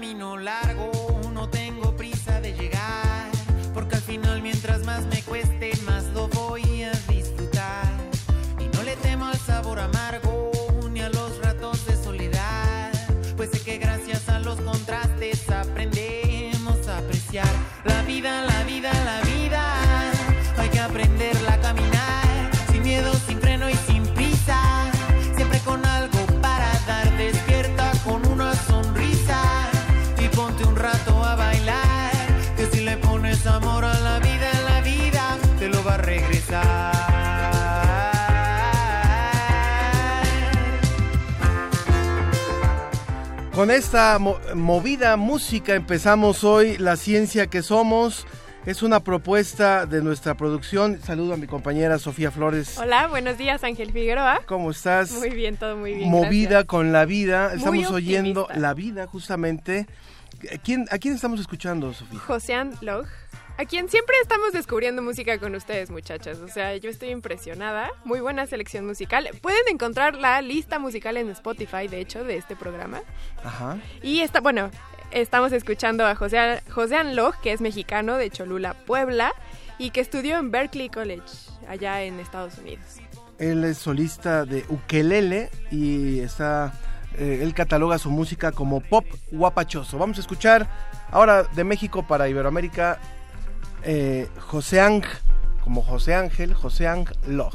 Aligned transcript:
Camino 0.00 0.36
largo, 0.36 0.92
no 1.34 1.48
tengo 1.48 1.96
prisa 1.96 2.40
de 2.40 2.52
llegar, 2.52 3.32
porque 3.74 3.96
al 3.96 4.02
final 4.02 4.42
mientras 4.42 4.84
más 4.84 5.04
me 5.06 5.20
cueste, 5.22 5.72
más 5.86 6.04
lo 6.14 6.28
voy 6.28 6.84
a 6.84 6.92
disfrutar. 7.08 7.88
Y 8.60 8.76
no 8.76 8.84
le 8.84 8.94
temo 8.94 9.26
al 9.26 9.36
sabor 9.38 9.80
amargo, 9.80 10.52
ni 10.92 11.00
a 11.00 11.08
los 11.08 11.42
ratos 11.42 11.84
de 11.86 11.96
soledad, 11.96 12.92
pues 13.36 13.50
sé 13.50 13.58
que 13.58 13.78
gracias 13.78 14.28
a 14.28 14.38
los 14.38 14.60
contrastes 14.60 15.50
aprendemos 15.50 16.86
a 16.86 16.98
apreciar 16.98 17.50
la 17.84 18.00
vida, 18.02 18.47
Con 43.58 43.72
esta 43.72 44.20
mo- 44.20 44.38
movida 44.54 45.16
música 45.16 45.74
empezamos 45.74 46.44
hoy 46.44 46.78
La 46.78 46.96
Ciencia 46.96 47.48
que 47.48 47.64
Somos. 47.64 48.24
Es 48.66 48.84
una 48.84 49.00
propuesta 49.00 49.84
de 49.84 50.00
nuestra 50.00 50.36
producción. 50.36 51.00
Saludo 51.02 51.34
a 51.34 51.36
mi 51.36 51.48
compañera 51.48 51.98
Sofía 51.98 52.30
Flores. 52.30 52.78
Hola, 52.78 53.08
buenos 53.08 53.36
días 53.36 53.64
Ángel 53.64 53.90
Figueroa. 53.90 54.42
¿Cómo 54.46 54.70
estás? 54.70 55.10
Muy 55.10 55.30
bien, 55.30 55.56
todo 55.56 55.76
muy 55.76 55.94
bien. 55.94 56.08
Movida 56.08 56.50
gracias. 56.50 56.64
con 56.66 56.92
la 56.92 57.04
vida. 57.04 57.52
Estamos 57.52 57.90
oyendo 57.90 58.46
la 58.54 58.74
vida 58.74 59.08
justamente. 59.08 59.88
¿A 60.54 60.58
quién, 60.58 60.86
¿A 60.92 60.98
quién 60.98 61.16
estamos 61.16 61.40
escuchando, 61.40 61.92
Sofía? 61.92 62.20
Josean 62.20 62.74
Log, 62.80 63.06
a 63.58 63.64
quien 63.64 63.88
siempre 63.88 64.14
estamos 64.22 64.52
descubriendo 64.52 65.02
música 65.02 65.36
con 65.38 65.52
ustedes, 65.56 65.90
muchachas. 65.90 66.38
O 66.38 66.46
sea, 66.46 66.76
yo 66.76 66.88
estoy 66.88 67.10
impresionada. 67.10 67.90
Muy 68.04 68.20
buena 68.20 68.46
selección 68.46 68.86
musical. 68.86 69.28
Pueden 69.42 69.62
encontrar 69.68 70.14
la 70.14 70.40
lista 70.42 70.78
musical 70.78 71.16
en 71.16 71.28
Spotify, 71.30 71.88
de 71.88 72.00
hecho, 72.00 72.22
de 72.22 72.36
este 72.36 72.54
programa. 72.54 73.00
Ajá. 73.44 73.76
Y 74.00 74.20
está, 74.20 74.40
bueno, 74.40 74.70
estamos 75.10 75.50
escuchando 75.50 76.06
a 76.06 76.14
José, 76.14 76.62
Log, 77.14 77.40
que 77.40 77.52
es 77.52 77.60
mexicano 77.60 78.14
de 78.14 78.30
Cholula, 78.30 78.74
Puebla, 78.86 79.32
y 79.76 79.90
que 79.90 80.02
estudió 80.02 80.38
en 80.38 80.52
Berkeley 80.52 80.88
College, 80.88 81.26
allá 81.68 82.02
en 82.02 82.20
Estados 82.20 82.58
Unidos. 82.58 82.84
Él 83.40 83.64
es 83.64 83.78
solista 83.78 84.44
de 84.44 84.64
ukelele 84.68 85.50
y 85.72 86.20
está. 86.20 86.72
eh, 87.16 87.40
él 87.42 87.54
cataloga 87.54 87.98
su 87.98 88.10
música 88.10 88.52
como 88.52 88.80
pop 88.80 89.04
guapachoso. 89.32 89.98
Vamos 89.98 90.18
a 90.18 90.20
escuchar 90.20 90.68
ahora 91.10 91.42
de 91.42 91.64
México 91.64 92.06
para 92.06 92.28
Iberoamérica 92.28 93.00
eh, 93.82 94.28
José 94.38 94.80
como 95.62 95.82
José 95.82 96.14
Ángel, 96.14 96.54
José 96.54 96.88
Ángel 96.88 97.16
Log. 97.26 97.52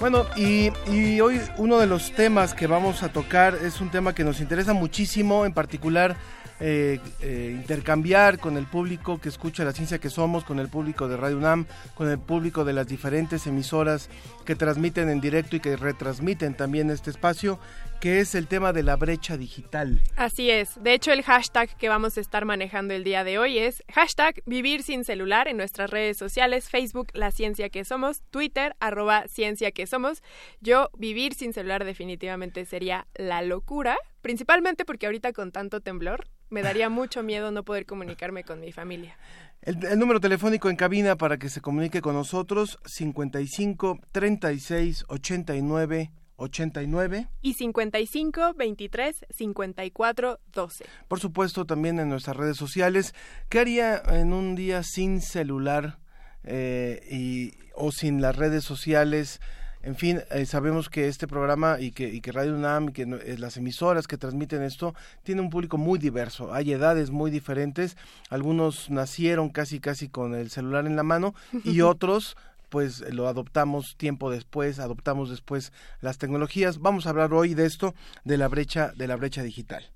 Bueno, 0.00 0.26
y 0.36 1.20
hoy 1.20 1.40
uno 1.58 1.78
de 1.78 1.86
los 1.86 2.12
temas 2.12 2.54
que 2.54 2.66
vamos 2.66 3.02
a 3.02 3.12
tocar 3.12 3.54
es 3.62 3.80
un 3.80 3.90
tema 3.90 4.14
que 4.14 4.24
nos 4.24 4.40
interesa 4.40 4.72
muchísimo, 4.72 5.44
en 5.44 5.52
particular 5.52 6.16
eh, 6.60 7.00
eh, 7.22 7.56
intercambiar 7.58 8.38
con 8.38 8.58
el 8.58 8.66
público 8.66 9.18
que 9.18 9.30
escucha 9.30 9.64
la 9.64 9.72
ciencia 9.72 9.98
que 9.98 10.10
somos, 10.10 10.44
con 10.44 10.58
el 10.58 10.68
público 10.68 11.08
de 11.08 11.16
Radio 11.16 11.38
UNAM, 11.38 11.66
con 11.94 12.10
el 12.10 12.18
público 12.18 12.64
de 12.64 12.74
las 12.74 12.86
diferentes 12.86 13.46
emisoras 13.46 14.10
que 14.44 14.56
transmiten 14.56 15.08
en 15.08 15.20
directo 15.20 15.56
y 15.56 15.60
que 15.60 15.76
retransmiten 15.76 16.54
también 16.54 16.90
este 16.90 17.08
espacio, 17.10 17.58
que 18.00 18.20
es 18.20 18.34
el 18.34 18.46
tema 18.46 18.72
de 18.72 18.82
la 18.82 18.96
brecha 18.96 19.36
digital. 19.36 20.02
Así 20.16 20.50
es. 20.50 20.82
De 20.82 20.94
hecho, 20.94 21.12
el 21.12 21.22
hashtag 21.22 21.76
que 21.76 21.90
vamos 21.90 22.16
a 22.16 22.20
estar 22.22 22.46
manejando 22.46 22.94
el 22.94 23.04
día 23.04 23.24
de 23.24 23.38
hoy 23.38 23.58
es 23.58 23.84
hashtag 23.92 24.42
vivir 24.46 24.82
sin 24.82 25.04
celular 25.04 25.48
en 25.48 25.58
nuestras 25.58 25.90
redes 25.90 26.16
sociales, 26.16 26.70
Facebook, 26.70 27.08
La 27.12 27.30
Ciencia 27.30 27.68
que 27.68 27.84
Somos, 27.84 28.22
Twitter, 28.30 28.74
arroba 28.80 29.28
Ciencia 29.28 29.70
que 29.70 29.86
Somos. 29.86 30.22
Yo, 30.60 30.88
vivir 30.96 31.34
sin 31.34 31.52
celular 31.52 31.84
definitivamente 31.84 32.64
sería 32.64 33.06
la 33.14 33.42
locura, 33.42 33.98
principalmente 34.22 34.86
porque 34.86 35.04
ahorita 35.04 35.34
con 35.34 35.52
tanto 35.52 35.82
temblor 35.82 36.26
me 36.48 36.62
daría 36.62 36.88
mucho 36.88 37.22
miedo 37.22 37.50
no 37.50 37.64
poder 37.64 37.84
comunicarme 37.84 38.44
con 38.44 38.60
mi 38.60 38.72
familia. 38.72 39.18
El, 39.60 39.84
el 39.84 39.98
número 39.98 40.20
telefónico 40.20 40.70
en 40.70 40.76
cabina 40.76 41.16
para 41.16 41.36
que 41.36 41.50
se 41.50 41.60
comunique 41.60 42.00
con 42.00 42.14
nosotros, 42.14 42.78
55 42.86 44.00
36 44.10 45.04
89 45.08 46.12
89. 46.40 47.28
Y 47.42 47.54
55 47.54 48.54
23 48.54 49.26
54 49.30 50.40
12. 50.52 50.84
Por 51.06 51.20
supuesto, 51.20 51.66
también 51.66 52.00
en 52.00 52.08
nuestras 52.08 52.36
redes 52.36 52.56
sociales. 52.56 53.14
¿Qué 53.48 53.60
haría 53.60 54.02
en 54.08 54.32
un 54.32 54.56
día 54.56 54.82
sin 54.82 55.20
celular 55.20 55.98
eh, 56.44 57.06
y, 57.10 57.52
o 57.74 57.92
sin 57.92 58.22
las 58.22 58.36
redes 58.36 58.64
sociales? 58.64 59.40
En 59.82 59.96
fin, 59.96 60.20
eh, 60.30 60.44
sabemos 60.44 60.90
que 60.90 61.08
este 61.08 61.26
programa 61.26 61.80
y 61.80 61.92
que, 61.92 62.08
y 62.08 62.20
que 62.20 62.32
Radio 62.32 62.54
UNAM 62.54 62.90
y 62.90 62.92
que 62.92 63.02
eh, 63.02 63.36
las 63.38 63.56
emisoras 63.56 64.06
que 64.06 64.18
transmiten 64.18 64.62
esto 64.62 64.94
tiene 65.22 65.40
un 65.40 65.48
público 65.48 65.78
muy 65.78 65.98
diverso. 65.98 66.52
Hay 66.52 66.72
edades 66.72 67.10
muy 67.10 67.30
diferentes. 67.30 67.96
Algunos 68.28 68.90
nacieron 68.90 69.48
casi 69.48 69.80
casi 69.80 70.08
con 70.08 70.34
el 70.34 70.50
celular 70.50 70.86
en 70.86 70.96
la 70.96 71.02
mano 71.02 71.34
y 71.64 71.80
otros 71.82 72.36
pues 72.70 73.00
lo 73.12 73.28
adoptamos 73.28 73.96
tiempo 73.96 74.30
después, 74.30 74.78
adoptamos 74.78 75.28
después 75.28 75.72
las 76.00 76.18
tecnologías. 76.18 76.78
Vamos 76.78 77.06
a 77.06 77.10
hablar 77.10 77.34
hoy 77.34 77.54
de 77.54 77.66
esto, 77.66 77.94
de 78.24 78.38
la 78.38 78.48
brecha, 78.48 78.92
de 78.96 79.06
la 79.06 79.16
brecha 79.16 79.42
digital. 79.42 79.90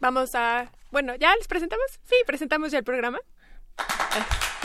Vamos 0.00 0.34
a... 0.34 0.70
Bueno, 0.90 1.14
¿ya 1.16 1.34
les 1.36 1.48
presentamos? 1.48 1.86
Sí, 2.04 2.16
presentamos 2.26 2.70
ya 2.72 2.78
el 2.78 2.84
programa. 2.84 3.18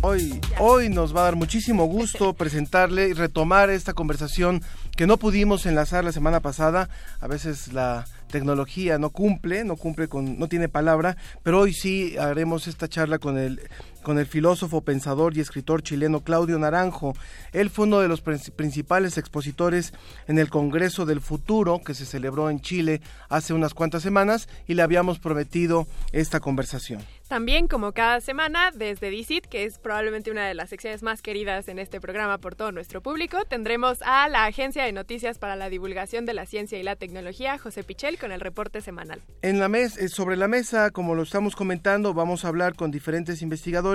Hoy, 0.00 0.40
hoy 0.60 0.88
nos 0.90 1.14
va 1.14 1.22
a 1.22 1.24
dar 1.24 1.34
muchísimo 1.34 1.86
gusto 1.86 2.32
presentarle 2.38 3.08
y 3.08 3.14
retomar 3.14 3.68
esta 3.68 3.94
conversación 3.94 4.62
que 4.96 5.08
no 5.08 5.16
pudimos 5.16 5.66
enlazar 5.66 6.04
la 6.04 6.12
semana 6.12 6.38
pasada. 6.38 6.88
A 7.20 7.26
veces 7.26 7.72
la 7.72 8.06
tecnología 8.28 8.98
no 8.98 9.10
cumple, 9.10 9.64
no 9.64 9.76
cumple 9.76 10.08
con, 10.08 10.38
no 10.38 10.48
tiene 10.48 10.68
palabra, 10.68 11.16
pero 11.42 11.60
hoy 11.60 11.72
sí 11.72 12.16
haremos 12.16 12.68
esta 12.68 12.88
charla 12.88 13.18
con 13.18 13.38
el 13.38 13.60
con 14.02 14.18
el 14.18 14.26
filósofo, 14.26 14.80
pensador 14.82 15.36
y 15.36 15.40
escritor 15.40 15.82
chileno 15.82 16.20
Claudio 16.20 16.58
Naranjo. 16.58 17.14
Él 17.52 17.70
fue 17.70 17.86
uno 17.86 18.00
de 18.00 18.08
los 18.08 18.22
prin- 18.22 18.52
principales 18.54 19.18
expositores 19.18 19.92
en 20.26 20.38
el 20.38 20.50
Congreso 20.50 21.06
del 21.06 21.20
Futuro 21.20 21.80
que 21.84 21.94
se 21.94 22.06
celebró 22.06 22.50
en 22.50 22.60
Chile 22.60 23.00
hace 23.28 23.52
unas 23.54 23.74
cuantas 23.74 24.02
semanas 24.02 24.48
y 24.66 24.74
le 24.74 24.82
habíamos 24.82 25.18
prometido 25.18 25.86
esta 26.12 26.40
conversación. 26.40 27.02
También, 27.28 27.68
como 27.68 27.92
cada 27.92 28.22
semana, 28.22 28.70
desde 28.74 29.10
DICIT, 29.10 29.44
que 29.44 29.64
es 29.64 29.78
probablemente 29.78 30.30
una 30.30 30.46
de 30.46 30.54
las 30.54 30.70
secciones 30.70 31.02
más 31.02 31.20
queridas 31.20 31.68
en 31.68 31.78
este 31.78 32.00
programa 32.00 32.38
por 32.38 32.54
todo 32.54 32.72
nuestro 32.72 33.02
público, 33.02 33.44
tendremos 33.46 33.98
a 34.00 34.28
la 34.30 34.46
Agencia 34.46 34.84
de 34.84 34.92
Noticias 34.92 35.38
para 35.38 35.54
la 35.54 35.68
Divulgación 35.68 36.24
de 36.24 36.32
la 36.32 36.46
Ciencia 36.46 36.78
y 36.78 36.82
la 36.82 36.96
Tecnología, 36.96 37.58
José 37.58 37.84
Pichel, 37.84 38.18
con 38.18 38.32
el 38.32 38.40
reporte 38.40 38.80
semanal. 38.80 39.20
En 39.42 39.58
la 39.60 39.68
mes, 39.68 39.98
eh, 39.98 40.08
sobre 40.08 40.36
la 40.36 40.48
mesa, 40.48 40.90
como 40.90 41.14
lo 41.14 41.22
estamos 41.22 41.54
comentando, 41.54 42.14
vamos 42.14 42.46
a 42.46 42.48
hablar 42.48 42.74
con 42.76 42.90
diferentes 42.90 43.42
investigadores 43.42 43.87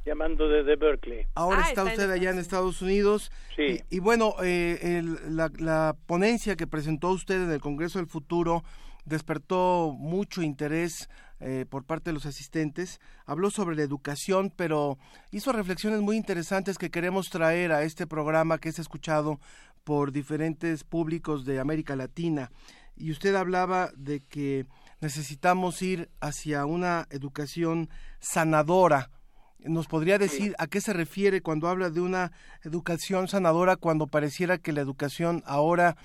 llamando 0.05 0.47
desde 0.47 0.77
Berkeley. 0.77 1.27
Ahora 1.35 1.63
está, 1.63 1.85
usted 1.85 2.11
allá 2.11 2.31
en 2.31 2.39
Estados 2.39 2.83
Unidos. 2.83 3.33
Sí. 3.57 3.81
Y, 3.89 3.99
bueno, 3.99 4.35
eh, 4.43 4.79
el, 4.83 5.37
la, 5.37 5.51
la, 5.59 5.97
ponencia 6.07 6.55
que 6.57 6.67
presentó 6.67 7.09
usted 7.11 7.43
en 7.43 7.51
el 7.51 7.61
Congreso 7.61 7.99
del 7.99 8.09
Futuro 8.09 8.63
despertó 9.07 9.95
mucho 9.97 10.43
interés 10.43 11.09
eh, 11.41 11.65
por 11.69 11.85
parte 11.85 12.11
de 12.11 12.15
los 12.15 12.27
asistentes. 12.27 13.01
Habló 13.25 13.51
sobre 13.51 13.75
la 13.75 13.83
educación, 13.83 14.53
pero 14.55 14.99
hizo 15.31 15.53
reflexiones 15.53 16.01
muy 16.01 16.19
interesantes 16.19 16.77
que 16.77 16.91
queremos 16.91 17.31
traer 17.31 17.73
a 17.73 17.83
este 17.83 18.07
programa 18.07 18.59
que 18.59 18.69
es 18.69 18.79
escuchado 18.79 19.41
por 19.85 20.13
diferentes 20.13 20.85
públicos 20.85 21.47
de 21.47 21.59
América 21.59 21.97
Latina. 21.97 22.51
Y 22.97 23.11
usted 23.11 23.35
hablaba 23.35 23.91
de 23.97 24.21
que 24.21 24.67
necesitamos 25.01 25.81
ir 25.83 26.09
hacia 26.21 26.67
una 26.67 27.07
educación 27.11 27.89
sanadora. 28.19 29.11
¿Nos 29.59 29.89
podría 29.89 30.19
decir 30.19 30.55
a 30.59 30.67
qué 30.67 30.81
se 30.81 30.93
refiere 30.93 31.43
cuando 31.43 31.69
habla 31.69 31.91
de 31.91 32.01
una 32.01 32.33
educación 32.65 33.29
sanadora 33.29 33.77
cuando 33.77 34.07
pareciera 34.07 34.59
que 34.59 34.73
la 34.73 34.81
educación 34.81 35.43
ahora 35.45 35.97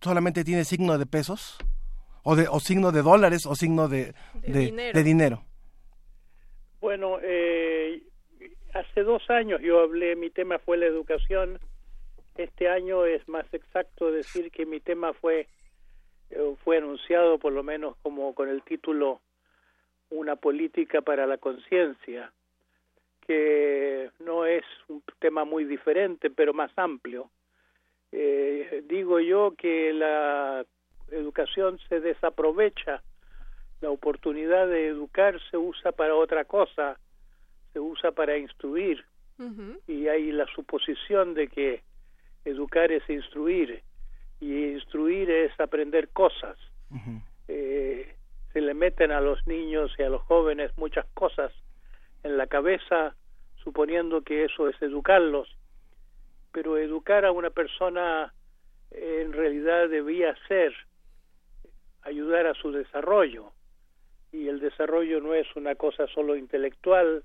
solamente 0.00 0.44
tiene 0.44 0.64
signo 0.64 0.96
de 0.98 1.06
pesos? 1.06 1.58
¿O, 2.22 2.36
de, 2.36 2.48
o 2.48 2.60
signo 2.60 2.92
de 2.92 3.02
dólares 3.02 3.46
o 3.46 3.54
signo 3.54 3.88
de, 3.88 4.12
de, 4.42 4.52
de, 4.52 4.60
dinero. 4.60 4.92
de 4.92 5.02
dinero? 5.02 5.44
Bueno, 6.80 7.18
eh, 7.22 8.02
hace 8.74 9.02
dos 9.02 9.28
años 9.30 9.60
yo 9.62 9.80
hablé, 9.80 10.16
mi 10.16 10.30
tema 10.30 10.58
fue 10.58 10.76
la 10.76 10.86
educación. 10.86 11.58
Este 12.36 12.68
año 12.68 13.06
es 13.06 13.26
más 13.26 13.46
exacto 13.52 14.12
decir 14.12 14.50
que 14.50 14.66
mi 14.66 14.80
tema 14.80 15.14
fue 15.14 15.48
fue 16.64 16.78
anunciado 16.78 17.38
por 17.38 17.52
lo 17.52 17.62
menos 17.62 17.96
como 18.02 18.34
con 18.34 18.48
el 18.48 18.62
título 18.62 19.20
Una 20.10 20.36
política 20.36 21.00
para 21.02 21.26
la 21.26 21.38
conciencia, 21.38 22.32
que 23.26 24.10
no 24.18 24.44
es 24.46 24.64
un 24.88 25.02
tema 25.18 25.44
muy 25.44 25.64
diferente, 25.64 26.30
pero 26.30 26.52
más 26.52 26.72
amplio. 26.76 27.30
Eh, 28.12 28.82
digo 28.88 29.20
yo 29.20 29.54
que 29.56 29.92
la 29.92 30.64
educación 31.10 31.78
se 31.88 32.00
desaprovecha, 32.00 33.02
la 33.80 33.90
oportunidad 33.90 34.66
de 34.68 34.88
educar 34.88 35.40
se 35.50 35.56
usa 35.56 35.92
para 35.92 36.14
otra 36.16 36.44
cosa, 36.44 36.98
se 37.72 37.80
usa 37.80 38.12
para 38.12 38.36
instruir, 38.36 39.04
Uh 39.38 39.44
-huh. 39.44 39.80
y 39.86 40.06
hay 40.08 40.32
la 40.32 40.44
suposición 40.54 41.32
de 41.32 41.48
que 41.48 41.80
educar 42.44 42.92
es 42.92 43.08
instruir 43.08 43.82
y 44.40 44.72
instruir 44.72 45.30
es 45.30 45.58
aprender 45.60 46.08
cosas. 46.08 46.56
Uh 46.90 46.96
-huh. 46.96 47.22
eh, 47.48 48.14
se 48.52 48.60
le 48.60 48.74
meten 48.74 49.12
a 49.12 49.20
los 49.20 49.46
niños 49.46 49.92
y 49.98 50.02
a 50.02 50.08
los 50.08 50.22
jóvenes 50.22 50.76
muchas 50.76 51.06
cosas 51.14 51.52
en 52.24 52.36
la 52.36 52.46
cabeza 52.46 53.14
suponiendo 53.62 54.22
que 54.22 54.44
eso 54.44 54.68
es 54.68 54.80
educarlos, 54.82 55.48
pero 56.52 56.78
educar 56.78 57.24
a 57.24 57.32
una 57.32 57.50
persona 57.50 58.32
eh, 58.90 59.22
en 59.24 59.32
realidad 59.32 59.88
debía 59.88 60.34
ser 60.48 60.74
ayudar 62.02 62.46
a 62.46 62.54
su 62.54 62.72
desarrollo 62.72 63.52
y 64.32 64.48
el 64.48 64.60
desarrollo 64.60 65.20
no 65.20 65.34
es 65.34 65.46
una 65.54 65.74
cosa 65.74 66.06
solo 66.08 66.36
intelectual 66.36 67.24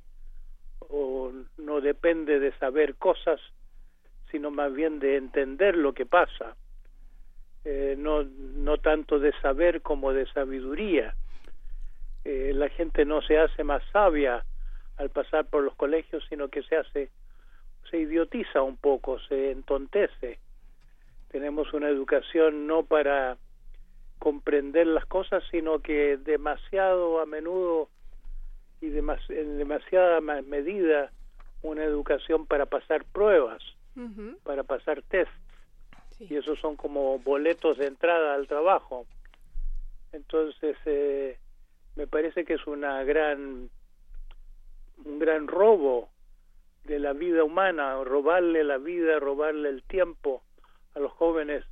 o 0.79 1.31
no 1.57 1.81
depende 1.81 2.39
de 2.39 2.51
saber 2.57 2.95
cosas 2.95 3.39
sino 4.31 4.51
más 4.51 4.73
bien 4.73 4.99
de 4.99 5.15
entender 5.15 5.77
lo 5.77 5.93
que 5.93 6.05
pasa 6.05 6.55
eh, 7.65 7.95
no, 7.97 8.23
no 8.23 8.77
tanto 8.77 9.17
de 9.17 9.33
saber 9.41 9.81
como 9.81 10.13
de 10.13 10.27
sabiduría. 10.27 11.15
Eh, 12.23 12.51
la 12.53 12.69
gente 12.69 13.05
no 13.05 13.23
se 13.23 13.39
hace 13.39 13.63
más 13.63 13.81
sabia 13.91 14.45
al 14.97 15.09
pasar 15.09 15.45
por 15.45 15.63
los 15.63 15.75
colegios, 15.75 16.23
sino 16.29 16.47
que 16.47 16.61
se 16.61 16.77
hace, 16.77 17.09
se 17.89 17.97
idiotiza 17.97 18.61
un 18.61 18.77
poco, 18.77 19.19
se 19.19 19.51
entontece. 19.51 20.37
Tenemos 21.29 21.73
una 21.73 21.89
educación 21.89 22.67
no 22.67 22.83
para 22.83 23.37
comprender 24.19 24.85
las 24.85 25.05
cosas, 25.07 25.43
sino 25.49 25.79
que 25.79 26.17
demasiado 26.17 27.19
a 27.19 27.25
menudo 27.25 27.89
y 28.79 28.89
demas 28.89 29.19
en 29.29 29.57
demasiada 29.57 30.21
medida 30.21 31.11
una 31.63 31.83
educación 31.83 32.45
para 32.45 32.67
pasar 32.67 33.05
pruebas, 33.05 33.61
uh 33.95 34.01
-huh. 34.01 34.37
para 34.43 34.63
pasar 34.63 35.01
tests 35.01 35.33
Y 36.19 36.35
esos 36.35 36.59
son 36.59 36.75
como 36.75 37.19
boletos 37.19 37.77
de 37.77 37.87
entrada 37.87 38.35
al 38.35 38.47
trabajo. 38.47 39.05
Entonces, 40.11 40.77
eh, 40.85 41.37
me 41.95 42.07
parece 42.07 42.45
que 42.45 42.53
es 42.53 42.67
una 42.67 43.03
gran, 43.03 43.69
un 45.03 45.19
gran 45.19 45.47
robo 45.47 46.09
de 46.85 46.99
la 46.99 47.13
vida 47.13 47.43
humana, 47.43 48.01
robarle 48.03 48.63
la 48.63 48.77
vida, 48.77 49.19
robarle 49.19 49.69
el 49.69 49.83
tiempo 49.83 50.43
a 50.93 50.99
los 50.99 51.11
jóvenes, 51.11 51.65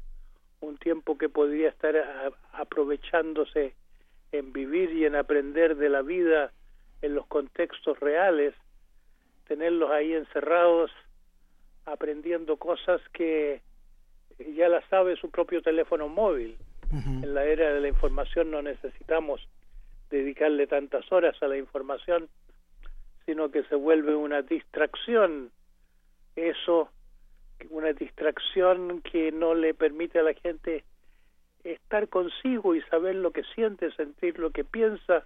un 0.59 0.77
tiempo 0.77 1.17
que 1.17 1.29
podría 1.29 1.69
estar 1.69 1.95
aprovechándose 2.53 3.75
en 4.31 4.51
vivir 4.51 4.91
y 4.91 5.05
en 5.05 5.15
aprender 5.15 5.75
de 5.75 5.89
la 5.89 6.01
vida 6.01 6.51
en 7.01 7.15
los 7.15 7.27
contextos 7.27 7.99
reales, 7.99 8.55
tenerlos 9.47 9.91
ahí 9.91 10.13
encerrados 10.13 10.91
aprendiendo 11.85 12.57
cosas 12.57 13.01
que 13.11 13.61
ya 14.39 14.69
la 14.69 14.81
sabe 14.89 15.15
su 15.15 15.29
propio 15.29 15.61
teléfono 15.61 16.07
móvil. 16.07 16.57
Uh 16.91 16.95
-huh. 16.95 17.23
En 17.23 17.33
la 17.33 17.45
era 17.45 17.73
de 17.73 17.81
la 17.81 17.87
información 17.87 18.51
no 18.51 18.61
necesitamos 18.61 19.47
dedicarle 20.09 20.67
tantas 20.67 21.11
horas 21.11 21.35
a 21.41 21.47
la 21.47 21.57
información, 21.57 22.29
sino 23.25 23.49
que 23.49 23.63
se 23.63 23.75
vuelve 23.75 24.15
una 24.15 24.41
distracción. 24.41 25.51
Eso, 26.35 26.89
una 27.69 27.93
distracción 27.93 29.01
que 29.01 29.31
no 29.31 29.53
le 29.53 29.73
permite 29.73 30.19
a 30.19 30.23
la 30.23 30.33
gente 30.33 30.83
estar 31.63 32.09
consigo 32.09 32.75
y 32.75 32.81
saber 32.83 33.15
lo 33.15 33.31
que 33.31 33.43
siente, 33.55 33.91
sentir 33.91 34.37
lo 34.37 34.51
que 34.51 34.63
piensa, 34.63 35.25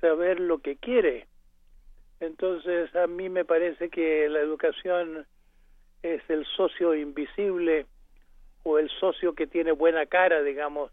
saber 0.00 0.40
lo 0.40 0.58
que 0.58 0.76
quiere. 0.76 1.26
Entonces, 2.20 2.94
a 2.94 3.06
mí 3.06 3.28
me 3.28 3.44
parece 3.44 3.90
que 3.90 4.28
la 4.28 4.40
educación 4.40 5.26
es 6.02 6.22
el 6.28 6.46
socio 6.56 6.94
invisible 6.94 7.86
o 8.64 8.78
el 8.78 8.90
socio 8.98 9.34
que 9.34 9.46
tiene 9.46 9.72
buena 9.72 10.06
cara, 10.06 10.42
digamos, 10.42 10.90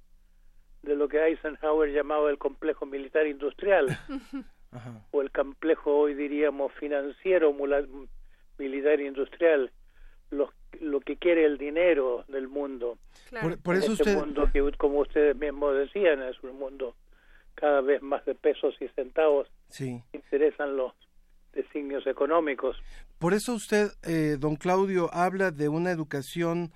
de 0.84 0.96
lo 0.96 1.08
que 1.08 1.26
Eisenhower 1.26 1.92
llamaba 1.92 2.30
el 2.30 2.38
complejo 2.38 2.86
militar 2.86 3.26
industrial, 3.26 3.88
Ajá. 4.72 5.04
o 5.12 5.22
el 5.22 5.32
complejo 5.32 5.98
hoy 5.98 6.14
diríamos 6.14 6.72
financiero 6.74 7.56
militar 8.58 9.00
industrial, 9.00 9.72
lo, 10.30 10.52
lo 10.80 11.00
que 11.02 11.18
quiere 11.18 11.46
el 11.46 11.58
dinero 11.58 12.24
del 12.28 12.48
mundo. 12.48 12.98
Por, 13.42 13.62
por 13.62 13.76
eso 13.76 13.94
este 13.94 14.04
usted... 14.04 14.18
mundo 14.18 14.50
que, 14.52 14.72
como 14.78 15.00
ustedes 15.00 15.36
mismos 15.36 15.76
decían, 15.76 16.22
es 16.22 16.42
un 16.44 16.58
mundo 16.58 16.96
cada 17.56 17.82
vez 17.82 18.02
más 18.02 18.26
de 18.26 18.36
pesos 18.36 18.76
y 18.80 18.88
centavos. 18.90 19.48
Sí. 19.70 20.02
Interesan 20.14 20.76
los 20.78 20.94
designios 21.54 22.08
económicos. 22.08 22.78
Por 23.20 23.34
eso 23.34 23.54
usted, 23.54 23.90
eh, 24.04 24.38
don 24.40 24.56
Claudio, 24.56 25.10
habla 25.14 25.52
de 25.52 25.70
una 25.70 25.92
educación 25.92 26.72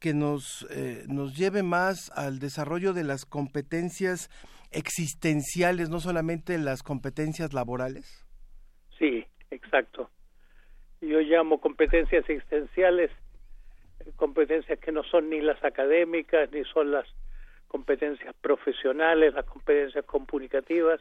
que 0.00 0.14
nos, 0.14 0.66
eh, 0.70 1.04
nos 1.08 1.36
lleve 1.36 1.62
más 1.62 2.10
al 2.14 2.38
desarrollo 2.38 2.92
de 2.92 3.04
las 3.04 3.24
competencias 3.24 4.30
existenciales, 4.70 5.88
no 5.88 6.00
solamente 6.00 6.58
las 6.58 6.82
competencias 6.82 7.52
laborales. 7.52 8.26
Sí, 8.98 9.26
exacto. 9.50 10.10
Yo 11.00 11.20
llamo 11.20 11.60
competencias 11.60 12.28
existenciales 12.28 13.10
competencias 14.16 14.78
que 14.78 14.92
no 14.92 15.02
son 15.04 15.30
ni 15.30 15.40
las 15.40 15.62
académicas, 15.64 16.50
ni 16.52 16.64
son 16.64 16.90
las 16.90 17.06
competencias 17.68 18.34
profesionales, 18.40 19.34
las 19.34 19.44
competencias 19.44 20.04
comunicativas, 20.04 21.00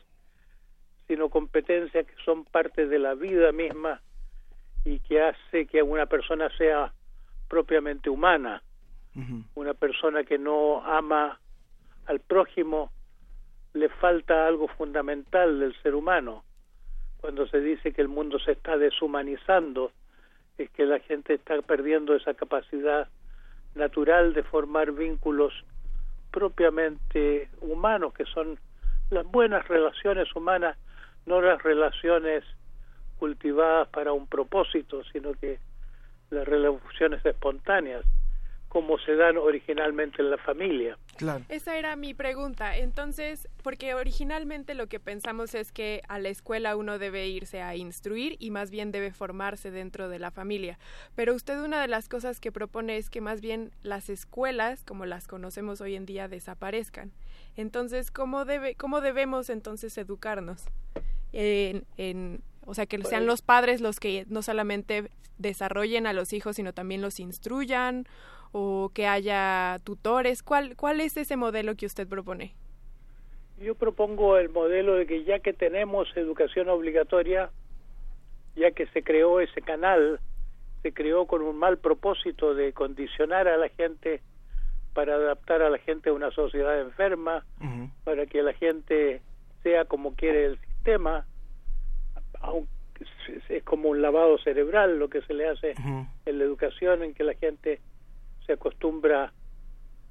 sino 1.08 1.30
competencias 1.30 2.06
que 2.06 2.16
son 2.25 2.44
parte 2.46 2.88
de 2.88 3.00
la 3.00 3.13
vida 3.13 3.51
misma 3.51 4.01
y 4.84 5.00
que 5.00 5.22
hace 5.22 5.66
que 5.66 5.82
una 5.82 6.06
persona 6.06 6.50
sea 6.58 6.94
propiamente 7.48 8.10
humana, 8.10 8.62
una 9.55 9.74
persona 9.74 10.24
que 10.24 10.38
no 10.38 10.83
ama 10.86 11.39
al 12.05 12.19
prójimo, 12.19 12.91
le 13.74 13.89
falta 13.89 14.47
algo 14.47 14.67
fundamental 14.67 15.59
del 15.59 15.75
ser 15.81 15.95
humano. 15.95 16.43
Cuando 17.19 17.47
se 17.47 17.59
dice 17.59 17.93
que 17.93 18.01
el 18.01 18.07
mundo 18.07 18.39
se 18.39 18.51
está 18.51 18.77
deshumanizando, 18.77 19.91
es 20.57 20.69
que 20.71 20.86
la 20.86 21.00
gente 21.00 21.33
está 21.33 21.59
perdiendo 21.62 22.15
esa 22.15 22.33
capacidad 22.33 23.07
natural 23.75 24.33
de 24.33 24.43
formar 24.43 24.91
vínculos 24.91 25.53
propiamente 26.31 27.50
humanos, 27.62 28.13
que 28.13 28.25
son 28.25 28.59
las 29.09 29.25
buenas 29.25 29.67
relaciones 29.67 30.33
humanas, 30.36 30.77
no 31.25 31.41
las 31.41 31.62
relaciones 31.63 32.43
cultivadas 33.17 33.88
para 33.89 34.13
un 34.13 34.27
propósito, 34.27 35.03
sino 35.12 35.33
que 35.33 35.59
las 36.29 36.47
relaciones 36.47 37.25
espontáneas 37.25 38.05
como 38.77 39.00
se 39.00 39.15
dan 39.15 39.38
originalmente 39.38 40.22
en 40.22 40.29
la 40.29 40.38
familia. 40.38 41.00
Claro. 41.15 41.43
Esa 41.50 41.79
era 41.79 41.96
mi 41.96 42.13
pregunta. 42.13 42.77
Entonces, 42.77 43.48
porque 43.63 43.96
originalmente 43.96 44.75
lo 44.75 44.86
que 44.86 45.00
pensamos 45.00 45.55
es 45.55 45.72
que 45.72 46.03
a 46.07 46.19
la 46.19 46.29
escuela 46.29 46.75
uno 46.75 47.00
debe 47.00 47.27
irse 47.27 47.63
a 47.63 47.75
instruir 47.75 48.36
y 48.38 48.51
más 48.51 48.69
bien 48.69 48.91
debe 48.91 49.12
formarse 49.12 49.72
dentro 49.72 50.10
de 50.10 50.19
la 50.19 50.29
familia. 50.29 50.77
Pero 51.15 51.34
usted 51.34 51.60
una 51.60 51.81
de 51.81 51.88
las 51.88 52.07
cosas 52.07 52.39
que 52.39 52.51
propone 52.51 52.98
es 52.98 53.10
que 53.10 53.19
más 53.19 53.41
bien 53.41 53.72
las 53.81 54.12
escuelas, 54.12 54.84
como 54.84 55.07
las 55.07 55.27
conocemos 55.27 55.81
hoy 55.81 55.96
en 55.96 56.05
día, 56.05 56.27
desaparezcan. 56.27 57.12
Entonces, 57.55 58.12
¿cómo, 58.12 58.46
debe, 58.46 58.75
cómo 58.75 59.01
debemos 59.01 59.50
entonces 59.50 59.98
educarnos? 59.98 60.65
En, 61.34 61.84
en, 61.98 62.43
o 62.63 62.75
sea, 62.75 62.86
que 62.86 63.03
sean 63.05 63.25
los 63.25 63.41
padres 63.41 63.81
los 63.81 64.00
que 64.00 64.27
no 64.29 64.43
solamente 64.43 65.10
desarrollen 65.39 66.05
a 66.05 66.13
los 66.13 66.31
hijos, 66.31 66.57
sino 66.57 66.74
también 66.74 67.01
los 67.01 67.19
instruyan 67.19 68.07
o 68.51 68.92
que 68.94 69.08
haya 69.08 69.80
tutores. 69.84 70.44
¿Cuál, 70.44 70.75
¿Cuál 70.75 71.01
es 71.01 71.18
ese 71.18 71.38
modelo 71.38 71.75
que 71.75 71.86
usted 71.86 72.08
propone? 72.08 72.54
Yo 73.60 73.75
propongo 73.75 74.38
el 74.38 74.50
modelo 74.50 74.96
de 74.96 75.08
que 75.08 75.24
ya 75.24 75.39
que 75.39 75.54
tenemos 75.54 76.08
educación 76.16 76.70
obligatoria, 76.70 77.50
ya 78.56 78.72
que 78.72 78.86
se 78.88 79.01
creó 79.04 79.39
ese 79.39 79.62
canal, 79.62 80.20
se 80.84 80.94
creó 80.94 81.25
con 81.25 81.42
un 81.42 81.58
mal 81.58 81.77
propósito 81.77 82.54
de 82.54 82.74
condicionar 82.74 83.48
a 83.48 83.58
la 83.58 83.70
gente 83.70 84.22
para 84.94 85.16
adaptar 85.16 85.62
a 85.62 85.70
la 85.70 85.77
gente 85.80 86.10
a 86.10 86.13
una 86.13 86.32
sociedad 86.32 86.80
enferma, 86.80 87.44
uh 87.62 87.66
-huh. 87.66 87.92
para 88.04 88.25
que 88.25 88.42
la 88.44 88.54
gente 88.54 89.22
sea 89.63 89.86
como 89.86 90.16
quiere 90.16 90.46
el 90.46 90.60
sistema, 90.60 91.25
aunque 92.42 92.70
es 93.50 93.63
como 93.63 93.89
un 93.89 94.01
lavado 94.01 94.38
cerebral 94.39 95.00
lo 95.00 95.10
que 95.10 95.22
se 95.22 95.34
le 95.34 95.50
hace 95.50 95.72
uh 95.72 95.82
-huh. 95.82 96.08
en 96.25 96.38
la 96.38 96.44
educación, 96.44 97.04
en 97.04 97.13
que 97.13 97.24
la 97.24 97.34
gente 97.36 97.80
se 98.48 98.54
acostumbra 98.54 99.34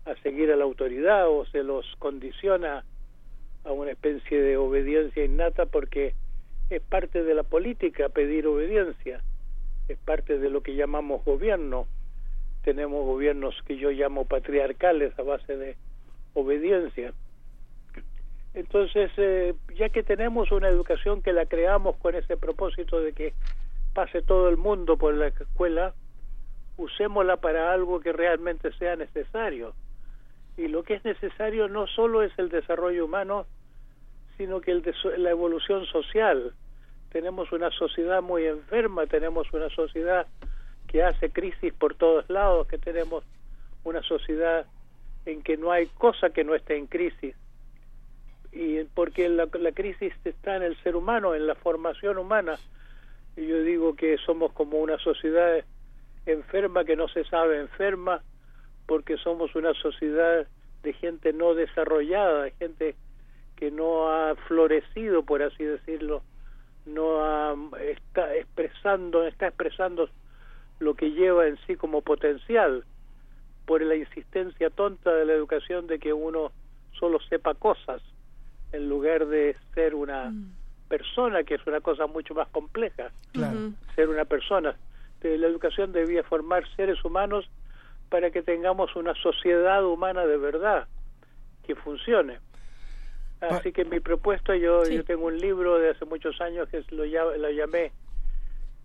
a 0.04 0.14
seguir 0.22 0.52
a 0.52 0.56
la 0.56 0.64
autoridad 0.64 1.28
o 1.28 1.44
se 1.46 1.64
los 1.64 1.84
condiciona 1.98 2.84
a 3.64 3.72
una 3.72 3.90
especie 3.90 4.40
de 4.40 4.56
obediencia 4.56 5.24
innata 5.24 5.66
porque 5.66 6.14
es 6.70 6.82
parte 6.82 7.24
de 7.24 7.34
la 7.34 7.42
política 7.42 8.08
pedir 8.08 8.46
obediencia, 8.46 9.22
es 9.88 9.98
parte 9.98 10.38
de 10.38 10.50
lo 10.50 10.62
que 10.62 10.76
llamamos 10.76 11.24
gobierno. 11.24 11.88
Tenemos 12.62 13.04
gobiernos 13.04 13.54
que 13.66 13.76
yo 13.76 13.90
llamo 13.90 14.24
patriarcales 14.24 15.18
a 15.18 15.22
base 15.22 15.56
de 15.56 15.76
obediencia. 16.34 17.12
Entonces, 18.54 19.10
eh, 19.16 19.54
ya 19.76 19.88
que 19.88 20.02
tenemos 20.02 20.50
una 20.50 20.68
educación 20.68 21.22
que 21.22 21.32
la 21.32 21.46
creamos 21.46 21.96
con 21.96 22.14
ese 22.14 22.36
propósito 22.36 23.00
de 23.00 23.12
que 23.12 23.34
pase 23.94 24.22
todo 24.22 24.48
el 24.48 24.56
mundo 24.56 24.96
por 24.96 25.14
la 25.14 25.28
escuela, 25.28 25.94
usémosla 26.76 27.38
para 27.38 27.72
algo 27.72 28.00
que 28.00 28.12
realmente 28.12 28.72
sea 28.72 28.96
necesario. 28.96 29.74
Y 30.56 30.68
lo 30.68 30.82
que 30.82 30.94
es 30.94 31.04
necesario 31.04 31.68
no 31.68 31.86
solo 31.86 32.22
es 32.22 32.32
el 32.38 32.48
desarrollo 32.48 33.04
humano, 33.04 33.46
sino 34.36 34.60
que 34.60 34.72
el 34.72 34.82
la 35.18 35.30
evolución 35.30 35.86
social. 35.86 36.52
Tenemos 37.10 37.52
una 37.52 37.70
sociedad 37.70 38.22
muy 38.22 38.46
enferma, 38.46 39.06
tenemos 39.06 39.52
una 39.52 39.68
sociedad 39.70 40.26
que 40.86 41.02
hace 41.02 41.30
crisis 41.30 41.72
por 41.72 41.94
todos 41.94 42.28
lados, 42.30 42.66
que 42.68 42.78
tenemos 42.78 43.24
una 43.84 44.02
sociedad 44.02 44.66
en 45.24 45.42
que 45.42 45.56
no 45.56 45.72
hay 45.72 45.86
cosa 45.86 46.30
que 46.30 46.44
no 46.44 46.54
esté 46.54 46.76
en 46.76 46.86
crisis. 46.86 47.34
Y 48.52 48.84
porque 48.94 49.28
la, 49.28 49.48
la 49.52 49.72
crisis 49.72 50.12
está 50.24 50.56
en 50.56 50.62
el 50.62 50.76
ser 50.82 50.96
humano, 50.96 51.34
en 51.34 51.46
la 51.46 51.54
formación 51.54 52.18
humana. 52.18 52.58
Y 53.36 53.46
yo 53.46 53.62
digo 53.62 53.94
que 53.94 54.16
somos 54.18 54.52
como 54.52 54.78
una 54.78 54.98
sociedad 54.98 55.62
enferma 56.26 56.84
que 56.84 56.96
no 56.96 57.08
se 57.08 57.24
sabe 57.24 57.60
enferma 57.60 58.22
porque 58.86 59.16
somos 59.16 59.54
una 59.54 59.74
sociedad 59.74 60.46
de 60.82 60.92
gente 60.92 61.32
no 61.32 61.54
desarrollada, 61.54 62.44
de 62.44 62.50
gente 62.52 62.94
que 63.56 63.70
no 63.70 64.08
ha 64.08 64.34
florecido, 64.46 65.22
por 65.22 65.42
así 65.42 65.64
decirlo, 65.64 66.22
no 66.84 67.24
ha, 67.24 67.56
está 67.80 68.34
expresando, 68.36 69.26
está 69.26 69.48
expresando 69.48 70.08
lo 70.78 70.94
que 70.94 71.10
lleva 71.12 71.46
en 71.46 71.58
sí 71.66 71.74
como 71.74 72.02
potencial 72.02 72.84
por 73.64 73.82
la 73.82 73.96
insistencia 73.96 74.70
tonta 74.70 75.12
de 75.12 75.24
la 75.24 75.32
educación 75.32 75.86
de 75.86 75.98
que 75.98 76.12
uno 76.12 76.52
solo 76.92 77.18
sepa 77.28 77.54
cosas 77.54 78.02
en 78.72 78.88
lugar 78.88 79.26
de 79.26 79.56
ser 79.74 79.94
una 79.94 80.30
mm. 80.30 80.52
persona, 80.88 81.42
que 81.44 81.54
es 81.54 81.66
una 81.66 81.80
cosa 81.80 82.06
mucho 82.06 82.34
más 82.34 82.48
compleja. 82.48 83.10
Claro. 83.32 83.72
Ser 83.94 84.08
una 84.08 84.24
persona. 84.24 84.76
La 85.22 85.48
educación 85.48 85.92
debía 85.92 86.22
formar 86.22 86.64
seres 86.76 87.04
humanos 87.04 87.48
para 88.08 88.30
que 88.30 88.42
tengamos 88.42 88.94
una 88.94 89.14
sociedad 89.14 89.84
humana 89.84 90.24
de 90.24 90.36
verdad 90.36 90.86
que 91.64 91.74
funcione. 91.74 92.38
Así 93.40 93.72
que 93.72 93.84
mi 93.84 94.00
propuesta, 94.00 94.56
yo, 94.56 94.84
sí. 94.84 94.94
yo 94.94 95.04
tengo 95.04 95.26
un 95.26 95.38
libro 95.38 95.78
de 95.78 95.90
hace 95.90 96.04
muchos 96.04 96.40
años 96.40 96.68
que 96.68 96.82
lo, 96.90 97.04
lo 97.04 97.50
llamé 97.50 97.92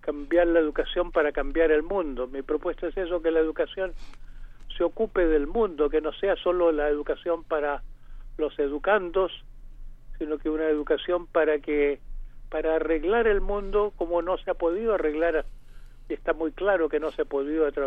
Cambiar 0.01 0.47
la 0.47 0.59
educación 0.59 1.11
para 1.11 1.31
cambiar 1.31 1.71
el 1.71 1.83
mundo. 1.83 2.27
Mi 2.27 2.41
propuesta 2.41 2.87
es 2.87 2.97
eso, 2.97 3.21
que 3.21 3.29
la 3.29 3.39
educación 3.39 3.93
se 4.75 4.83
ocupe 4.83 5.27
del 5.27 5.45
mundo, 5.45 5.91
que 5.91 6.01
no 6.01 6.11
sea 6.13 6.35
solo 6.37 6.71
la 6.71 6.89
educación 6.89 7.43
para 7.43 7.83
los 8.37 8.57
educandos, 8.57 9.31
sino 10.17 10.39
que 10.39 10.49
una 10.49 10.67
educación 10.67 11.27
para 11.27 11.59
que 11.59 11.99
para 12.49 12.77
arreglar 12.77 13.27
el 13.27 13.41
mundo 13.41 13.93
como 13.95 14.23
no 14.23 14.37
se 14.39 14.49
ha 14.49 14.55
podido 14.55 14.95
arreglar 14.95 15.45
está 16.13 16.33
muy 16.33 16.51
claro 16.51 16.89
que 16.89 16.99
no 16.99 17.11
se 17.11 17.23
ha 17.23 17.25
podido 17.25 17.67
a, 17.67 17.71
tra 17.71 17.85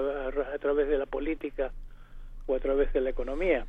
a 0.55 0.59
través 0.59 0.89
de 0.89 0.99
la 0.99 1.07
política 1.07 1.73
o 2.47 2.55
a 2.55 2.59
través 2.61 2.93
de 2.93 3.01
la 3.01 3.11
economía. 3.11 3.67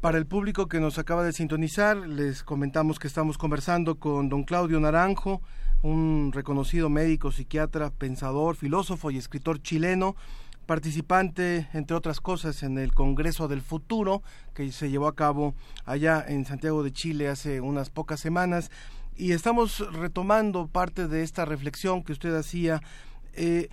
Para 0.00 0.18
el 0.18 0.26
público 0.26 0.68
que 0.68 0.80
nos 0.80 0.98
acaba 0.98 1.24
de 1.24 1.32
sintonizar, 1.32 1.96
les 1.96 2.42
comentamos 2.42 2.98
que 2.98 3.06
estamos 3.06 3.38
conversando 3.38 3.94
con 3.94 4.28
don 4.28 4.44
Claudio 4.44 4.78
Naranjo, 4.78 5.40
un 5.82 6.30
reconocido 6.32 6.90
médico, 6.90 7.32
psiquiatra, 7.32 7.90
pensador, 7.90 8.56
filósofo 8.56 9.10
y 9.10 9.16
escritor 9.16 9.62
chileno, 9.62 10.14
participante, 10.66 11.68
entre 11.72 11.96
otras 11.96 12.20
cosas, 12.20 12.62
en 12.62 12.76
el 12.76 12.92
Congreso 12.92 13.48
del 13.48 13.62
Futuro, 13.62 14.22
que 14.52 14.70
se 14.72 14.90
llevó 14.90 15.08
a 15.08 15.14
cabo 15.14 15.54
allá 15.86 16.22
en 16.26 16.44
Santiago 16.44 16.82
de 16.82 16.92
Chile 16.92 17.28
hace 17.28 17.62
unas 17.62 17.88
pocas 17.88 18.20
semanas. 18.20 18.70
Y 19.16 19.32
estamos 19.32 19.90
retomando 19.90 20.66
parte 20.66 21.08
de 21.08 21.22
esta 21.22 21.46
reflexión 21.46 22.02
que 22.02 22.12
usted 22.12 22.34
hacía. 22.34 22.82
Eh, 23.36 23.68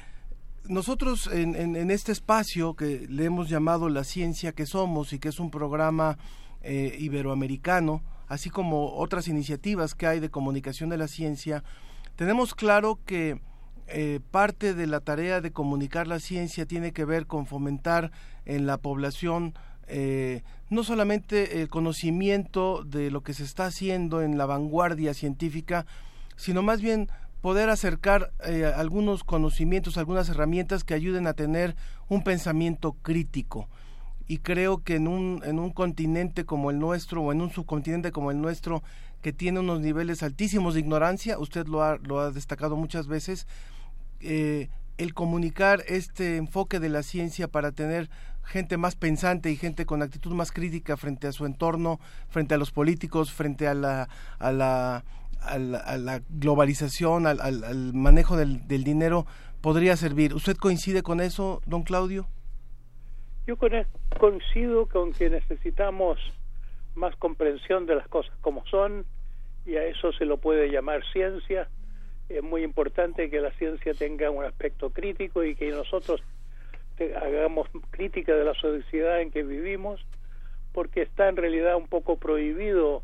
nosotros 0.67 1.27
en, 1.27 1.91
este 1.91 2.11
espacio 2.11 2.75
que 2.75 3.07
le 3.09 3.25
hemos 3.25 3.49
llamado 3.49 3.89
La 3.89 4.03
Ciencia 4.03 4.51
que 4.51 4.65
Somos 4.65 5.11
y 5.11 5.19
que 5.19 5.29
es 5.29 5.39
un 5.39 5.49
programa 5.49 6.17
eh, 6.61 6.95
iberoamericano, 6.99 8.03
así 8.27 8.49
como 8.49 8.93
otras 8.93 9.27
iniciativas 9.27 9.95
que 9.95 10.07
hay 10.07 10.19
de 10.19 10.29
comunicación 10.29 10.89
de 10.89 10.97
la 10.97 11.07
ciencia, 11.07 11.63
tenemos 12.15 12.53
claro 12.53 12.99
que 13.05 13.41
eh, 13.87 14.19
parte 14.29 14.73
de 14.73 14.87
la 14.87 14.99
tarea 14.99 15.41
de 15.41 15.51
comunicar 15.51 16.07
la 16.07 16.19
ciencia 16.19 16.65
tiene 16.65 16.93
que 16.93 17.05
ver 17.05 17.25
con 17.25 17.47
fomentar 17.47 18.11
en 18.45 18.65
la 18.65 18.77
población 18.77 19.53
no 20.69 20.85
solamente 20.85 21.61
el 21.61 21.67
conocimiento 21.67 22.85
de 22.85 23.11
lo 23.11 23.23
que 23.23 23.33
se 23.33 23.43
está 23.43 23.65
haciendo 23.65 24.21
en 24.21 24.37
la 24.37 24.45
vanguardia 24.45 25.13
científica, 25.13 25.85
sino 26.37 26.61
más 26.61 26.81
bien 26.81 27.09
poder 27.41 27.69
acercar 27.69 28.31
eh, 28.45 28.71
algunos 28.75 29.23
conocimientos, 29.23 29.97
algunas 29.97 30.29
herramientas 30.29 30.83
que 30.83 30.93
ayuden 30.93 31.27
a 31.27 31.33
tener 31.33 31.75
un 32.07 32.23
pensamiento 32.23 32.93
crítico. 33.01 33.67
Y 34.27 34.37
creo 34.37 34.83
que 34.83 34.95
en 34.95 35.07
un, 35.07 35.41
en 35.43 35.59
un 35.59 35.71
continente 35.71 36.45
como 36.45 36.71
el 36.71 36.79
nuestro 36.79 37.21
o 37.23 37.31
en 37.31 37.41
un 37.41 37.51
subcontinente 37.51 38.11
como 38.11 38.31
el 38.31 38.39
nuestro, 38.39 38.83
que 39.21 39.33
tiene 39.33 39.59
unos 39.59 39.81
niveles 39.81 40.23
altísimos 40.23 40.73
de 40.73 40.79
ignorancia, 40.79 41.37
usted 41.37 41.67
lo 41.67 41.83
ha, 41.83 41.97
lo 41.97 42.19
ha 42.19 42.31
destacado 42.31 42.75
muchas 42.75 43.07
veces, 43.07 43.47
eh, 44.21 44.69
el 44.97 45.13
comunicar 45.13 45.83
este 45.87 46.37
enfoque 46.37 46.79
de 46.79 46.89
la 46.89 47.03
ciencia 47.03 47.47
para 47.47 47.71
tener 47.71 48.09
gente 48.43 48.77
más 48.77 48.95
pensante 48.95 49.51
y 49.51 49.55
gente 49.55 49.85
con 49.85 50.01
actitud 50.01 50.33
más 50.33 50.51
crítica 50.51 50.95
frente 50.97 51.27
a 51.27 51.31
su 51.31 51.45
entorno, 51.45 51.99
frente 52.29 52.53
a 52.53 52.57
los 52.57 52.71
políticos, 52.71 53.31
frente 53.31 53.67
a 53.67 53.73
la, 53.73 54.09
a 54.39 54.51
la, 54.51 55.03
a 55.41 55.57
la, 55.57 56.21
globalización, 56.29 57.27
al, 57.27 57.41
al, 57.41 57.93
manejo 57.93 58.37
del, 58.37 58.67
del, 58.67 58.83
dinero, 58.83 59.25
podría 59.61 59.95
servir. 59.97 60.33
¿Usted 60.33 60.55
coincide 60.55 61.01
con 61.03 61.19
eso, 61.19 61.61
don 61.65 61.83
Claudio? 61.83 62.27
Yo 63.47 63.57
coincido 64.19 64.87
con 64.87 65.13
que 65.13 65.29
necesitamos 65.29 66.19
más 66.95 67.15
comprensión 67.15 67.85
de 67.85 67.95
las 67.95 68.07
cosas 68.07 68.35
como 68.41 68.65
son 68.67 69.05
y 69.65 69.75
a 69.75 69.85
eso 69.85 70.11
se 70.13 70.25
lo 70.25 70.37
puede 70.37 70.71
llamar 70.71 71.01
ciencia. 71.11 71.67
Es 72.29 72.43
muy 72.43 72.63
importante 72.63 73.29
que 73.29 73.41
la 73.41 73.51
ciencia 73.51 73.93
tenga 73.93 74.29
un 74.29 74.45
aspecto 74.45 74.91
crítico 74.91 75.43
y 75.43 75.55
que 75.55 75.71
nosotros 75.71 76.21
hagamos 77.21 77.67
crítica 77.89 78.35
de 78.35 78.45
la 78.45 78.53
sociedad 78.53 79.21
en 79.21 79.31
que 79.31 79.43
vivimos, 79.43 79.99
porque 80.71 81.01
está 81.01 81.29
en 81.29 81.35
realidad 81.35 81.75
un 81.75 81.87
poco 81.87 82.17
prohibido 82.17 83.03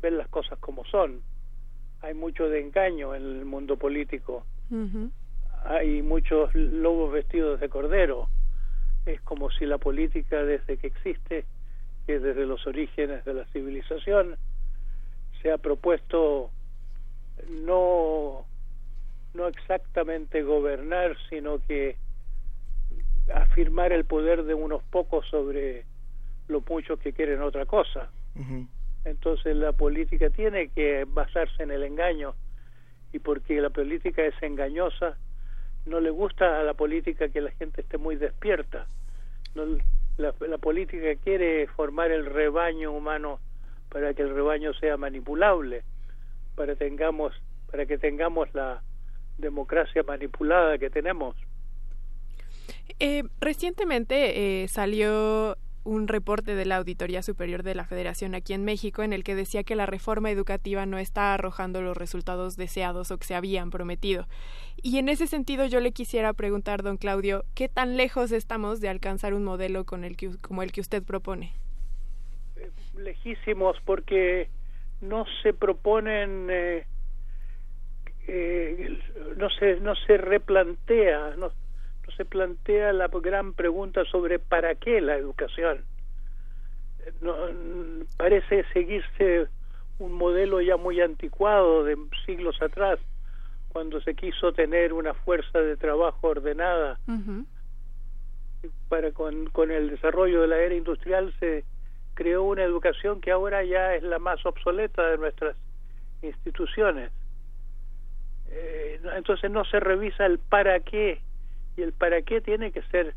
ver 0.00 0.12
las 0.12 0.28
cosas 0.28 0.58
como 0.58 0.84
son. 0.86 1.22
Hay 2.00 2.14
mucho 2.14 2.48
de 2.48 2.60
engaño 2.60 3.14
en 3.14 3.22
el 3.22 3.44
mundo 3.44 3.76
político. 3.76 4.44
Hay 5.64 6.02
muchos 6.02 6.54
lobos 6.54 7.12
vestidos 7.12 7.60
de 7.60 7.68
cordero. 7.68 8.28
Es 9.06 9.20
como 9.22 9.50
si 9.50 9.66
la 9.66 9.78
política 9.78 10.42
desde 10.44 10.76
que 10.76 10.86
existe, 10.86 11.44
que 12.06 12.18
desde 12.18 12.46
los 12.46 12.66
orígenes 12.66 13.24
de 13.24 13.34
la 13.34 13.44
civilización, 13.46 14.36
se 15.42 15.50
ha 15.50 15.58
propuesto 15.58 16.50
no 17.48 18.44
no 19.34 19.46
exactamente 19.46 20.42
gobernar, 20.42 21.16
sino 21.28 21.58
que 21.66 21.96
afirmar 23.32 23.92
el 23.92 24.04
poder 24.04 24.44
de 24.44 24.54
unos 24.54 24.82
pocos 24.84 25.26
sobre 25.28 25.84
los 26.48 26.66
muchos 26.68 26.98
que 26.98 27.12
quieren 27.12 27.42
otra 27.42 27.66
cosa. 27.66 28.10
Entonces 29.04 29.56
la 29.56 29.72
política 29.72 30.30
tiene 30.30 30.68
que 30.68 31.04
basarse 31.06 31.62
en 31.62 31.70
el 31.70 31.82
engaño 31.82 32.34
y 33.12 33.18
porque 33.18 33.60
la 33.60 33.70
política 33.70 34.24
es 34.24 34.34
engañosa, 34.42 35.16
no 35.86 36.00
le 36.00 36.10
gusta 36.10 36.60
a 36.60 36.62
la 36.62 36.74
política 36.74 37.28
que 37.28 37.40
la 37.40 37.50
gente 37.52 37.80
esté 37.80 37.96
muy 37.96 38.16
despierta. 38.16 38.86
No, 39.54 39.64
la, 40.18 40.34
la 40.46 40.58
política 40.58 41.14
quiere 41.22 41.66
formar 41.68 42.10
el 42.10 42.26
rebaño 42.26 42.92
humano 42.92 43.40
para 43.88 44.12
que 44.14 44.22
el 44.22 44.34
rebaño 44.34 44.74
sea 44.74 44.96
manipulable, 44.96 45.82
para 46.54 46.76
tengamos 46.76 47.32
para 47.70 47.86
que 47.86 47.98
tengamos 47.98 48.52
la 48.54 48.82
democracia 49.36 50.02
manipulada 50.02 50.78
que 50.78 50.90
tenemos. 50.90 51.36
Eh, 52.98 53.22
recientemente 53.40 54.62
eh, 54.62 54.68
salió 54.68 55.56
un 55.88 56.06
reporte 56.06 56.54
de 56.54 56.66
la 56.66 56.76
Auditoría 56.76 57.22
Superior 57.22 57.62
de 57.62 57.74
la 57.74 57.86
Federación 57.86 58.34
aquí 58.34 58.52
en 58.52 58.62
México 58.62 59.02
en 59.02 59.14
el 59.14 59.24
que 59.24 59.34
decía 59.34 59.64
que 59.64 59.74
la 59.74 59.86
reforma 59.86 60.30
educativa 60.30 60.84
no 60.84 60.98
está 60.98 61.32
arrojando 61.32 61.80
los 61.80 61.96
resultados 61.96 62.58
deseados 62.58 63.10
o 63.10 63.16
que 63.16 63.24
se 63.24 63.34
habían 63.34 63.70
prometido. 63.70 64.26
Y 64.82 64.98
en 64.98 65.08
ese 65.08 65.26
sentido 65.26 65.64
yo 65.64 65.80
le 65.80 65.92
quisiera 65.92 66.34
preguntar, 66.34 66.82
don 66.82 66.98
Claudio, 66.98 67.44
¿qué 67.54 67.70
tan 67.70 67.96
lejos 67.96 68.32
estamos 68.32 68.82
de 68.82 68.90
alcanzar 68.90 69.32
un 69.32 69.44
modelo 69.44 69.84
con 69.84 70.04
el 70.04 70.18
que, 70.18 70.30
como 70.42 70.62
el 70.62 70.72
que 70.72 70.82
usted 70.82 71.02
propone? 71.02 71.52
Eh, 72.56 72.70
lejísimos 72.98 73.78
porque 73.86 74.50
no 75.00 75.24
se 75.42 75.54
proponen 75.54 76.48
eh, 76.50 76.84
eh, 78.26 78.98
no 79.38 79.48
se 79.48 79.80
no 79.80 79.94
se 79.94 80.18
replantea 80.18 81.36
no 81.38 81.50
se 82.18 82.24
plantea 82.24 82.92
la 82.92 83.06
gran 83.06 83.54
pregunta 83.54 84.04
sobre 84.04 84.40
para 84.40 84.74
qué 84.74 85.00
la 85.00 85.14
educación. 85.14 85.84
No, 87.22 87.34
parece 88.16 88.64
seguirse 88.72 89.46
un 90.00 90.12
modelo 90.12 90.60
ya 90.60 90.76
muy 90.76 91.00
anticuado 91.00 91.84
de 91.84 91.96
siglos 92.26 92.60
atrás, 92.60 92.98
cuando 93.68 94.00
se 94.00 94.14
quiso 94.14 94.52
tener 94.52 94.92
una 94.92 95.14
fuerza 95.14 95.60
de 95.60 95.76
trabajo 95.76 96.26
ordenada. 96.26 96.98
Para 98.88 99.12
con, 99.12 99.46
con 99.50 99.70
el 99.70 99.88
desarrollo 99.90 100.42
de 100.42 100.48
la 100.48 100.58
era 100.58 100.74
industrial 100.74 101.32
se 101.38 101.64
creó 102.14 102.42
una 102.42 102.64
educación 102.64 103.20
que 103.20 103.30
ahora 103.30 103.62
ya 103.62 103.94
es 103.94 104.02
la 104.02 104.18
más 104.18 104.44
obsoleta 104.44 105.06
de 105.06 105.18
nuestras 105.18 105.56
instituciones. 106.22 107.12
Eh, 108.50 109.00
entonces 109.14 109.50
no 109.52 109.64
se 109.66 109.78
revisa 109.78 110.26
el 110.26 110.40
para 110.40 110.80
qué 110.80 111.20
y 111.78 111.82
el 111.82 111.92
para 111.92 112.20
qué 112.22 112.40
tiene 112.40 112.72
que 112.72 112.82
ser 112.90 113.14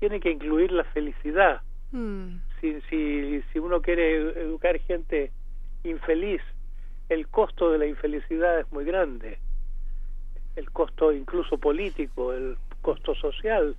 tiene 0.00 0.18
que 0.20 0.30
incluir 0.30 0.72
la 0.72 0.84
felicidad. 0.84 1.60
Mm. 1.90 2.40
si, 2.60 2.80
si 2.82 3.42
si 3.50 3.58
uno 3.58 3.80
quiere 3.80 4.16
educar 4.42 4.78
gente 4.80 5.30
infeliz 5.84 6.42
el 7.08 7.26
costo 7.28 7.70
de 7.70 7.78
la 7.78 7.86
infelicidad 7.86 8.60
es 8.60 8.70
muy 8.72 8.84
grande. 8.84 9.38
El 10.56 10.70
costo 10.70 11.12
incluso 11.12 11.58
político 11.58 12.32
el 12.32 12.56
costo 12.82 13.14
social 13.14 13.76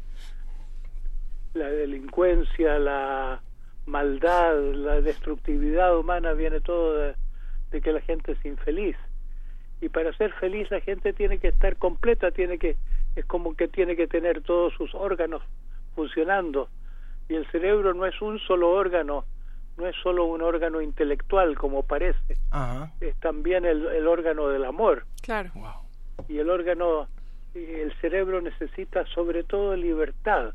la 1.54 1.68
delincuencia 1.68 2.78
la 2.78 3.42
maldad 3.86 4.56
la 4.74 5.02
destructividad 5.02 5.98
humana 5.98 6.34
viene 6.34 6.62
todo 6.62 6.96
de, 6.96 7.16
de 7.72 7.82
que 7.82 7.92
la 7.92 8.02
gente 8.02 8.34
es 8.34 8.46
infeliz. 8.46 8.96
Y 9.82 9.90
para 9.90 10.14
ser 10.18 10.34
feliz 10.34 10.70
la 10.70 10.82
gente 10.82 11.14
tiene 11.14 11.40
que 11.40 11.48
estar 11.48 11.78
completa 11.78 12.32
tiene 12.32 12.60
que 12.60 12.76
es 13.20 13.26
como 13.26 13.56
que 13.56 13.68
tiene 13.68 13.96
que 13.96 14.08
tener 14.08 14.42
todos 14.42 14.74
sus 14.74 14.94
órganos 14.96 15.42
funcionando. 15.96 16.70
Y 17.28 17.36
el 17.36 17.46
cerebro 17.52 17.94
no 17.94 18.06
es 18.06 18.22
un 18.22 18.40
solo 18.40 18.72
órgano 18.72 19.26
no 19.80 19.88
es 19.88 19.96
solo 20.04 20.26
un 20.26 20.42
órgano 20.42 20.82
intelectual 20.82 21.58
como 21.58 21.84
parece. 21.84 22.36
Es 23.00 23.16
también 23.22 23.66
el, 23.66 23.86
el, 23.88 24.08
órgano 24.08 24.50
del 24.50 24.66
amor. 24.66 25.06
Claro. 25.22 25.52
Y 26.28 26.38
el 26.38 26.50
órgano 26.50 27.08
el 27.56 27.94
cerebro 28.02 28.42
necesita 28.42 29.06
sobre 29.08 29.44
todo 29.44 29.76
libertad. 29.76 30.54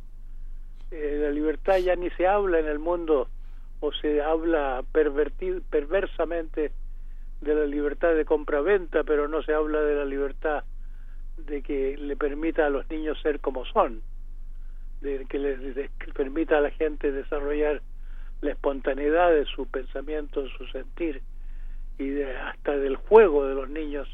Eh, 0.90 1.18
la 1.22 1.30
libertad 1.30 1.78
ya 1.78 1.96
ni 1.96 2.10
se 2.10 2.26
habla 2.26 2.60
en 2.60 2.66
el 2.66 2.78
mundo 2.78 3.28
o 3.80 3.92
se 3.92 4.22
habla 4.22 4.84
pervertir, 4.92 5.62
perversamente 5.70 6.72
de 7.40 7.54
la 7.54 7.64
libertad 7.64 8.14
de 8.14 8.24
compra-venta, 8.24 9.02
pero 9.04 9.26
no 9.26 9.42
se 9.42 9.54
habla 9.54 9.80
de 9.80 9.96
la 9.96 10.04
libertad 10.04 10.64
de 11.36 11.62
que 11.62 11.96
le 11.96 12.16
permita 12.16 12.66
a 12.66 12.70
los 12.70 12.88
niños 12.90 13.20
ser 13.22 13.40
como 13.40 13.64
son, 13.66 14.02
de 15.00 15.26
que 15.26 15.38
les, 15.38 15.90
permita 16.14 16.58
a 16.58 16.60
la 16.60 16.70
gente 16.70 17.12
desarrollar 17.12 17.82
la 18.40 18.52
espontaneidad 18.52 19.30
de 19.32 19.44
su 19.46 19.66
pensamiento, 19.66 20.48
su 20.50 20.66
sentir 20.68 21.22
y 21.98 22.08
de, 22.08 22.36
hasta 22.36 22.76
del 22.76 22.96
juego 22.96 23.46
de 23.46 23.54
los 23.54 23.68
niños. 23.68 24.08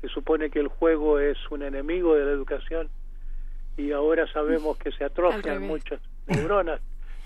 Se 0.00 0.08
supone 0.08 0.50
que 0.50 0.60
el 0.60 0.68
juego 0.68 1.18
es 1.18 1.38
un 1.50 1.62
enemigo 1.62 2.14
de 2.14 2.24
la 2.24 2.30
educación 2.30 2.88
y 3.76 3.92
ahora 3.92 4.30
sabemos 4.32 4.76
que 4.78 4.92
se 4.92 5.04
atrofian 5.04 5.62
muchas 5.62 6.00
neuronas, 6.26 6.80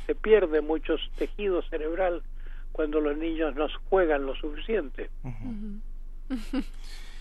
se 0.07 0.15
pierde 0.15 0.61
muchos 0.61 1.01
tejidos 1.17 1.69
cerebral 1.69 2.23
cuando 2.73 3.01
los 3.01 3.17
niños 3.17 3.55
no 3.55 3.69
juegan 3.89 4.27
lo 4.27 4.35
suficiente. 4.35 5.11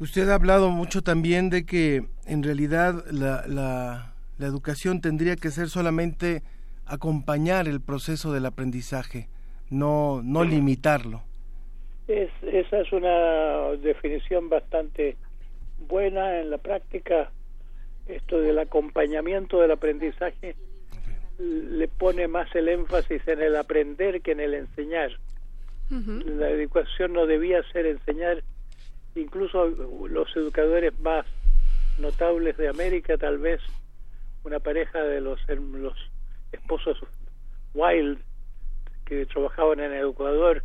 Usted 0.00 0.28
ha 0.28 0.36
hablado 0.36 0.70
mucho 0.70 1.02
también 1.02 1.50
de 1.50 1.66
que 1.66 2.04
en 2.26 2.42
realidad 2.44 3.04
la, 3.10 3.44
la, 3.48 4.14
educación 4.38 5.00
tendría 5.00 5.34
que 5.34 5.50
ser 5.50 5.68
solamente 5.68 6.42
acompañar 6.86 7.66
el 7.66 7.80
proceso 7.80 8.32
del 8.32 8.46
aprendizaje, 8.46 9.28
no, 9.70 10.22
no 10.22 10.44
limitarlo. 10.44 11.24
Es, 12.06 12.30
esa 12.42 12.78
es 12.78 12.92
una 12.92 13.76
definición 13.82 14.48
bastante 14.48 15.16
buena 15.88 16.40
en 16.40 16.50
la 16.50 16.58
práctica. 16.58 17.32
Esto 18.06 18.40
del 18.40 18.60
acompañamiento 18.60 19.60
del 19.60 19.72
aprendizaje 19.72 20.54
le 21.38 21.88
pone 21.88 22.28
más 22.28 22.54
el 22.54 22.68
énfasis 22.68 23.26
en 23.26 23.42
el 23.42 23.56
aprender 23.56 24.22
que 24.22 24.32
en 24.32 24.40
el 24.40 24.54
enseñar. 24.54 25.10
La 25.90 26.50
educación 26.50 27.14
no 27.14 27.26
debía 27.26 27.62
ser 27.72 27.86
enseñar 27.86 28.44
incluso 29.18 29.66
los 29.66 30.34
educadores 30.36 30.98
más 31.00 31.26
notables 31.98 32.56
de 32.56 32.68
América, 32.68 33.16
tal 33.18 33.38
vez 33.38 33.60
una 34.44 34.60
pareja 34.60 35.02
de 35.02 35.20
los, 35.20 35.40
los 35.48 35.94
esposos 36.52 36.98
Wild 37.74 38.18
que 39.04 39.26
trabajaban 39.26 39.80
en 39.80 39.94
Ecuador, 39.94 40.62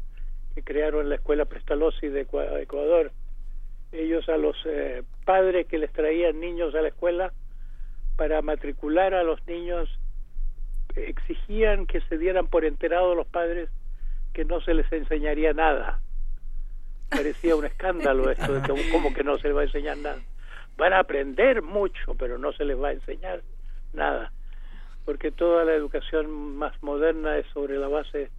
que 0.55 0.63
crearon 0.63 1.09
la 1.09 1.15
escuela 1.15 1.45
Pestalozzi 1.45 2.07
de 2.07 2.21
Ecuador. 2.21 3.11
Ellos 3.91 4.27
a 4.29 4.37
los 4.37 4.55
eh, 4.65 5.03
padres 5.25 5.67
que 5.67 5.77
les 5.77 5.91
traían 5.91 6.39
niños 6.39 6.75
a 6.75 6.81
la 6.81 6.89
escuela 6.89 7.33
para 8.15 8.41
matricular 8.41 9.13
a 9.13 9.23
los 9.23 9.45
niños 9.47 9.89
exigían 10.95 11.87
que 11.87 12.01
se 12.01 12.17
dieran 12.17 12.47
por 12.47 12.65
enterados 12.65 13.15
los 13.15 13.27
padres 13.27 13.69
que 14.33 14.45
no 14.45 14.61
se 14.61 14.73
les 14.73 14.91
enseñaría 14.91 15.53
nada. 15.53 16.01
Parecía 17.09 17.55
un 17.55 17.65
escándalo 17.65 18.29
esto, 18.29 18.53
de 18.53 18.89
como 18.91 19.13
que 19.13 19.23
no 19.23 19.37
se 19.37 19.47
les 19.47 19.57
va 19.57 19.61
a 19.61 19.65
enseñar 19.65 19.97
nada. 19.97 20.19
Van 20.77 20.93
a 20.93 20.99
aprender 20.99 21.61
mucho, 21.61 22.15
pero 22.17 22.37
no 22.37 22.51
se 22.53 22.65
les 22.65 22.81
va 22.81 22.89
a 22.89 22.93
enseñar 22.93 23.41
nada, 23.93 24.31
porque 25.05 25.31
toda 25.31 25.65
la 25.65 25.73
educación 25.73 26.55
más 26.55 26.81
moderna 26.81 27.37
es 27.37 27.45
sobre 27.53 27.77
la 27.77 27.87
base 27.87 28.31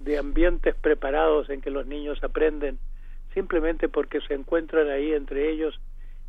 de 0.00 0.18
ambientes 0.18 0.74
preparados 0.74 1.48
en 1.48 1.62
que 1.62 1.70
los 1.70 1.86
niños 1.86 2.22
aprenden 2.22 2.78
simplemente 3.34 3.88
porque 3.88 4.20
se 4.22 4.34
encuentran 4.34 4.88
ahí 4.88 5.12
entre 5.12 5.50
ellos 5.50 5.78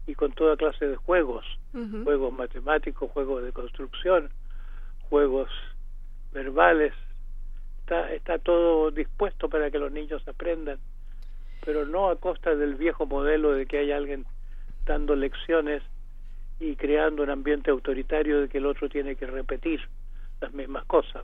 y 0.08 0.16
con 0.16 0.32
toda 0.34 0.58
clase 0.58 0.88
de 0.88 0.96
juegos, 0.96 1.46
juegos 2.04 2.34
matemáticos, 2.34 3.12
juegos 3.12 3.44
de 3.44 3.52
construcción, 3.52 4.30
juegos 5.10 5.50
verbales, 6.32 6.94
está, 7.80 8.12
está 8.14 8.40
todo 8.40 8.92
dispuesto 8.92 9.50
para 9.50 9.72
que 9.72 9.80
los 9.80 9.92
niños 9.92 10.28
aprendan, 10.28 10.80
pero 11.66 11.86
no 11.86 12.10
a 12.10 12.16
costa 12.18 12.56
del 12.56 12.76
viejo 12.76 13.06
modelo 13.06 13.52
de 13.54 13.66
que 13.66 13.80
hay 13.80 13.92
alguien 13.92 14.26
dando 14.86 15.16
lecciones 15.16 15.82
y 16.60 16.76
creando 16.76 17.24
un 17.24 17.32
ambiente 17.32 17.72
autoritario 17.72 18.42
de 18.42 18.48
que 18.48 18.60
el 18.60 18.66
otro 18.66 18.88
tiene 18.88 19.16
que 19.16 19.26
repetir 19.26 19.82
las 20.42 20.54
mismas 20.54 20.86
cosas. 20.86 21.24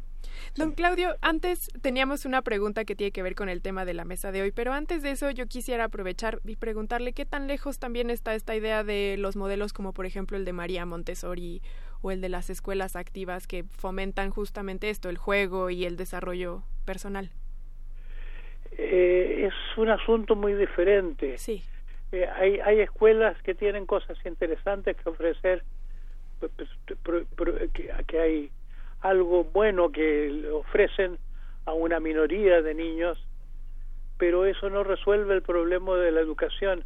Don 0.55 0.71
Claudio, 0.71 1.15
antes 1.21 1.69
teníamos 1.81 2.25
una 2.25 2.41
pregunta 2.41 2.85
que 2.85 2.95
tiene 2.95 3.11
que 3.11 3.23
ver 3.23 3.35
con 3.35 3.49
el 3.49 3.61
tema 3.61 3.85
de 3.85 3.93
la 3.93 4.05
mesa 4.05 4.31
de 4.31 4.41
hoy, 4.41 4.51
pero 4.51 4.73
antes 4.73 5.03
de 5.03 5.11
eso 5.11 5.29
yo 5.31 5.47
quisiera 5.47 5.85
aprovechar 5.85 6.39
y 6.45 6.55
preguntarle 6.55 7.13
qué 7.13 7.25
tan 7.25 7.47
lejos 7.47 7.79
también 7.79 8.09
está 8.09 8.33
esta 8.33 8.55
idea 8.55 8.83
de 8.83 9.15
los 9.17 9.35
modelos 9.35 9.73
como 9.73 9.93
por 9.93 10.05
ejemplo 10.05 10.37
el 10.37 10.45
de 10.45 10.53
María 10.53 10.85
Montessori 10.85 11.61
o 12.01 12.11
el 12.11 12.21
de 12.21 12.29
las 12.29 12.49
escuelas 12.49 12.95
activas 12.95 13.47
que 13.47 13.63
fomentan 13.63 14.31
justamente 14.31 14.89
esto, 14.89 15.09
el 15.09 15.17
juego 15.17 15.69
y 15.69 15.85
el 15.85 15.97
desarrollo 15.97 16.63
personal. 16.85 17.31
Eh, 18.77 19.47
es 19.47 19.77
un 19.77 19.89
asunto 19.89 20.35
muy 20.35 20.53
diferente. 20.53 21.37
Sí. 21.37 21.63
Eh, 22.11 22.27
hay, 22.27 22.59
hay 22.59 22.79
escuelas 22.81 23.41
que 23.43 23.55
tienen 23.55 23.85
cosas 23.85 24.17
interesantes 24.25 24.97
que 24.97 25.09
ofrecer, 25.09 25.63
pues, 26.39 26.51
pues, 27.03 27.71
que, 27.73 27.91
que 28.07 28.19
hay 28.19 28.51
algo 29.01 29.45
bueno 29.45 29.91
que 29.91 30.49
ofrecen 30.51 31.17
a 31.65 31.73
una 31.73 31.99
minoría 31.99 32.61
de 32.61 32.73
niños, 32.73 33.23
pero 34.17 34.45
eso 34.45 34.69
no 34.69 34.83
resuelve 34.83 35.33
el 35.35 35.41
problema 35.41 35.95
de 35.95 36.11
la 36.11 36.21
educación. 36.21 36.83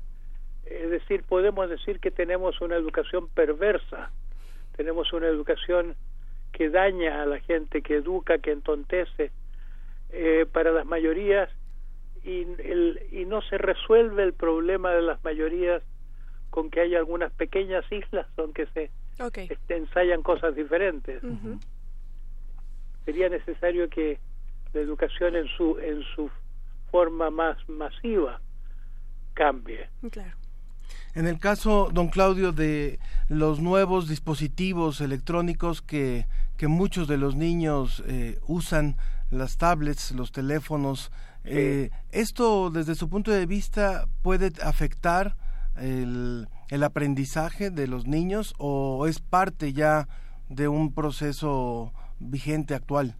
Es 0.65 0.89
decir, 0.89 1.24
podemos 1.24 1.69
decir 1.69 2.00
que 2.00 2.12
tenemos 2.12 2.60
una 2.62 2.76
educación 2.76 3.28
perversa, 3.28 4.12
tenemos 4.76 5.13
una 5.13 5.28
educación 5.28 5.95
que 6.52 6.69
daña 6.69 7.21
a 7.21 7.26
la 7.26 7.39
gente, 7.39 7.82
que 7.82 7.95
educa, 7.95 8.38
que 8.38 8.52
entontece 8.52 9.32
eh, 10.12 10.45
para 10.52 10.71
las 10.71 10.86
mayorías 10.86 11.50
y, 12.26 12.42
el, 12.64 13.00
y 13.12 13.26
no 13.26 13.42
se 13.44 13.58
resuelve 13.58 14.24
el 14.24 14.34
problema 14.34 14.92
de 14.92 15.02
las 15.02 15.24
mayorías 15.24 15.84
con 16.50 16.70
que 16.70 16.82
hay 16.82 16.96
algunas 16.96 17.32
pequeñas 17.34 17.86
islas 17.92 18.28
donde 18.36 18.68
se 18.74 18.90
ensayan 19.70 20.24
cosas 20.24 20.56
diferentes 20.56 21.22
sería 23.06 23.30
necesario 23.30 23.90
que 23.90 24.20
la 24.74 24.82
educación 24.82 25.36
en 25.36 25.48
su 25.56 25.78
en 25.80 26.04
su 26.16 26.30
forma 26.92 27.30
más 27.30 27.58
masiva 27.70 28.42
cambie. 29.34 29.90
Claro. 30.12 30.32
En 31.14 31.28
el 31.28 31.40
caso, 31.40 31.90
don 31.94 32.10
Claudio, 32.10 32.52
de 32.52 33.00
los 33.30 33.60
nuevos 33.60 34.08
dispositivos 34.08 35.02
electrónicos 35.02 35.82
que, 35.82 36.26
que 36.58 36.68
muchos 36.68 37.08
de 37.08 37.18
los 37.18 37.36
niños 37.36 38.04
eh, 38.08 38.40
usan, 38.48 38.98
las 39.32 39.58
tablets, 39.58 40.12
los 40.12 40.32
teléfonos, 40.32 41.12
eh, 41.45 41.89
¿esto 42.12 42.69
desde 42.69 42.95
su 42.95 43.10
punto 43.10 43.31
de 43.31 43.45
vista 43.45 44.05
puede 44.21 44.51
afectar 44.63 45.36
el, 45.77 46.47
el 46.69 46.84
aprendizaje 46.84 47.69
de 47.69 47.88
los 47.88 48.08
niños 48.08 48.53
o 48.58 49.08
es 49.08 49.19
parte 49.19 49.73
ya 49.73 50.08
de 50.49 50.67
un 50.67 50.93
proceso 50.93 51.93
vigente 52.19 52.73
actual? 52.73 53.15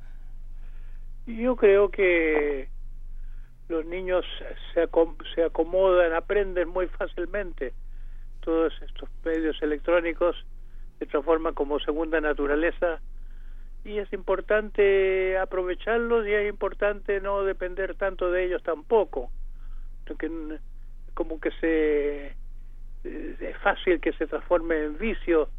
Yo 1.26 1.56
creo 1.56 1.90
que 1.90 2.70
los 3.68 3.86
niños 3.86 4.26
se, 4.74 4.88
se 5.34 5.44
acomodan, 5.44 6.14
aprenden 6.14 6.70
muy 6.70 6.88
fácilmente 6.88 7.74
todos 8.46 8.74
estos 8.84 9.10
medios 9.26 9.62
electrónicos 9.62 10.36
se 11.00 11.08
transforman 11.08 11.56
como 11.56 11.80
segunda 11.80 12.22
naturaleza 12.22 13.02
y 13.86 14.00
es 14.00 14.12
importante 14.12 15.38
aprovecharlos 15.38 16.28
y 16.28 16.34
es 16.34 16.50
importante 16.50 17.22
no 17.22 17.44
depender 17.44 17.96
tanto 17.96 18.32
de 18.32 18.46
ellos 18.46 18.64
tampoco 18.64 19.30
porque 20.06 20.30
como 21.14 21.40
que 21.40 21.52
se 21.52 22.36
es 23.04 23.58
fácil 23.62 24.00
que 24.00 24.14
se 24.14 24.26
transforme 24.26 24.84
en 24.84 24.98
vicio 24.98 25.50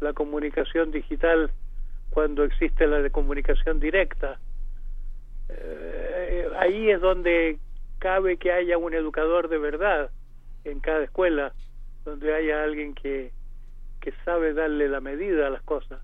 la 0.00 0.12
comunicación 0.12 0.90
digital 0.90 1.50
cuando 2.10 2.44
existe 2.44 2.86
la 2.86 3.00
de 3.00 3.10
comunicación 3.10 3.80
directa. 3.80 4.38
Eh, 5.48 6.48
ahí 6.58 6.90
es 6.90 7.00
donde 7.00 7.58
cabe 7.98 8.36
que 8.36 8.52
haya 8.52 8.76
un 8.76 8.92
educador 8.92 9.48
de 9.48 9.58
verdad 9.58 10.10
en 10.64 10.80
cada 10.80 11.04
escuela, 11.04 11.54
donde 12.04 12.34
haya 12.34 12.62
alguien 12.62 12.94
que, 12.94 13.32
que 14.00 14.12
sabe 14.24 14.52
darle 14.52 14.88
la 14.88 15.00
medida 15.00 15.46
a 15.46 15.50
las 15.50 15.62
cosas. 15.62 16.00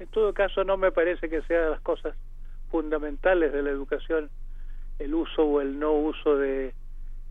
En 0.00 0.08
todo 0.08 0.32
caso, 0.34 0.64
no 0.64 0.76
me 0.76 0.90
parece 0.90 1.28
que 1.28 1.42
sea 1.42 1.60
de 1.60 1.70
las 1.70 1.80
cosas 1.80 2.16
fundamentales 2.70 3.52
de 3.52 3.62
la 3.62 3.70
educación 3.70 4.30
el 4.98 5.14
uso 5.14 5.44
o 5.44 5.60
el 5.60 5.78
no 5.78 5.92
uso 5.92 6.36
de 6.36 6.74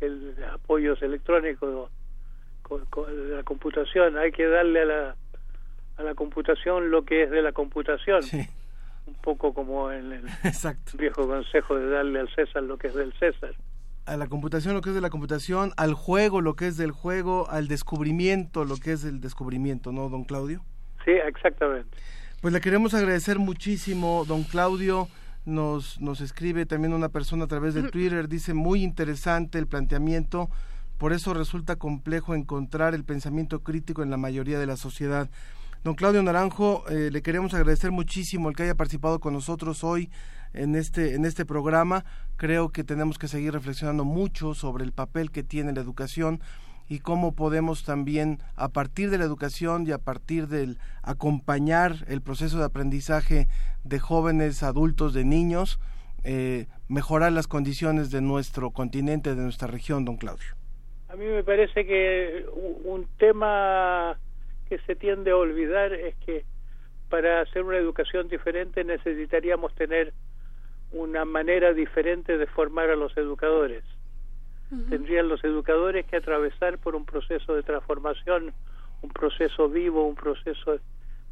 el 0.02 0.36
apoyos 0.54 1.02
electrónicos 1.02 1.90
de 2.70 3.36
la 3.36 3.44
computación. 3.44 4.18
Hay 4.18 4.32
que 4.32 4.48
darle 4.48 4.82
a 4.82 4.86
la 4.86 5.16
a 6.00 6.04
la 6.04 6.16
computación 6.16 6.92
lo 6.92 7.04
que 7.04 7.24
es 7.24 7.32
de 7.32 7.42
la 7.42 7.52
computación. 7.52 8.22
Un 9.06 9.16
poco 9.16 9.54
como 9.54 9.92
en 9.92 10.12
el 10.12 10.24
viejo 10.98 11.28
consejo 11.28 11.76
de 11.76 11.90
darle 11.90 12.20
al 12.20 12.30
César 12.36 12.64
lo 12.64 12.78
que 12.78 12.88
es 12.88 12.96
del 12.96 13.12
César. 13.14 13.56
A 14.06 14.16
la 14.16 14.28
computación 14.28 14.76
lo 14.76 14.82
que 14.82 14.90
es 14.90 14.96
de 14.96 15.02
la 15.02 15.10
computación, 15.10 15.72
al 15.78 15.94
juego 15.94 16.42
lo 16.42 16.56
que 16.56 16.68
es 16.68 16.78
del 16.78 16.92
juego, 16.92 17.50
al 17.50 17.68
descubrimiento 17.68 18.64
lo 18.64 18.78
que 18.78 18.94
es 18.94 19.04
del 19.04 19.20
descubrimiento, 19.20 19.92
¿no, 19.92 20.10
don 20.10 20.24
Claudio? 20.24 20.62
Sí, 21.06 21.12
exactamente. 21.12 21.98
Pues 22.42 22.54
le 22.54 22.62
queremos 22.62 22.94
agradecer 22.94 23.38
muchísimo, 23.38 24.24
don 24.26 24.44
Claudio. 24.44 25.10
Nos, 25.46 26.00
nos 26.00 26.22
escribe 26.22 26.66
también 26.66 26.94
una 26.94 27.10
persona 27.10 27.44
a 27.44 27.48
través 27.48 27.74
de 27.74 27.84
Twitter, 27.90 28.30
dice 28.30 28.54
muy 28.54 28.82
interesante 28.82 29.58
el 29.58 29.68
planteamiento, 29.68 30.50
por 30.98 31.12
eso 31.12 31.34
resulta 31.34 31.76
complejo 31.76 32.36
encontrar 32.36 32.94
el 32.94 33.04
pensamiento 33.04 33.62
crítico 33.62 34.04
en 34.04 34.10
la 34.10 34.16
mayoría 34.16 34.58
de 34.58 34.68
la 34.68 34.78
sociedad. 34.78 35.30
Don 35.84 35.96
Claudio 35.96 36.24
Naranjo, 36.24 36.88
eh, 36.90 37.10
le 37.12 37.22
queremos 37.22 37.54
agradecer 37.54 37.92
muchísimo 37.92 38.48
el 38.48 38.56
que 38.56 38.64
haya 38.64 38.76
participado 38.76 39.20
con 39.20 39.34
nosotros 39.34 39.84
hoy 39.84 40.10
en 40.54 40.76
este, 40.76 41.16
en 41.16 41.26
este 41.26 41.46
programa. 41.46 42.06
Creo 42.38 42.70
que 42.70 42.86
tenemos 42.86 43.18
que 43.18 43.28
seguir 43.28 43.52
reflexionando 43.52 44.06
mucho 44.06 44.54
sobre 44.54 44.86
el 44.86 44.94
papel 44.94 45.32
que 45.32 45.44
tiene 45.44 45.74
la 45.74 45.82
educación 45.82 46.42
y 46.90 47.00
cómo 47.00 47.36
podemos 47.36 47.86
también, 47.86 48.40
a 48.56 48.70
partir 48.70 49.12
de 49.12 49.20
la 49.20 49.24
educación 49.24 49.86
y 49.88 49.92
a 49.92 50.00
partir 50.00 50.48
del 50.48 50.80
acompañar 51.04 51.94
el 52.08 52.22
proceso 52.22 52.58
de 52.58 52.66
aprendizaje 52.66 53.48
de 53.84 54.00
jóvenes, 54.00 54.64
adultos, 54.64 55.14
de 55.14 55.24
niños, 55.24 55.80
eh, 56.24 56.66
mejorar 56.90 57.32
las 57.32 57.48
condiciones 57.48 58.10
de 58.12 58.22
nuestro 58.22 58.72
continente, 58.72 59.36
de 59.36 59.42
nuestra 59.42 59.68
región, 59.68 60.04
don 60.04 60.18
Claudio. 60.18 60.56
A 61.10 61.16
mí 61.16 61.26
me 61.26 61.44
parece 61.44 61.86
que 61.86 62.46
un 62.84 63.08
tema 63.18 64.20
que 64.68 64.80
se 64.80 64.96
tiende 64.96 65.32
a 65.32 65.38
olvidar 65.38 65.94
es 65.94 66.16
que 66.26 66.44
para 67.10 67.42
hacer 67.42 67.64
una 67.64 67.78
educación 67.78 68.28
diferente 68.28 68.84
necesitaríamos 68.84 69.74
tener 69.76 70.14
una 70.92 71.24
manera 71.26 71.74
diferente 71.74 72.38
de 72.38 72.48
formar 72.48 72.90
a 72.90 72.96
los 72.96 73.16
educadores. 73.18 73.84
Tendrían 74.90 75.28
los 75.28 75.44
educadores 75.44 76.06
que 76.06 76.18
atravesar 76.18 76.78
por 76.78 76.96
un 76.96 77.04
proceso 77.04 77.56
de 77.56 77.64
transformación, 77.64 78.54
un 79.02 79.10
proceso 79.10 79.68
vivo, 79.68 80.08
un 80.08 80.16
proceso 80.16 80.78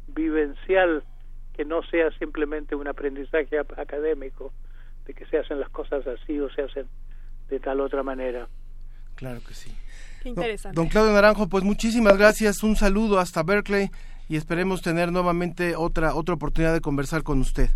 vivencial 0.08 1.04
que 1.54 1.64
no 1.64 1.82
sea 1.84 2.10
simplemente 2.18 2.74
un 2.74 2.88
aprendizaje 2.88 3.58
académico 3.58 4.52
de 5.06 5.14
que 5.14 5.24
se 5.26 5.38
hacen 5.38 5.60
las 5.60 5.68
cosas 5.70 6.06
así 6.06 6.38
o 6.40 6.50
se 6.50 6.62
hacen 6.62 6.86
de 7.48 7.60
tal 7.60 7.80
otra 7.80 8.02
manera. 8.02 8.48
Claro 9.14 9.40
que 9.46 9.54
sí. 9.54 9.72
Qué 10.22 10.30
interesante. 10.30 10.74
Don 10.74 10.88
Claudio 10.88 11.12
Naranjo, 11.12 11.48
pues 11.48 11.64
muchísimas 11.64 12.16
gracias, 12.16 12.62
un 12.62 12.76
saludo 12.76 13.18
hasta 13.18 13.42
Berkeley 13.42 13.90
y 14.28 14.36
esperemos 14.36 14.82
tener 14.82 15.10
nuevamente 15.10 15.74
otra 15.76 16.14
otra 16.14 16.34
oportunidad 16.34 16.72
de 16.72 16.80
conversar 16.80 17.22
con 17.22 17.40
usted. 17.40 17.70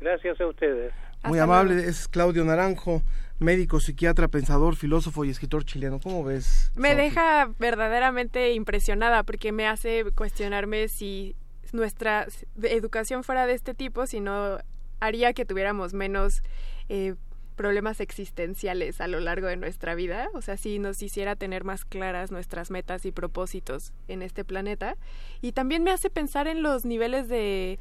Gracias 0.00 0.40
a 0.40 0.46
ustedes. 0.46 0.92
Muy 1.24 1.38
Hasta 1.38 1.44
amable, 1.44 1.74
luego. 1.74 1.90
es 1.90 2.08
Claudio 2.08 2.44
Naranjo, 2.44 3.02
médico, 3.42 3.80
psiquiatra, 3.80 4.28
pensador, 4.28 4.76
filósofo 4.76 5.24
y 5.24 5.30
escritor 5.30 5.64
chileno. 5.64 6.00
¿Cómo 6.00 6.24
ves? 6.24 6.70
Me 6.74 6.94
deja 6.94 7.50
verdaderamente 7.58 8.52
impresionada 8.52 9.22
porque 9.22 9.52
me 9.52 9.66
hace 9.66 10.04
cuestionarme 10.14 10.88
si 10.88 11.36
nuestra 11.72 12.26
educación 12.62 13.24
fuera 13.24 13.46
de 13.46 13.54
este 13.54 13.74
tipo, 13.74 14.06
si 14.06 14.20
no 14.20 14.58
haría 15.00 15.32
que 15.32 15.44
tuviéramos 15.44 15.94
menos 15.94 16.42
eh, 16.88 17.14
problemas 17.52 18.00
existenciales 18.00 19.00
a 19.00 19.06
lo 19.08 19.20
largo 19.20 19.46
de 19.46 19.56
nuestra 19.56 19.94
vida, 19.94 20.28
o 20.34 20.40
sea, 20.42 20.56
si 20.56 20.78
nos 20.78 21.02
hiciera 21.02 21.36
tener 21.36 21.64
más 21.64 21.84
claras 21.84 22.30
nuestras 22.30 22.70
metas 22.70 23.04
y 23.04 23.12
propósitos 23.12 23.92
en 24.08 24.22
este 24.22 24.44
planeta. 24.44 24.96
Y 25.40 25.52
también 25.52 25.82
me 25.84 25.90
hace 25.90 26.10
pensar 26.10 26.48
en 26.48 26.62
los 26.62 26.84
niveles 26.84 27.28
de, 27.28 27.78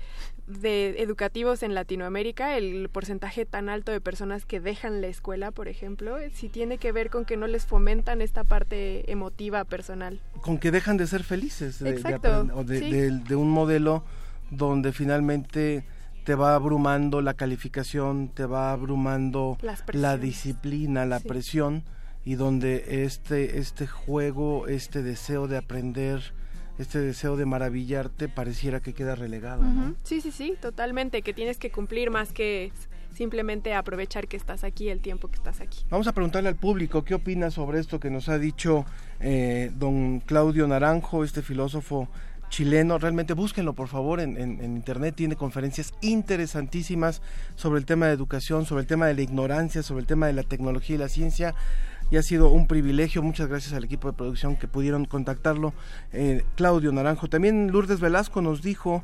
de 0.47 1.01
educativos 1.01 1.63
en 1.63 1.73
Latinoamérica, 1.73 2.57
el 2.57 2.89
porcentaje 2.89 3.45
tan 3.45 3.69
alto 3.69 3.91
de 3.91 4.01
personas 4.01 4.45
que 4.45 4.59
dejan 4.59 5.01
la 5.01 5.07
escuela, 5.07 5.51
por 5.51 5.67
ejemplo, 5.67 6.17
si 6.33 6.49
tiene 6.49 6.77
que 6.77 6.91
ver 6.91 7.09
con 7.09 7.25
que 7.25 7.37
no 7.37 7.47
les 7.47 7.65
fomentan 7.65 8.21
esta 8.21 8.43
parte 8.43 9.09
emotiva 9.11 9.63
personal. 9.63 10.19
Con 10.41 10.57
que 10.57 10.71
dejan 10.71 10.97
de 10.97 11.07
ser 11.07 11.23
felices. 11.23 11.79
De, 11.79 11.91
de 11.91 11.95
Exacto, 11.97 12.27
aprender- 12.29 12.57
o 12.57 12.63
de, 12.63 12.79
sí. 12.79 12.91
de- 12.91 13.11
de 13.11 13.35
un 13.35 13.49
modelo 13.49 14.03
donde 14.49 14.91
finalmente 14.91 15.85
te 16.23 16.35
va 16.35 16.55
abrumando 16.55 17.21
la 17.21 17.33
calificación, 17.33 18.29
te 18.29 18.45
va 18.45 18.71
abrumando 18.71 19.57
la 19.93 20.17
disciplina, 20.17 21.05
la 21.05 21.19
Sí. 21.19 21.27
presión 21.27 21.83
y 22.25 22.35
donde 22.35 23.03
este 23.05 23.57
este 23.59 23.87
juego, 23.87 24.67
este 24.67 25.01
deseo 25.01 25.47
de 25.47 25.57
aprender, 25.57 26.33
este 26.77 26.99
deseo 26.99 27.35
de 27.37 27.45
maravillarte 27.45 28.27
pareciera 28.29 28.79
que 28.79 28.93
queda 28.93 29.15
relegado. 29.15 29.63
Sí, 30.03 30.21
sí, 30.21 30.31
sí, 30.31 30.53
totalmente, 30.61 31.21
que 31.21 31.33
tienes 31.33 31.57
que 31.57 31.71
cumplir 31.71 32.11
más 32.11 32.31
que 32.31 32.71
simplemente 33.13 33.73
aprovechar 33.73 34.27
que 34.27 34.37
estás 34.37 34.63
aquí 34.63 34.87
el 34.89 35.01
tiempo 35.01 35.27
que 35.27 35.35
estás 35.35 35.59
aquí. 35.59 35.79
Vamos 35.89 36.07
a 36.07 36.13
preguntarle 36.13 36.47
al 36.49 36.55
público 36.55 37.03
qué 37.03 37.13
opina 37.15 37.51
sobre 37.51 37.79
esto 37.79 37.99
que 37.99 38.09
nos 38.09 38.29
ha 38.29 38.37
dicho 38.39 38.85
eh, 39.19 39.69
don 39.75 40.21
Claudio 40.21 40.65
Naranjo, 40.67 41.23
este 41.23 41.41
filósofo 41.41 42.07
chileno. 42.51 42.99
Realmente 42.99 43.33
búsquenlo, 43.33 43.73
por 43.73 43.87
favor, 43.87 44.19
en, 44.19 44.37
en- 44.37 44.61
en 44.61 44.75
internet. 44.75 45.15
Tiene 45.15 45.35
conferencias 45.35 45.93
interesantísimas 46.01 47.23
sobre 47.55 47.79
el 47.79 47.87
tema 47.87 48.05
de 48.05 48.13
educación, 48.13 48.67
sobre 48.67 48.81
el 48.81 48.87
tema 48.87 49.07
de 49.07 49.15
la 49.15 49.21
ignorancia, 49.23 49.81
sobre 49.81 50.01
el 50.01 50.07
tema 50.07 50.27
de 50.27 50.33
la 50.33 50.43
tecnología 50.43 50.95
y 50.95 50.99
la 50.99 51.09
ciencia. 51.09 51.55
Y 52.11 52.17
ha 52.17 52.21
sido 52.23 52.49
un 52.49 52.67
privilegio. 52.67 53.23
Muchas 53.23 53.47
gracias 53.47 53.73
al 53.73 53.85
equipo 53.85 54.09
de 54.09 54.17
producción 54.17 54.57
que 54.57 54.67
pudieron 54.67 55.05
contactarlo. 55.05 55.73
Eh, 56.11 56.43
Claudio 56.55 56.91
Naranjo. 56.91 57.29
También 57.29 57.71
Lourdes 57.71 58.01
Velasco 58.01 58.41
nos 58.41 58.61
dijo 58.61 59.01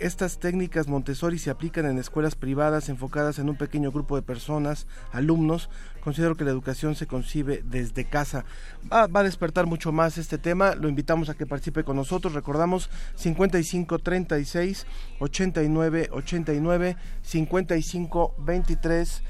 estas 0.00 0.38
técnicas 0.38 0.88
Montessori 0.88 1.38
se 1.38 1.50
aplican 1.50 1.86
en 1.86 1.98
escuelas 1.98 2.34
privadas 2.34 2.88
enfocadas 2.88 3.38
en 3.38 3.48
un 3.48 3.56
pequeño 3.56 3.90
grupo 3.90 4.16
de 4.16 4.22
personas, 4.22 4.86
alumnos. 5.12 5.68
Considero 6.02 6.36
que 6.36 6.44
la 6.44 6.50
educación 6.50 6.94
se 6.94 7.06
concibe 7.06 7.62
desde 7.64 8.04
casa. 8.04 8.44
Va, 8.92 9.08
a 9.12 9.22
despertar 9.22 9.66
mucho 9.66 9.92
más 9.92 10.18
este 10.18 10.38
tema. 10.38 10.74
Lo 10.74 10.88
invitamos 10.88 11.28
a 11.28 11.34
que 11.34 11.46
participe 11.46 11.84
con 11.84 11.96
nosotros. 11.96 12.34
Recordamos 12.34 12.90
55 13.16 13.98
36 13.98 14.86
89 15.18 16.08
89 16.12 16.96
55 17.22 18.34
23 18.38 19.22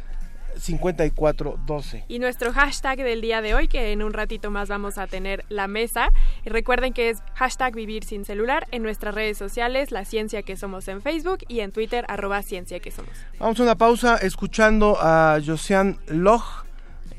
54 0.56 1.58
12. 1.66 2.04
Y 2.08 2.18
nuestro 2.18 2.52
hashtag 2.52 2.98
del 2.98 3.20
día 3.20 3.40
de 3.40 3.54
hoy, 3.54 3.68
que 3.68 3.92
en 3.92 4.02
un 4.02 4.12
ratito 4.12 4.50
más 4.50 4.68
vamos 4.68 4.98
a 4.98 5.06
tener 5.06 5.44
la 5.48 5.68
mesa. 5.68 6.10
Y 6.44 6.50
recuerden 6.50 6.92
que 6.92 7.10
es 7.10 7.22
hashtag 7.34 7.74
vivir 7.74 8.04
sin 8.04 8.24
celular 8.24 8.66
en 8.70 8.82
nuestras 8.82 9.14
redes 9.14 9.38
sociales, 9.38 9.90
la 9.90 10.04
ciencia 10.04 10.42
que 10.42 10.56
somos 10.56 10.88
en 10.88 11.02
Facebook 11.02 11.40
y 11.48 11.60
en 11.60 11.72
Twitter, 11.72 12.04
arroba 12.08 12.42
ciencia 12.42 12.80
que 12.80 12.90
somos. 12.90 13.12
Vamos 13.38 13.60
a 13.60 13.62
una 13.62 13.74
pausa 13.76 14.16
escuchando 14.16 14.96
a 15.00 15.38
Josian 15.44 15.98
Loch 16.08 16.64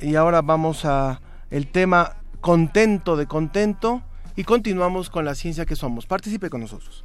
y 0.02 0.16
ahora 0.16 0.42
vamos 0.42 0.86
a 0.86 1.22
el 1.50 1.68
tema 1.68 2.18
contento 2.42 3.18
de 3.18 3.26
contento 3.26 4.02
y 4.36 4.44
continuamos 4.44 5.10
con 5.10 5.26
la 5.26 5.36
ciencia 5.36 5.66
que 5.66 5.76
somos. 5.76 6.06
Participe 6.06 6.50
con 6.50 6.62
nosotros. 6.62 7.04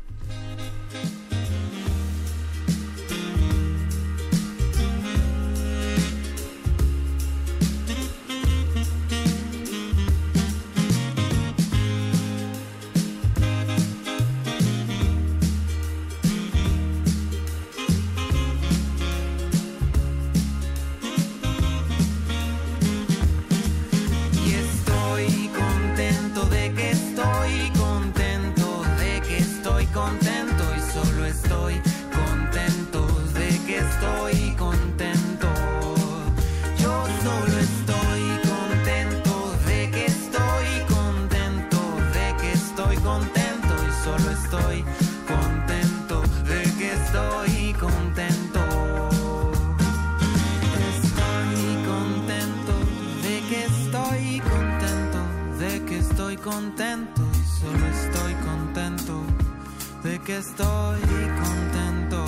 Que 60.24 60.38
estoy 60.38 61.00
contento. 61.42 62.24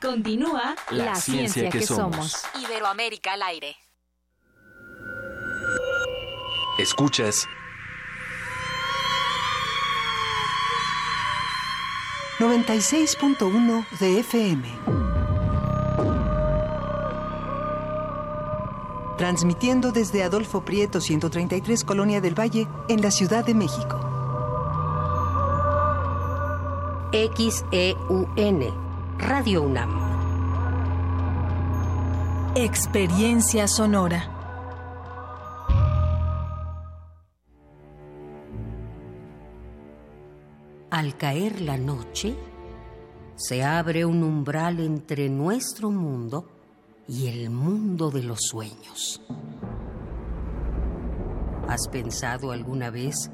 Continúa 0.00 0.74
La 0.90 1.14
ciencia 1.14 1.70
que 1.70 1.82
somos. 1.86 2.44
Iberoamérica 2.60 3.34
al 3.34 3.42
aire. 3.42 3.76
Escuchas 6.78 7.46
96.1 12.38 13.86
de 13.98 14.20
FM. 14.20 14.99
Transmitiendo 19.20 19.92
desde 19.92 20.22
Adolfo 20.22 20.64
Prieto 20.64 20.98
133 20.98 21.84
Colonia 21.84 22.22
del 22.22 22.34
Valle 22.34 22.66
en 22.88 23.02
la 23.02 23.10
Ciudad 23.10 23.44
de 23.44 23.52
México. 23.52 24.00
XEUN, 27.12 28.64
Radio 29.18 29.60
UNAM. 29.60 29.90
Experiencia 32.54 33.68
sonora. 33.68 34.24
Al 40.90 41.18
caer 41.18 41.60
la 41.60 41.76
noche, 41.76 42.36
se 43.36 43.62
abre 43.62 44.06
un 44.06 44.22
umbral 44.22 44.80
entre 44.80 45.28
nuestro 45.28 45.90
mundo 45.90 46.59
y 47.10 47.26
el 47.26 47.50
mundo 47.50 48.12
de 48.12 48.22
los 48.22 48.38
sueños. 48.40 49.20
¿Has 51.66 51.88
pensado 51.88 52.52
alguna 52.52 52.90
vez 52.90 53.32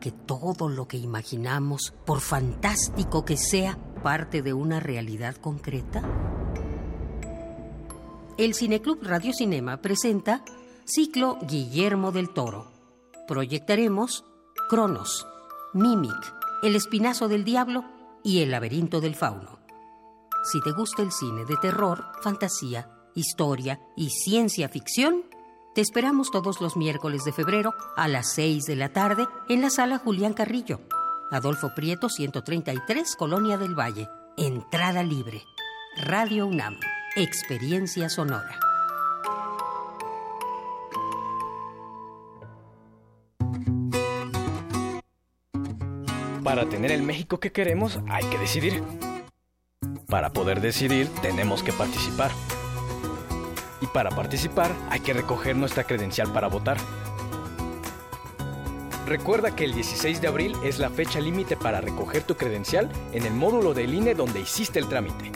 que 0.00 0.10
todo 0.10 0.70
lo 0.70 0.88
que 0.88 0.96
imaginamos, 0.96 1.92
por 2.06 2.20
fantástico 2.20 3.26
que 3.26 3.36
sea, 3.36 3.78
parte 4.02 4.40
de 4.40 4.54
una 4.54 4.80
realidad 4.80 5.36
concreta? 5.36 6.02
El 8.38 8.54
Cineclub 8.54 9.02
Radio 9.02 9.34
Cinema 9.34 9.82
presenta 9.82 10.42
Ciclo 10.86 11.38
Guillermo 11.42 12.12
del 12.12 12.30
Toro. 12.30 12.72
Proyectaremos 13.26 14.24
Cronos, 14.70 15.26
Mimic, 15.74 16.34
El 16.62 16.76
Espinazo 16.76 17.28
del 17.28 17.44
Diablo 17.44 17.84
y 18.24 18.40
El 18.40 18.52
Laberinto 18.52 19.02
del 19.02 19.14
Fauno. 19.14 19.58
Si 20.50 20.62
te 20.62 20.72
gusta 20.72 21.02
el 21.02 21.12
cine 21.12 21.44
de 21.44 21.56
terror, 21.56 22.06
fantasía, 22.22 22.97
historia 23.18 23.80
y 23.96 24.10
ciencia 24.10 24.68
ficción, 24.68 25.24
te 25.74 25.80
esperamos 25.80 26.30
todos 26.30 26.60
los 26.60 26.76
miércoles 26.76 27.24
de 27.24 27.32
febrero 27.32 27.74
a 27.96 28.08
las 28.08 28.32
6 28.32 28.64
de 28.64 28.76
la 28.76 28.88
tarde 28.92 29.26
en 29.48 29.60
la 29.60 29.70
sala 29.70 29.98
Julián 29.98 30.32
Carrillo, 30.32 30.80
Adolfo 31.30 31.74
Prieto 31.74 32.08
133, 32.08 33.16
Colonia 33.16 33.58
del 33.58 33.78
Valle. 33.78 34.08
Entrada 34.36 35.02
libre. 35.02 35.42
Radio 35.96 36.46
UNAM, 36.46 36.78
Experiencia 37.16 38.08
Sonora. 38.08 38.60
Para 46.44 46.66
tener 46.68 46.92
el 46.92 47.02
México 47.02 47.40
que 47.40 47.52
queremos 47.52 47.98
hay 48.08 48.24
que 48.26 48.38
decidir. 48.38 48.82
Para 50.06 50.32
poder 50.32 50.60
decidir 50.60 51.08
tenemos 51.20 51.62
que 51.62 51.72
participar. 51.72 52.30
Y 53.80 53.86
para 53.86 54.10
participar 54.10 54.72
hay 54.90 55.00
que 55.00 55.12
recoger 55.12 55.56
nuestra 55.56 55.84
credencial 55.84 56.32
para 56.32 56.48
votar. 56.48 56.78
Recuerda 59.06 59.56
que 59.56 59.64
el 59.64 59.72
16 59.72 60.20
de 60.20 60.28
abril 60.28 60.54
es 60.62 60.78
la 60.78 60.90
fecha 60.90 61.18
límite 61.18 61.56
para 61.56 61.80
recoger 61.80 62.24
tu 62.24 62.36
credencial 62.36 62.90
en 63.12 63.24
el 63.24 63.32
módulo 63.32 63.72
del 63.72 63.94
INE 63.94 64.14
donde 64.14 64.40
hiciste 64.40 64.78
el 64.78 64.86
trámite. 64.86 65.32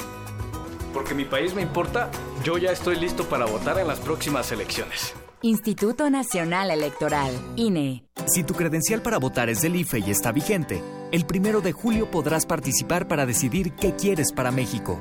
Porque 0.93 1.15
mi 1.15 1.25
país 1.25 1.55
me 1.55 1.63
importa, 1.63 2.11
yo 2.45 2.59
ya 2.59 2.71
estoy 2.71 2.97
listo 2.97 3.25
para 3.25 3.47
votar 3.47 3.79
en 3.79 3.89
las 3.89 3.99
próximas 3.99 4.53
elecciones. 4.53 5.15
Instituto 5.41 6.11
Nacional 6.11 6.71
Electoral, 6.71 7.33
INE. 7.57 8.05
Si 8.27 8.45
tu 8.45 8.55
credencial 8.55 9.03
para 9.03 9.19
votar 9.19 9.49
es 9.49 9.63
del 9.63 9.75
IFE 9.75 10.01
y 10.01 10.11
está 10.11 10.33
vigente, 10.33 10.83
el 11.11 11.27
primero 11.27 11.61
de 11.61 11.73
julio 11.73 12.11
podrás 12.11 12.47
participar 12.47 13.09
para 13.09 13.27
decidir 13.27 13.73
qué 13.73 13.97
quieres 13.97 14.33
para 14.33 14.51
México. 14.51 15.01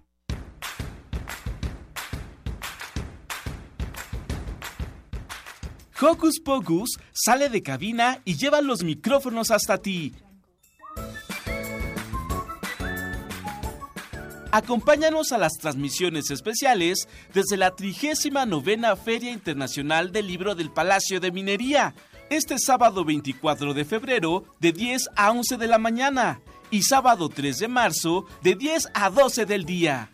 Hocus 6.01 6.39
Pocus 6.39 6.97
sale 7.11 7.49
de 7.49 7.61
cabina 7.61 8.21
y 8.25 8.35
lleva 8.35 8.61
los 8.61 8.83
micrófonos 8.83 9.51
hasta 9.51 9.77
ti. 9.77 10.13
Acompáñanos 14.51 15.31
a 15.31 15.37
las 15.37 15.53
transmisiones 15.53 16.31
especiales 16.31 17.07
desde 17.35 17.55
la 17.55 17.75
39 17.75 18.95
Feria 19.03 19.31
Internacional 19.31 20.11
del 20.11 20.25
Libro 20.25 20.55
del 20.55 20.71
Palacio 20.71 21.19
de 21.19 21.31
Minería, 21.31 21.93
este 22.31 22.57
sábado 22.57 23.05
24 23.05 23.75
de 23.75 23.85
febrero 23.85 24.43
de 24.59 24.71
10 24.71 25.09
a 25.15 25.31
11 25.31 25.57
de 25.57 25.67
la 25.67 25.77
mañana 25.77 26.41
y 26.71 26.81
sábado 26.81 27.29
3 27.29 27.59
de 27.59 27.67
marzo 27.67 28.25
de 28.41 28.55
10 28.55 28.87
a 28.95 29.09
12 29.11 29.45
del 29.45 29.65
día. 29.65 30.09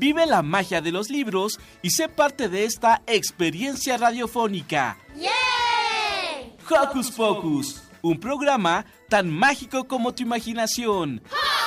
Vive 0.00 0.24
la 0.24 0.40
magia 0.40 0.80
de 0.80 0.92
los 0.92 1.10
libros 1.10 1.60
y 1.82 1.90
sé 1.90 2.08
parte 2.08 2.48
de 2.48 2.64
esta 2.64 3.02
experiencia 3.06 3.98
radiofónica. 3.98 4.96
¡Yay! 5.14 6.56
Hocus 6.70 7.10
Pocus, 7.10 7.82
un 8.00 8.18
programa 8.18 8.86
tan 9.10 9.28
mágico 9.28 9.86
como 9.86 10.14
tu 10.14 10.22
imaginación. 10.22 11.20
¡Hocus 11.26 11.59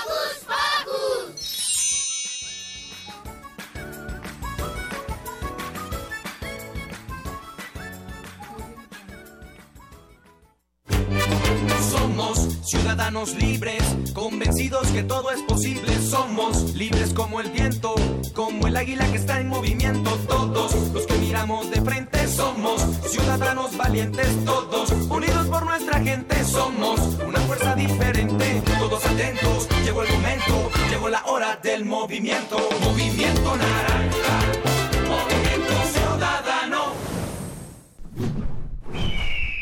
Somos 11.93 12.57
ciudadanos 12.63 13.35
libres, 13.35 13.83
convencidos 14.13 14.87
que 14.87 15.03
todo 15.03 15.29
es 15.29 15.41
posible. 15.43 15.95
Somos 16.01 16.73
libres 16.73 17.13
como 17.13 17.39
el 17.39 17.51
viento, 17.51 17.93
como 18.33 18.65
el 18.65 18.75
águila 18.75 19.05
que 19.11 19.17
está 19.17 19.39
en 19.39 19.47
movimiento. 19.47 20.09
Todos 20.27 20.73
los 20.91 21.05
que 21.05 21.13
miramos 21.19 21.69
de 21.69 21.81
frente 21.81 22.27
somos 22.27 22.81
ciudadanos 23.07 23.77
valientes. 23.77 24.27
Todos 24.43 24.91
unidos 25.07 25.45
por 25.47 25.65
nuestra 25.65 25.99
gente 25.99 26.43
somos 26.43 26.99
una 27.27 27.39
fuerza 27.41 27.75
diferente. 27.75 28.63
Todos 28.79 29.05
atentos, 29.05 29.69
llegó 29.85 30.01
el 30.01 30.11
momento, 30.13 30.71
llegó 30.89 31.09
la 31.09 31.23
hora 31.27 31.59
del 31.61 31.85
movimiento. 31.85 32.57
Movimiento 32.81 33.55
naranja, 33.55 34.72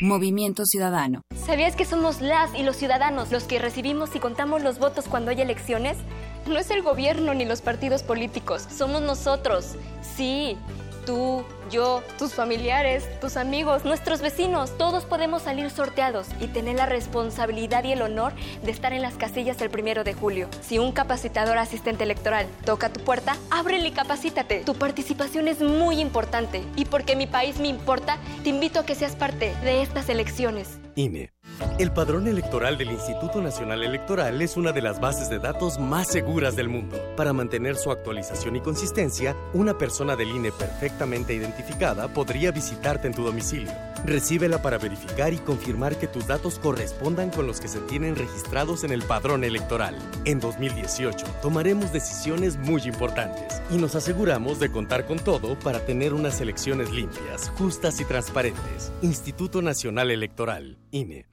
Movimiento 0.02 0.66
Ciudadano. 0.66 1.22
¿Sabías 1.46 1.76
que 1.76 1.84
somos 1.84 2.20
las 2.20 2.52
y 2.56 2.64
los 2.64 2.74
ciudadanos 2.74 3.30
los 3.30 3.44
que 3.44 3.60
recibimos 3.60 4.16
y 4.16 4.18
contamos 4.18 4.60
los 4.60 4.80
votos 4.80 5.06
cuando 5.06 5.30
hay 5.30 5.40
elecciones? 5.40 5.96
No 6.48 6.58
es 6.58 6.72
el 6.72 6.82
gobierno 6.82 7.34
ni 7.34 7.44
los 7.44 7.62
partidos 7.62 8.02
políticos, 8.02 8.66
somos 8.68 9.00
nosotros. 9.00 9.76
Sí, 10.16 10.56
tú, 11.04 11.44
yo, 11.70 12.02
tus 12.18 12.34
familiares, 12.34 13.04
tus 13.20 13.36
amigos, 13.36 13.84
nuestros 13.84 14.20
vecinos, 14.20 14.76
todos 14.76 15.04
podemos 15.04 15.42
salir 15.42 15.70
sorteados 15.70 16.26
y 16.40 16.46
tener 16.46 16.76
la 16.76 16.86
responsabilidad 16.86 17.84
y 17.84 17.92
el 17.92 18.02
honor 18.02 18.32
de 18.62 18.70
estar 18.70 18.92
en 18.92 19.02
las 19.02 19.14
casillas 19.14 19.60
el 19.60 19.70
primero 19.70 20.04
de 20.04 20.14
julio. 20.14 20.48
Si 20.60 20.78
un 20.78 20.92
capacitador 20.92 21.58
asistente 21.58 22.04
electoral 22.04 22.46
toca 22.64 22.90
tu 22.90 23.00
puerta, 23.00 23.36
ábrele 23.50 23.88
y 23.88 23.92
capacítate. 23.92 24.60
Tu 24.64 24.74
participación 24.74 25.48
es 25.48 25.60
muy 25.60 26.00
importante 26.00 26.62
y 26.76 26.84
porque 26.84 27.16
mi 27.16 27.26
país 27.26 27.58
me 27.58 27.68
importa, 27.68 28.18
te 28.42 28.50
invito 28.50 28.80
a 28.80 28.86
que 28.86 28.94
seas 28.94 29.16
parte 29.16 29.54
de 29.62 29.82
estas 29.82 30.08
elecciones. 30.08 30.78
INE. 30.94 31.32
El 31.78 31.90
padrón 31.90 32.28
electoral 32.28 32.78
del 32.78 32.92
Instituto 32.92 33.40
Nacional 33.40 33.82
Electoral 33.82 34.40
es 34.40 34.56
una 34.56 34.72
de 34.72 34.82
las 34.82 35.00
bases 35.00 35.28
de 35.28 35.38
datos 35.38 35.78
más 35.78 36.06
seguras 36.06 36.54
del 36.54 36.68
mundo. 36.68 36.96
Para 37.16 37.32
mantener 37.32 37.76
su 37.76 37.90
actualización 37.90 38.56
y 38.56 38.60
consistencia, 38.60 39.34
una 39.52 39.76
persona 39.76 40.14
del 40.14 40.28
INE 40.28 40.52
perfectamente 40.52 41.34
identificada 41.34 42.08
podría 42.08 42.52
visitarte 42.52 43.08
en 43.08 43.14
tu 43.14 43.24
domicilio. 43.24 43.72
Recíbela 44.04 44.60
para 44.60 44.78
verificar 44.78 45.32
y 45.32 45.38
confirmar 45.38 45.98
que 45.98 46.06
tus 46.06 46.26
datos 46.26 46.58
correspondan 46.58 47.30
con 47.30 47.46
los 47.46 47.60
que 47.60 47.68
se 47.68 47.80
tienen 47.80 48.16
registrados 48.16 48.84
en 48.84 48.92
el 48.92 49.02
padrón 49.02 49.42
electoral. 49.42 49.96
En 50.24 50.40
2018 50.40 51.26
tomaremos 51.40 51.92
decisiones 51.92 52.58
muy 52.58 52.82
importantes 52.82 53.62
y 53.70 53.76
nos 53.76 53.94
aseguramos 53.94 54.60
de 54.60 54.70
contar 54.70 55.06
con 55.06 55.18
todo 55.18 55.58
para 55.58 55.80
tener 55.84 56.12
unas 56.14 56.40
elecciones 56.40 56.90
limpias, 56.90 57.50
justas 57.56 58.00
y 58.00 58.04
transparentes. 58.04 58.92
Instituto 59.02 59.62
Nacional 59.62 60.10
Electoral, 60.10 60.78
INE. 60.90 61.32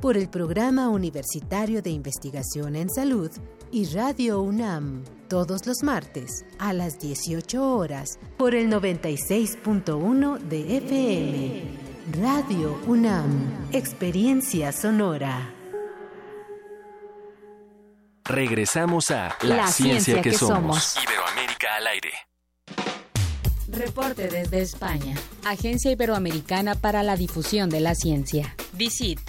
por 0.00 0.16
el 0.16 0.28
Programa 0.28 0.88
Universitario 0.88 1.82
de 1.82 1.90
Investigación 1.90 2.76
en 2.76 2.90
Salud 2.90 3.30
y 3.70 3.86
Radio 3.86 4.40
UNAM 4.40 5.04
todos 5.28 5.66
los 5.66 5.82
martes 5.82 6.44
a 6.58 6.72
las 6.72 6.98
18 6.98 7.76
horas 7.76 8.18
por 8.36 8.54
el 8.54 8.70
96.1 8.70 10.38
de 10.38 10.76
FM. 10.76 11.62
Radio 12.20 12.80
UNAM, 12.86 13.68
Experiencia 13.72 14.72
Sonora. 14.72 15.52
Regresamos 18.24 19.10
a 19.10 19.36
La, 19.42 19.68
ciencia, 19.68 20.20
que, 20.20 20.32
somos. 20.32 20.96
Iberoamérica 21.02 21.76
al 21.76 21.86
aire. 21.86 22.12
Reporte 23.68 24.28
desde 24.28 24.62
España. 24.62 25.16
Agencia 25.44 25.90
Iberoamericana 25.90 26.74
para 26.74 27.02
la 27.02 27.16
Difusión 27.16 27.70
de 27.70 27.80
la 27.80 27.94
Ciencia. 27.94 28.54
DICIT. 28.72 29.20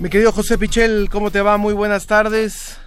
Mi 0.00 0.08
querido 0.08 0.32
José 0.32 0.56
Pichel, 0.56 1.10
¿cómo 1.10 1.30
te 1.30 1.42
va? 1.42 1.58
Muy 1.58 1.74
buenas 1.74 2.06
tardes. 2.06 2.80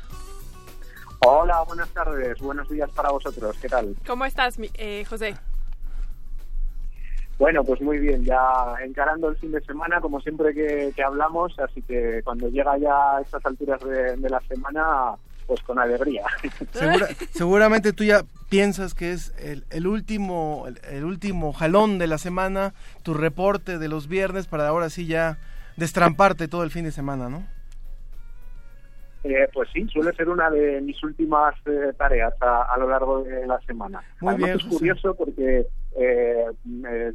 Hola, 1.19 1.61
buenas 1.67 1.87
tardes, 1.89 2.39
buenos 2.39 2.67
días 2.67 2.89
para 2.89 3.11
vosotros, 3.11 3.55
¿qué 3.61 3.69
tal? 3.69 3.95
¿Cómo 4.07 4.25
estás, 4.25 4.57
eh, 4.73 5.05
José? 5.07 5.35
Bueno, 7.37 7.63
pues 7.63 7.81
muy 7.81 7.99
bien, 7.99 8.25
ya 8.25 8.39
encarando 8.83 9.29
el 9.29 9.37
fin 9.37 9.51
de 9.51 9.61
semana, 9.61 10.01
como 10.01 10.21
siempre 10.21 10.55
que, 10.55 11.03
hablamos, 11.03 11.53
así 11.59 11.83
que 11.83 12.21
cuando 12.23 12.49
llega 12.49 12.79
ya 12.79 13.17
a 13.17 13.21
estas 13.21 13.45
alturas 13.45 13.79
de, 13.81 14.29
la 14.29 14.41
semana, 14.47 15.11
pues 15.45 15.61
con 15.61 15.77
alegría. 15.77 16.25
seguramente 17.31 17.93
tú 17.93 18.05
ya 18.05 18.23
piensas 18.49 18.95
que 18.95 19.11
es 19.11 19.35
el, 19.37 19.85
último 19.85 20.65
el, 20.89 21.05
último 21.05 21.53
jalón 21.53 21.99
de 21.99 22.07
la 22.07 22.17
semana, 22.17 22.73
tu 23.03 23.13
reporte 23.13 23.77
de 23.77 23.87
los 23.87 24.07
viernes 24.07 24.47
para 24.47 24.67
ahora 24.67 24.89
sí 24.89 25.05
ya 25.05 25.37
destramparte 25.77 26.47
todo 26.47 26.63
el 26.63 26.71
fin 26.71 26.85
de 26.85 26.91
semana, 26.91 27.29
¿no? 27.29 27.45
Eh, 29.23 29.47
pues 29.53 29.69
sí, 29.73 29.87
suele 29.87 30.13
ser 30.13 30.27
una 30.27 30.49
de 30.49 30.81
mis 30.81 31.01
últimas 31.01 31.55
eh, 31.65 31.93
tareas 31.97 32.33
a, 32.41 32.75
lo 32.77 32.89
largo 32.89 33.23
de 33.23 33.47
la 33.47 33.59
semana. 33.61 34.03
Muy 34.19 34.35
bien, 34.35 34.57
es 34.57 34.63
curioso 34.65 35.15
porque 35.15 35.65
eh, 35.95 36.45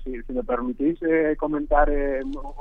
si, 0.05 0.33
me 0.33 0.45
permitís 0.45 0.99
comentar 1.39 1.91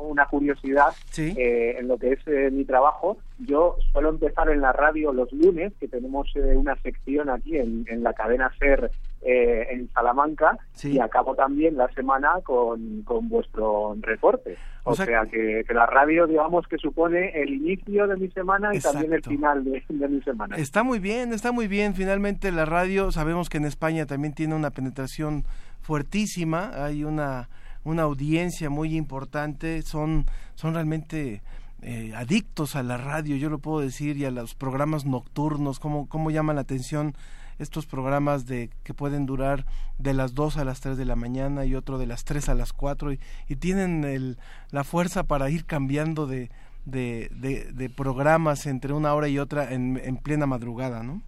una 0.02 0.26
curiosidad 0.26 0.94
en 1.18 1.88
lo 1.88 1.98
que 1.98 2.14
es 2.14 2.54
mi 2.54 2.66
trabajo, 2.66 3.18
yo 3.40 3.76
suelo 3.92 4.10
empezar 4.10 4.50
en 4.50 4.62
la 4.62 4.74
radio 4.74 5.14
los 5.14 5.32
lunes, 5.32 5.74
que 5.80 5.88
tenemos 5.88 6.34
una 6.36 6.76
sección 6.82 7.30
aquí 7.30 7.58
en, 7.58 7.86
la 8.04 8.14
cadena 8.14 8.52
SER 8.60 8.92
en 9.22 9.90
Salamanca, 9.94 10.58
y 10.84 11.00
acabo 11.00 11.36
también 11.36 11.78
la 11.78 11.92
semana 11.94 12.40
con, 12.44 13.04
con 13.04 13.30
vuestro 13.30 13.96
reporte. 14.02 14.58
O, 14.90 14.96
sea, 14.96 15.26
que, 15.26 15.66
la 15.74 15.86
radio, 15.86 16.28
digamos, 16.28 16.66
que 16.68 16.78
supone 16.78 17.32
el 17.36 17.50
inicio 17.50 18.08
de 18.08 18.16
mi 18.16 18.30
semana 18.30 18.74
y 18.74 18.80
también 18.80 19.12
el 19.12 19.22
final 19.22 19.66
de, 19.66 20.08
mi 20.08 20.22
semana. 20.22 20.56
Está 20.56 20.82
muy 20.82 21.00
bien, 21.00 21.34
está 21.34 21.52
muy 21.52 21.68
bien. 21.68 21.94
Finalmente 21.94 22.54
la 22.54 22.64
radio, 22.64 23.12
sabemos 23.12 23.50
que 23.50 23.58
en 23.58 23.66
España 23.66 24.06
también 24.06 24.34
tiene 24.34 24.56
una 24.56 24.72
penetración 24.72 25.44
fuertísima, 25.88 26.72
hay 26.84 27.06
una, 27.06 27.48
una 27.86 28.04
audiencia 28.04 28.70
muy 28.70 28.96
importante, 28.96 29.82
son, 29.82 30.26
son 30.56 30.74
realmente... 30.74 31.42
Eh, 31.84 32.12
adictos 32.16 32.76
a 32.76 32.82
la 32.82 32.98
radio, 32.98 33.36
yo 33.36 33.52
lo 33.52 33.60
puedo 33.60 33.82
decir, 33.82 34.18
y 34.18 34.26
a 34.26 34.32
los 34.32 34.56
programas 34.56 35.06
nocturnos, 35.06 35.80
cómo, 35.80 36.10
cómo 36.10 36.32
llaman 36.32 36.56
la 36.56 36.64
atención 36.64 37.14
estos 37.60 37.86
programas 37.86 38.48
de 38.48 38.72
que 38.84 38.96
pueden 38.96 39.28
durar 39.28 39.64
de 40.00 40.16
las 40.16 40.34
2 40.34 40.58
a 40.58 40.66
las 40.66 40.82
3 40.82 40.98
de 40.98 41.06
la 41.06 41.16
mañana 41.16 41.66
y 41.66 41.76
otro 41.76 42.00
de 42.00 42.08
las 42.08 42.24
3 42.24 42.50
a 42.50 42.56
las 42.56 42.74
4 42.74 43.14
y, 43.14 43.56
tienen 43.58 44.04
el, 44.06 44.40
la 44.72 44.84
fuerza 44.84 45.26
para 45.26 45.52
ir 45.52 45.66
cambiando 45.66 46.26
de, 46.26 46.50
de, 46.86 47.92
programas 47.96 48.66
entre 48.66 48.94
una 48.94 49.14
hora 49.14 49.28
y 49.28 49.38
otra 49.38 49.72
en 49.72 50.18
plena 50.24 50.48
madrugada, 50.48 51.04
¿no? 51.04 51.22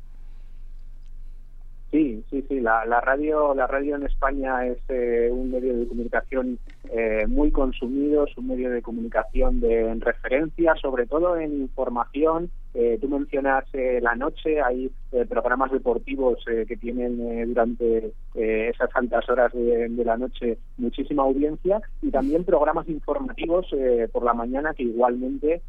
Sí, 1.92 2.24
sí, 2.30 2.46
sí. 2.48 2.60
La, 2.60 2.86
la 2.86 3.02
radio, 3.02 3.56
la 3.56 3.66
radio 3.66 3.96
en 3.96 4.04
España 4.04 4.66
es 4.68 4.78
eh, 4.90 5.30
un 5.32 5.50
medio 5.50 5.76
de 5.76 5.88
comunicación 5.88 6.60
eh, 6.92 7.26
muy 7.28 7.52
consumido, 7.52 8.26
es 8.26 8.38
un 8.38 8.48
medio 8.48 8.70
de 8.70 8.84
comunicación 8.84 9.60
de 9.60 9.96
referencia, 9.96 10.76
sobre 10.76 11.08
todo 11.08 11.36
en 11.38 11.52
información 11.54 12.52
eh, 12.74 13.00
tú 13.02 13.10
mencionas 13.10 13.66
eh, 13.74 14.00
la 14.02 14.16
noche, 14.16 14.62
hay 14.62 14.92
eh, 15.12 15.26
programas 15.28 15.72
deportivos 15.72 16.38
que 16.46 16.78
tienen 16.78 17.18
durante 17.54 18.14
esas 18.36 18.90
altas 18.94 19.28
horas 19.30 19.52
de, 19.54 19.90
la 20.06 20.18
noche 20.18 20.58
muchísima 20.78 21.24
audiencia 21.24 21.82
y 22.02 22.12
también 22.12 22.44
programas 22.44 22.88
informativos 22.88 23.68
por 24.12 24.24
la 24.24 24.34
mañana 24.34 24.74
que 24.74 24.84
igualmente 24.84 25.62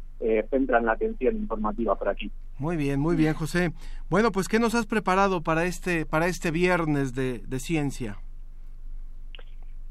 centran 0.49 0.85
la 0.85 0.93
atención 0.93 1.35
informativa 1.35 1.95
por 1.95 2.09
aquí. 2.09 2.31
Muy 2.57 2.77
bien, 2.77 2.99
muy 2.99 3.15
bien, 3.15 3.33
José. 3.33 3.71
Bueno, 4.09 4.31
pues 4.31 4.47
¿qué 4.47 4.59
nos 4.59 4.75
has 4.75 4.85
preparado 4.85 5.41
para 5.41 5.65
este 5.65 6.05
para 6.05 6.27
este 6.27 6.51
viernes 6.51 7.13
de 7.13 7.59
ciencia? 7.59 8.17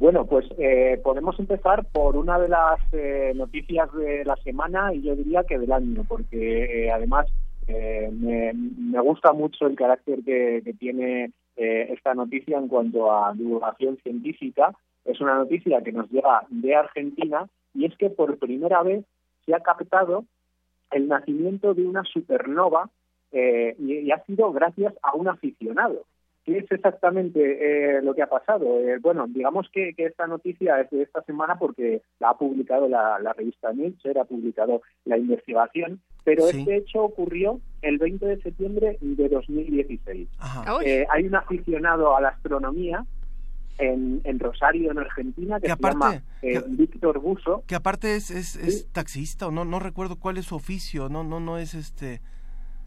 Bueno, 0.01 0.25
pues 0.25 0.47
eh, 0.57 0.99
podemos 1.05 1.39
empezar 1.39 1.85
por 1.93 2.17
una 2.17 2.39
de 2.39 2.49
las 2.49 2.81
eh, 2.93 3.35
noticias 3.37 3.93
de 3.93 4.25
la 4.25 4.35
semana 4.37 4.95
y 4.95 5.03
yo 5.03 5.15
diría 5.15 5.45
que 5.45 5.59
del 5.59 5.71
año, 5.71 6.07
porque 6.09 6.87
eh, 6.87 6.91
además 6.91 7.27
me, 7.69 8.99
gusta 9.03 9.35
mucho 9.35 9.67
el 9.67 9.77
carácter 9.77 10.21
que, 10.25 10.75
tiene 10.79 11.33
esta 11.55 12.15
noticia 12.15 12.57
en 12.57 12.69
cuanto 12.69 13.13
a 13.13 13.35
divulgación 13.35 13.99
científica. 13.99 14.75
Es 15.05 15.21
una 15.21 15.35
noticia 15.35 15.83
que 15.83 15.93
nos 15.93 16.11
llega 16.11 16.47
de 16.49 16.75
Argentina 16.75 17.47
y 17.75 17.85
es 17.85 17.95
que 17.99 18.09
por 18.09 18.39
primera 18.39 18.83
vez 18.83 19.05
se 19.45 19.55
ha 19.55 19.61
captado 19.61 20.25
el 20.91 21.09
nacimiento 21.09 21.75
de 21.75 21.85
una 21.87 22.03
supernova 22.05 22.89
y 23.33 24.11
ha 24.11 24.25
sido 24.25 24.51
gracias 24.51 24.95
a 25.03 25.15
un 25.15 25.29
aficionado. 25.29 26.07
¿Qué 26.51 26.59
es 26.59 26.73
exactamente 26.73 27.39
eh, 27.39 28.03
lo 28.03 28.13
que 28.13 28.23
ha 28.23 28.27
pasado? 28.27 28.81
Eh, 28.81 28.99
bueno, 29.01 29.29
digamos 29.29 29.69
que, 29.73 29.95
esta 29.97 30.27
noticia 30.27 30.81
es 30.81 30.91
de 30.91 31.03
esta 31.03 31.23
semana 31.23 31.57
porque 31.61 32.03
la 32.19 32.31
ha 32.31 32.39
publicado 32.39 32.89
la, 32.89 33.19
revista 33.37 33.73
Nature, 33.73 34.19
ha 34.19 34.25
publicado 34.25 34.83
la 35.05 35.17
investigación, 35.17 36.01
pero 36.25 36.49
este 36.49 36.79
hecho 36.79 37.05
ocurrió 37.05 37.61
el 37.83 37.99
20 37.99 38.27
de 38.27 38.43
septiembre 38.43 38.99
de 39.01 39.29
2016. 39.29 40.29
Eh, 40.85 41.07
hay 41.09 41.25
un 41.25 41.37
aficionado 41.37 42.17
a 42.17 42.21
la 42.21 42.31
astronomía 42.31 43.05
en, 43.79 44.41
Rosario, 44.41 44.91
en 44.91 44.99
Argentina, 44.99 45.61
que, 45.61 45.69
se 45.69 45.77
llama 45.77 46.21
Víctor 46.67 47.21
Buso. 47.21 47.63
Que 47.69 47.77
aparte 47.77 48.17
es, 48.17 48.31
es, 48.33 48.91
taxista, 48.91 49.47
o 49.47 49.53
no, 49.53 49.65
no 49.65 49.79
recuerdo 49.79 50.17
cuál 50.19 50.37
es 50.37 50.47
su 50.47 50.57
oficio, 50.57 51.09
no, 51.09 51.23
no, 51.23 51.39
no 51.39 51.59
es 51.59 51.75
este 51.75 52.21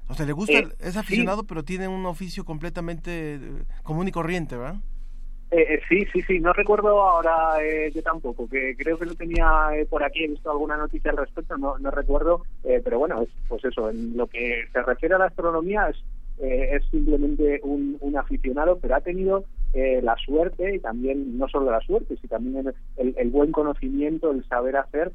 o 0.08 0.14
sea, 0.14 0.26
le 0.26 0.34
gusta, 0.34 0.54
eh, 0.54 0.68
es 0.80 0.98
aficionado, 0.98 1.44
pero 1.46 1.64
tiene 1.64 1.88
un 1.88 2.06
oficio 2.06 2.44
completamente 2.44 3.36
eh, 3.36 3.40
común 3.84 4.08
y 4.08 4.12
corriente, 4.12 4.58
¿verdad? 4.58 4.76
Eh, 5.52 5.80
sí, 5.88 6.06
sí, 6.12 6.22
sí, 6.24 6.40
no 6.40 6.52
recuerdo 6.52 7.04
ahora 7.04 7.58
yo 7.94 8.02
tampoco, 8.02 8.50
que 8.50 8.76
creo 8.76 8.98
que 8.98 9.06
lo 9.06 9.14
tenía 9.14 9.46
por 9.88 10.04
aquí, 10.04 10.24
he 10.24 10.28
visto 10.28 10.50
alguna 10.50 10.78
noticia 10.78 11.12
al 11.12 11.18
respecto, 11.18 11.56
no, 11.58 11.78
no 11.78 11.92
recuerdo, 11.92 12.44
pero 12.64 12.98
bueno, 12.98 13.24
pues 13.48 13.64
eso, 13.64 13.92
en 13.92 14.18
lo 14.18 14.26
que 14.26 14.64
se 14.74 14.82
refiere 14.82 15.14
a 15.14 15.20
la 15.20 15.26
astronomía 15.26 15.90
es, 15.90 16.04
es 16.40 16.84
simplemente 16.90 17.60
un, 17.64 17.98
un, 18.00 18.18
aficionado, 18.18 18.80
pero 18.80 18.96
ha 18.96 19.02
tenido 19.02 19.46
la 19.76 20.16
suerte 20.16 20.74
y 20.76 20.80
también, 20.80 21.38
no 21.38 21.48
solo 21.48 21.70
la 21.70 21.82
suerte, 21.82 22.16
sino 22.18 22.30
también 22.30 22.74
el, 22.98 23.14
el 23.16 23.30
buen 23.30 23.52
conocimiento, 23.52 24.32
el 24.32 24.44
saber 24.48 24.76
hacer 24.76 25.12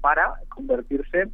para 0.00 0.34
convertirse 0.50 1.24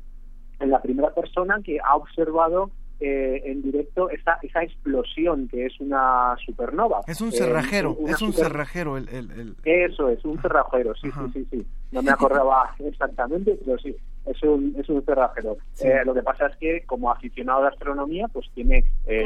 en 0.61 0.71
la 0.71 0.81
primera 0.81 1.13
persona 1.13 1.61
que 1.63 1.79
ha 1.79 1.95
observado 1.95 2.71
eh, 3.03 3.41
en 3.47 3.63
directo 3.63 4.11
esa, 4.11 4.39
esa 4.43 4.63
explosión 4.63 5.49
que 5.49 5.65
es 5.65 5.81
una 5.81 6.37
supernova. 6.45 7.01
Es 7.07 7.23
un 7.23 7.31
eh, 7.31 7.33
cerrajero, 7.33 7.97
es 8.07 8.21
un 8.21 8.35
cerrajero. 8.35 8.99
El, 8.99 9.09
el, 9.09 9.57
Eso 9.65 10.11
es, 10.11 10.23
un 10.23 10.39
cerrajero, 10.43 10.95
sí, 10.97 11.11
sí, 11.11 11.33
sí, 11.33 11.49
sí. 11.51 11.67
No 11.93 12.03
me 12.03 12.11
acordaba 12.11 12.75
exactamente, 12.79 13.59
pero 13.65 13.79
sí, 13.79 13.97
es 14.27 14.43
un, 14.43 14.77
es 14.79 14.87
un 14.91 15.03
cerrajero. 15.03 15.57
Eh, 15.81 16.03
lo 16.05 16.13
que 16.13 16.23
pasa 16.23 16.49
es 16.49 16.57
que 16.57 16.83
como 16.85 17.11
aficionado 17.11 17.63
de 17.63 17.69
astronomía, 17.69 18.29
pues 18.29 18.51
tiene 18.55 18.85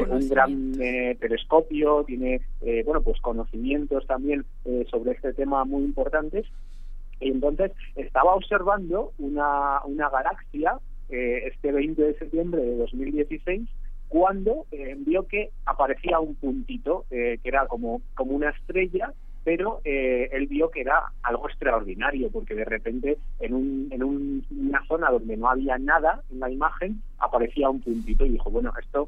un 0.09 0.29
gran 0.29 0.71
telescopio, 1.19 2.05
tiene, 2.05 2.39
bueno, 2.85 3.01
pues 3.01 3.19
conocimientos 3.19 4.07
también 4.07 4.45
sobre 4.89 5.11
este 5.11 5.33
tema 5.33 5.65
muy 5.65 5.83
importantes. 5.83 6.45
Y 7.19 7.29
entonces 7.29 7.73
estaba 7.95 8.35
observando 8.35 9.11
una, 9.17 9.81
una 9.83 10.09
galaxia 10.09 10.79
eh, 11.09 11.43
este 11.51 11.71
20 11.71 12.01
de 12.01 12.17
septiembre 12.17 12.61
de 12.61 12.77
2016 12.77 13.67
cuando 14.07 14.65
eh, 14.71 14.95
vio 14.99 15.27
que 15.27 15.51
aparecía 15.65 16.19
un 16.19 16.35
puntito 16.35 17.05
eh, 17.11 17.39
que 17.41 17.49
era 17.49 17.67
como, 17.67 18.01
como 18.13 18.31
una 18.31 18.49
estrella 18.49 19.13
pero 19.43 19.79
él 19.83 20.47
vio 20.47 20.71
que 20.71 20.81
era 20.81 21.03
algo 21.21 21.47
extraordinario 21.47 22.31
porque 22.31 22.55
de 22.55 22.65
repente 22.65 23.19
en, 23.39 23.53
un, 23.53 23.89
en 23.91 24.03
una 24.03 24.83
zona 24.87 25.11
donde 25.11 25.37
no 25.37 25.47
había 25.47 25.77
nada 25.77 26.23
en 26.31 26.39
la 26.39 26.49
imagen 26.49 27.03
aparecía 27.19 27.69
un 27.69 27.79
puntito 27.79 28.25
y 28.25 28.29
dijo 28.29 28.49
bueno 28.49 28.73
esto 28.81 29.07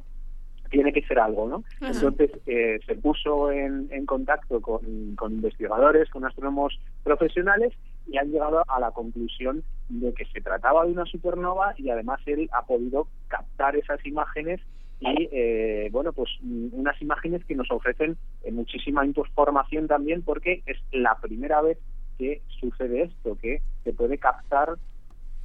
tiene 0.69 0.93
que 0.93 1.01
ser 1.03 1.19
algo, 1.19 1.47
¿no? 1.47 1.63
Entonces 1.81 2.31
eh, 2.45 2.79
se 2.85 2.95
puso 2.95 3.51
en, 3.51 3.87
en 3.91 4.05
contacto 4.05 4.61
con, 4.61 5.15
con, 5.15 5.33
investigadores, 5.33 6.09
con 6.09 6.25
astrónomos 6.25 6.79
profesionales 7.03 7.73
y 8.07 8.17
han 8.17 8.31
llegado 8.31 8.63
a 8.67 8.79
la 8.79 8.91
conclusión 8.91 9.63
de 9.89 10.13
que 10.13 10.25
se 10.25 10.41
trataba 10.41 10.85
de 10.85 10.91
una 10.91 11.05
supernova 11.05 11.73
y 11.77 11.89
además 11.89 12.19
él 12.25 12.49
ha 12.53 12.65
podido 12.65 13.07
captar 13.27 13.75
esas 13.75 14.05
imágenes 14.05 14.59
y 14.99 15.29
eh, 15.31 15.89
bueno 15.91 16.11
pues 16.11 16.29
unas 16.41 16.99
imágenes 17.01 17.45
que 17.45 17.55
nos 17.55 17.69
ofrecen 17.71 18.17
eh, 18.43 18.51
muchísima 18.51 19.05
información 19.05 19.87
también 19.87 20.23
porque 20.23 20.63
es 20.65 20.77
la 20.91 21.15
primera 21.19 21.61
vez 21.61 21.77
que 22.17 22.41
sucede 22.59 23.03
esto 23.03 23.37
que 23.37 23.61
se 23.83 23.93
puede 23.93 24.17
captar 24.17 24.77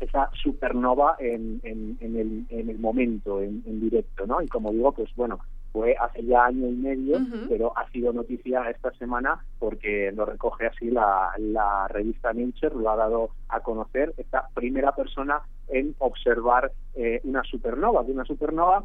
esa 0.03 0.31
supernova 0.43 1.17
en, 1.19 1.61
en, 1.63 1.97
el, 2.01 2.47
en 2.49 2.71
el 2.71 2.79
momento, 2.79 3.41
en, 3.41 3.63
directo, 3.81 4.27
¿no? 4.27 4.43
Y 4.43 4.49
como 4.49 4.73
digo, 4.73 4.93
pues 4.93 5.15
bueno, 5.15 5.39
fue 5.73 5.97
hace 5.99 6.25
ya 6.25 6.47
año 6.47 6.69
y 6.69 6.77
medio, 6.77 7.19
pero 7.49 7.77
ha 7.77 7.89
sido 7.91 8.13
noticia 8.13 8.69
esta 8.71 8.93
semana 8.93 9.43
porque 9.59 10.13
lo 10.13 10.27
recoge 10.27 10.67
así 10.67 10.91
la, 10.91 11.31
la 11.39 11.89
revista 11.89 12.33
Nature, 12.33 12.77
lo 12.77 12.91
ha 12.91 12.97
dado 12.97 13.31
a 13.49 13.61
conocer 13.61 14.13
esta 14.19 14.49
primera 14.55 14.95
persona 14.95 15.41
en 15.69 15.95
observar 15.99 16.73
eh, 16.95 17.21
una 17.25 17.43
supernova, 17.45 18.05
de 18.05 18.13
una 18.13 18.25
supernova 18.25 18.85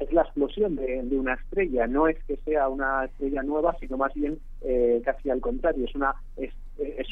es 0.00 0.12
la 0.12 0.22
explosión 0.22 0.76
de, 0.76 1.06
una 1.12 1.34
estrella, 1.34 1.86
no 1.86 2.08
es 2.08 2.16
que 2.24 2.36
sea 2.38 2.68
una 2.68 3.04
estrella 3.04 3.42
nueva, 3.42 3.76
sino 3.78 3.98
más 3.98 4.12
bien 4.14 4.38
eh, 4.62 5.00
casi 5.04 5.28
al 5.28 5.40
contrario, 5.40 5.84
es 5.84 5.94
una 5.94 6.14
es, 6.36 6.52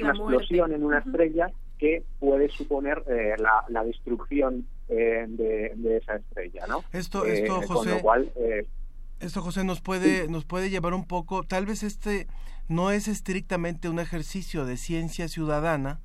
una 0.00 0.10
explosión 0.10 0.72
en 0.72 0.82
una 0.82 1.00
estrella 1.00 1.50
que 1.78 2.02
puede 2.18 2.48
suponer 2.48 3.02
eh, 3.06 3.34
la, 3.38 3.84
destrucción 3.84 4.66
eh, 4.88 5.26
de, 5.28 5.96
esa 5.98 6.16
estrella, 6.16 6.66
¿no? 6.66 6.82
Esto, 6.92 7.26
esto, 7.26 7.60
José. 7.62 8.00
cual, 8.00 8.30
esto, 9.20 9.42
José, 9.42 9.64
nos 9.64 9.80
puede 9.80 10.28
nos 10.28 10.44
puede 10.44 10.70
llevar 10.70 10.94
un 10.94 11.04
poco, 11.04 11.42
tal 11.42 11.66
vez 11.66 11.82
este 11.82 12.26
no 12.68 12.90
es 12.90 13.08
estrictamente 13.08 13.88
un 13.88 13.98
ejercicio 13.98 14.64
de 14.64 14.76
ciencia 14.76 15.28
ciudadana, 15.28 16.00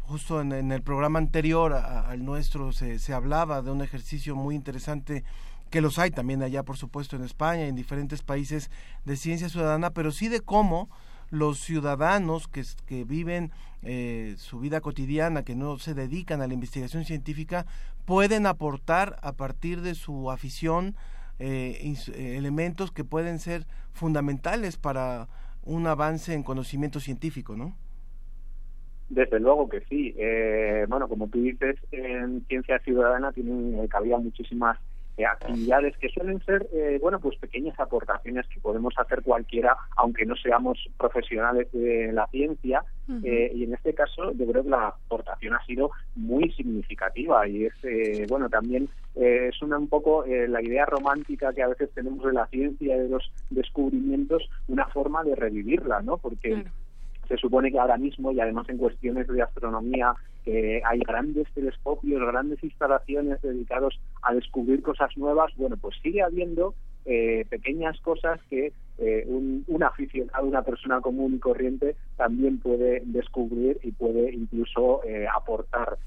justo 0.00 0.40
en, 0.40 0.72
el 0.72 0.82
programa 0.82 1.18
anterior 1.18 1.72
al 1.72 2.24
nuestro 2.24 2.72
se, 2.72 2.98
se, 2.98 3.14
hablaba 3.14 3.62
de 3.62 3.70
un 3.70 3.82
ejercicio 3.82 4.34
muy 4.34 4.54
interesante 4.54 5.24
que 5.70 5.80
los 5.80 5.98
hay 5.98 6.10
también 6.10 6.42
allá, 6.42 6.64
por 6.64 6.76
supuesto, 6.76 7.16
en 7.16 7.24
España, 7.24 7.64
en 7.66 7.74
diferentes 7.74 8.22
países 8.22 8.70
de 9.06 9.16
ciencia 9.16 9.48
ciudadana, 9.48 9.90
pero 9.90 10.12
sí 10.12 10.28
de 10.28 10.40
cómo 10.40 10.90
los 11.30 11.60
ciudadanos 11.60 12.46
que, 12.46 12.62
que 12.84 13.04
viven 13.04 13.52
eh, 13.80 14.34
su 14.36 14.60
vida 14.60 14.82
cotidiana, 14.82 15.44
que 15.44 15.56
no 15.56 15.78
se 15.78 15.94
dedican 15.94 16.42
a 16.42 16.46
la 16.46 16.52
investigación 16.52 17.06
científica, 17.06 17.64
pueden 18.04 18.46
aportar 18.46 19.18
a 19.22 19.32
partir 19.32 19.80
de 19.80 19.94
su 19.94 20.30
afición 20.30 20.94
eh, 21.42 21.94
eh, 22.14 22.36
elementos 22.36 22.92
que 22.92 23.02
pueden 23.02 23.40
ser 23.40 23.66
fundamentales 23.92 24.76
para 24.76 25.26
un 25.64 25.88
avance 25.88 26.34
en 26.34 26.44
conocimiento 26.44 27.00
científico, 27.00 27.56
¿no? 27.56 27.74
Desde 29.08 29.40
luego 29.40 29.68
que 29.68 29.80
sí. 29.82 30.14
bueno, 30.88 31.08
como 31.08 31.28
tú 31.28 31.42
dices, 31.42 31.76
en 31.90 32.46
ciencia 32.46 32.78
ciudadana 32.78 33.32
tienen 33.32 33.86
cabida 33.88 34.18
muchísimas 34.18 34.78
eh, 35.18 35.26
actividades 35.26 35.94
que 35.98 36.08
suelen 36.08 36.42
ser, 36.44 36.66
eh, 36.72 36.98
bueno, 37.00 37.20
pues 37.20 37.36
pequeñas 37.36 37.78
aportaciones 37.78 38.46
que 38.48 38.60
podemos 38.60 38.94
hacer 38.96 39.22
cualquiera, 39.22 39.76
aunque 39.96 40.24
no 40.24 40.34
seamos 40.36 40.78
profesionales 40.96 41.68
de 41.72 42.12
la 42.12 42.26
ciencia. 42.28 42.84
Eh, 43.24 43.52
y 43.54 43.64
en 43.64 43.74
este 43.74 43.92
caso, 43.92 44.32
yo 44.32 44.46
creo 44.46 44.62
que 44.62 44.70
la 44.70 44.88
aportación 44.88 45.54
ha 45.54 45.64
sido 45.66 45.90
muy 46.14 46.50
significativa 46.52 47.46
y 47.46 47.66
es, 47.66 48.28
bueno, 48.28 48.48
también 48.48 48.88
es 49.16 49.60
una, 49.60 49.76
un 49.76 49.88
poco 49.88 50.24
la 50.26 50.62
idea 50.62 50.86
romántica 50.86 51.52
que 51.52 51.62
a 51.62 51.68
veces 51.68 51.90
tenemos 51.94 52.24
de 52.24 52.32
la 52.32 52.46
ciencia 52.46 52.96
y 52.96 53.00
de 53.00 53.08
los 53.08 53.30
descubrimientos, 53.50 54.48
una 54.68 54.86
forma 54.86 55.24
de 55.24 55.34
revivirla, 55.34 56.00
¿no? 56.00 56.16
Porque 56.16 56.64
se 57.32 57.38
supone 57.38 57.72
que 57.72 57.78
ahora 57.78 57.96
mismo 57.96 58.30
y 58.30 58.40
además 58.40 58.68
en 58.68 58.76
cuestiones 58.76 59.26
de 59.26 59.40
astronomía 59.40 60.14
hay 60.44 60.98
grandes 60.98 61.46
telescopios, 61.54 62.20
grandes 62.20 62.62
instalaciones 62.62 63.40
dedicados 63.40 63.98
a 64.22 64.34
descubrir 64.34 64.82
cosas 64.82 65.16
nuevas, 65.16 65.50
bueno, 65.56 65.76
pues 65.80 65.96
sigue 66.02 66.20
habiendo 66.20 66.74
eh, 67.06 67.46
pequeñas 67.48 68.00
cosas 68.00 68.40
que 68.48 68.72
eh, 68.98 69.24
un, 69.26 69.64
un, 69.66 69.82
aficionado, 69.82 70.46
una 70.46 70.62
persona 70.62 71.00
común 71.00 71.34
y 71.34 71.38
corriente 71.38 71.96
también 72.16 72.60
puede 72.60 73.02
descubrir 73.06 73.78
y 73.82 73.90
puede 73.92 74.32
incluso 74.32 75.02
eh, 75.04 75.26
aportar 75.26 75.98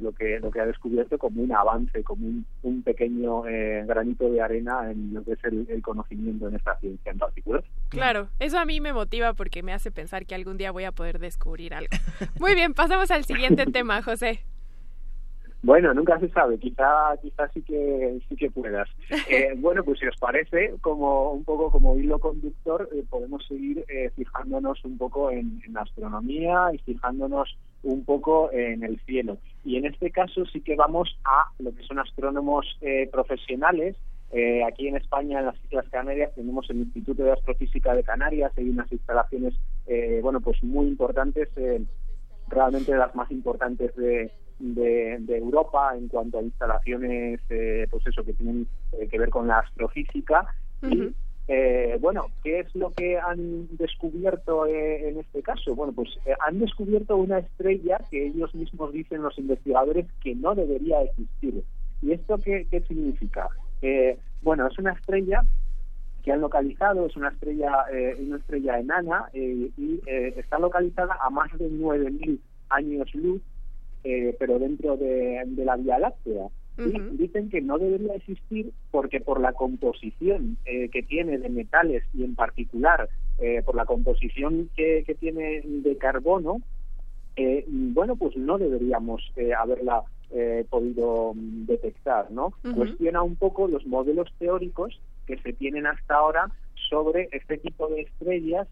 lo 0.00 0.12
que 0.12 0.38
lo 0.40 0.50
que 0.50 0.60
ha 0.60 0.66
descubierto 0.66 1.18
como 1.18 1.42
un 1.42 1.52
avance, 1.52 2.02
como 2.04 2.26
un, 2.62 2.82
pequeño 2.82 3.42
granito 3.86 4.30
de 4.30 4.40
arena 4.40 4.90
en 4.90 5.14
lo 5.14 5.24
que 5.24 5.32
es 5.32 5.44
el, 5.44 5.82
conocimiento 5.82 6.48
en 6.48 6.56
esta 6.56 6.76
ciencia 6.78 7.12
en 7.12 7.18
particular. 7.18 7.64
Claro, 7.88 8.28
eso 8.38 8.58
a 8.58 8.64
mí 8.64 8.80
me 8.80 8.92
motiva 8.92 9.32
porque 9.32 9.62
me 9.62 9.72
hace 9.72 9.90
pensar 9.90 10.26
que 10.26 10.34
algún 10.34 10.58
día 10.58 10.70
voy 10.70 10.84
a 10.84 10.92
poder 10.92 11.18
descubrir 11.18 11.74
algo. 11.74 11.90
Muy 12.38 12.54
bien, 12.54 12.74
pasamos 12.74 13.10
al 13.10 13.24
siguiente 13.24 13.66
tema, 13.72 14.02
José. 14.02 14.44
Bueno, 15.64 15.94
nunca 15.94 16.20
se 16.20 16.28
sabe, 16.28 16.58
quizá, 16.58 17.16
quizá 17.22 17.48
sí 17.48 17.62
que 17.62 18.18
sí 18.28 18.36
que 18.36 18.50
puedas. 18.50 18.88
Eh, 19.30 19.54
bueno, 19.56 19.82
pues 19.82 19.98
si 19.98 20.06
os 20.06 20.16
parece, 20.18 20.74
como 20.82 21.32
un 21.32 21.44
poco 21.44 21.70
como 21.70 21.96
hilo 21.96 22.18
conductor, 22.18 22.88
eh, 22.94 23.02
podemos 23.08 23.44
seguir 23.46 23.82
eh, 23.88 24.10
fijándonos 24.14 24.84
un 24.84 24.98
poco 24.98 25.30
en, 25.30 25.62
la 25.72 25.80
astronomía 25.80 26.68
y 26.72 26.78
fijándonos 26.78 27.56
un 27.82 28.04
poco 28.04 28.52
en 28.52 28.84
el 28.84 29.00
cielo. 29.06 29.38
Y 29.64 29.76
en 29.76 29.86
este 29.86 30.10
caso 30.10 30.44
sí 30.46 30.60
que 30.60 30.76
vamos 30.76 31.18
a 31.24 31.48
lo 31.58 31.74
que 31.74 31.82
son 31.84 31.98
astrónomos 31.98 32.66
profesionales. 33.10 33.96
aquí 34.66 34.88
en 34.88 34.96
España, 34.96 35.38
en 35.38 35.46
las 35.46 35.64
Islas 35.64 35.88
Canarias, 35.90 36.34
tenemos 36.34 36.68
el 36.68 36.78
Instituto 36.78 37.24
de 37.24 37.32
Astrofísica 37.32 37.94
de 37.94 38.04
Canarias, 38.04 38.52
hay 38.56 38.68
unas 38.68 38.90
instalaciones, 38.92 39.54
bueno, 40.22 40.40
pues 40.40 40.62
muy 40.62 40.86
importantes 40.86 41.48
realmente 42.48 42.94
las 42.94 43.14
más 43.14 43.30
importantes 43.30 43.94
de, 43.96 44.30
de, 44.58 45.36
Europa 45.36 45.94
en 45.96 46.08
cuanto 46.08 46.38
a 46.38 46.42
instalaciones, 46.42 47.40
eh, 47.50 47.86
pues 47.90 48.06
eso, 48.06 48.24
que 48.24 48.32
tienen 48.34 48.66
eh, 48.92 49.08
que 49.08 49.18
ver 49.18 49.30
con 49.30 49.46
la 49.46 49.58
astrofísica. 49.58 50.46
Y, 50.82 51.12
eh, 51.48 51.98
bueno, 52.00 52.26
¿qué 52.42 52.60
es 52.60 52.74
lo 52.74 52.92
que 52.92 53.18
han 53.18 53.68
descubierto 53.76 54.66
en 54.66 55.18
este 55.18 55.42
caso? 55.42 55.74
Bueno, 55.74 55.92
pues 55.92 56.08
han 56.46 56.58
descubierto 56.58 57.16
una 57.16 57.38
estrella 57.38 57.98
que 58.10 58.26
ellos 58.26 58.54
mismos 58.54 58.92
dicen 58.92 59.22
los 59.22 59.38
investigadores 59.38 60.06
que 60.22 60.34
no 60.34 60.54
debería 60.54 61.02
existir. 61.02 61.62
¿Y 62.02 62.12
esto 62.12 62.38
qué, 62.38 62.66
qué 62.70 62.80
significa? 62.82 63.48
bueno, 64.40 64.66
es 64.66 64.78
una 64.78 64.92
estrella 64.92 65.42
que 66.22 66.32
han 66.32 66.40
localizado, 66.40 67.04
es 67.04 67.14
una 67.16 67.28
estrella, 67.28 67.84
una 68.18 68.38
estrella 68.38 68.78
enana 68.78 69.28
y 69.34 70.00
está 70.06 70.58
localizada 70.58 71.18
a 71.20 71.28
más 71.28 71.52
de 71.58 71.70
9.000 71.70 72.38
años 72.70 73.14
luz 73.14 73.42
eh, 74.04 74.36
pero 74.38 74.58
dentro 74.58 74.96
de, 74.98 75.46
la 75.56 75.76
Vía 75.76 75.98
Láctea. 75.98 76.48
y 76.76 77.16
dicen 77.16 77.48
que 77.50 77.60
no 77.60 77.78
debería 77.78 78.14
existir 78.14 78.72
porque 78.90 79.20
por 79.20 79.40
la 79.40 79.52
composición 79.52 80.58
eh, 80.66 80.90
que 80.90 81.02
tiene 81.02 81.38
de 81.38 81.48
metales 81.48 82.02
y 82.12 82.24
en 82.24 82.34
particular 82.34 83.08
eh, 83.38 83.62
por 83.64 83.76
la 83.76 83.86
composición 83.86 84.68
que, 84.76 85.04
tiene 85.18 85.62
de 85.64 85.96
carbono, 85.96 86.60
bueno, 87.68 88.16
pues 88.16 88.36
no 88.36 88.58
deberíamos 88.58 89.22
haberla 89.58 90.02
podido 90.68 91.32
detectar, 91.34 92.30
¿no? 92.30 92.52
Cuestiona 92.74 93.22
un 93.22 93.36
poco 93.36 93.68
los 93.68 93.86
modelos 93.86 94.28
teóricos 94.38 95.00
que 95.26 95.38
se 95.38 95.52
tienen 95.52 95.86
hasta 95.86 96.16
ahora 96.16 96.50
sobre 96.90 97.28
este 97.32 97.58
tipo 97.58 97.88
de 97.88 98.02
estrellas 98.02 98.68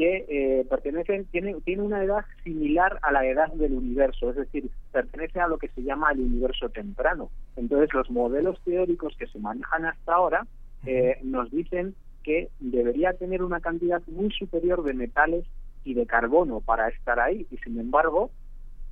que 0.00 0.24
eh, 0.30 0.64
pertenecen, 0.64 1.26
tiene, 1.26 1.54
tiene 1.60 1.82
una 1.82 2.02
edad 2.02 2.24
similar 2.42 2.98
a 3.02 3.12
la 3.12 3.26
edad 3.26 3.52
del 3.52 3.74
universo, 3.74 4.30
es 4.30 4.36
decir, 4.36 4.70
pertenece 4.92 5.40
a 5.40 5.46
lo 5.46 5.58
que 5.58 5.68
se 5.68 5.82
llama 5.82 6.10
el 6.12 6.20
universo 6.20 6.70
temprano. 6.70 7.28
Entonces, 7.56 7.92
los 7.92 8.08
modelos 8.08 8.58
teóricos 8.64 9.14
que 9.18 9.26
se 9.26 9.38
manejan 9.38 9.84
hasta 9.84 10.14
ahora 10.14 10.46
eh, 10.86 11.18
nos 11.22 11.50
dicen 11.50 11.94
que 12.22 12.48
debería 12.60 13.12
tener 13.12 13.42
una 13.42 13.60
cantidad 13.60 14.00
muy 14.06 14.30
superior 14.30 14.82
de 14.84 14.94
metales 14.94 15.44
y 15.84 15.92
de 15.92 16.06
carbono 16.06 16.62
para 16.62 16.88
estar 16.88 17.20
ahí, 17.20 17.46
y 17.50 17.58
sin 17.58 17.78
embargo, 17.78 18.30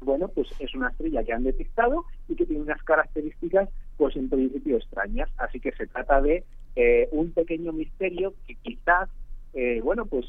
bueno, 0.03 0.29
pues 0.29 0.49
es 0.59 0.75
una 0.75 0.91
estrella 0.91 1.25
que 1.25 1.33
han 1.33 1.45
detectado 1.45 2.05
y 2.29 2.35
que 2.35 2.45
tiene 2.45 2.65
unas 2.65 2.83
características, 2.83 3.71
pues 3.97 4.15
en 4.15 4.29
principio 4.29 4.77
extrañas. 4.77 5.31
Así 5.39 5.59
que 5.59 5.73
se 5.73 5.87
trata 5.87 6.21
de 6.21 6.45
eh, 6.77 7.09
un 7.13 7.33
pequeño 7.33 7.73
misterio 7.73 8.35
que 8.47 8.57
quizás 8.57 9.09
eh, 9.55 9.81
bueno, 9.83 10.07
pues 10.07 10.27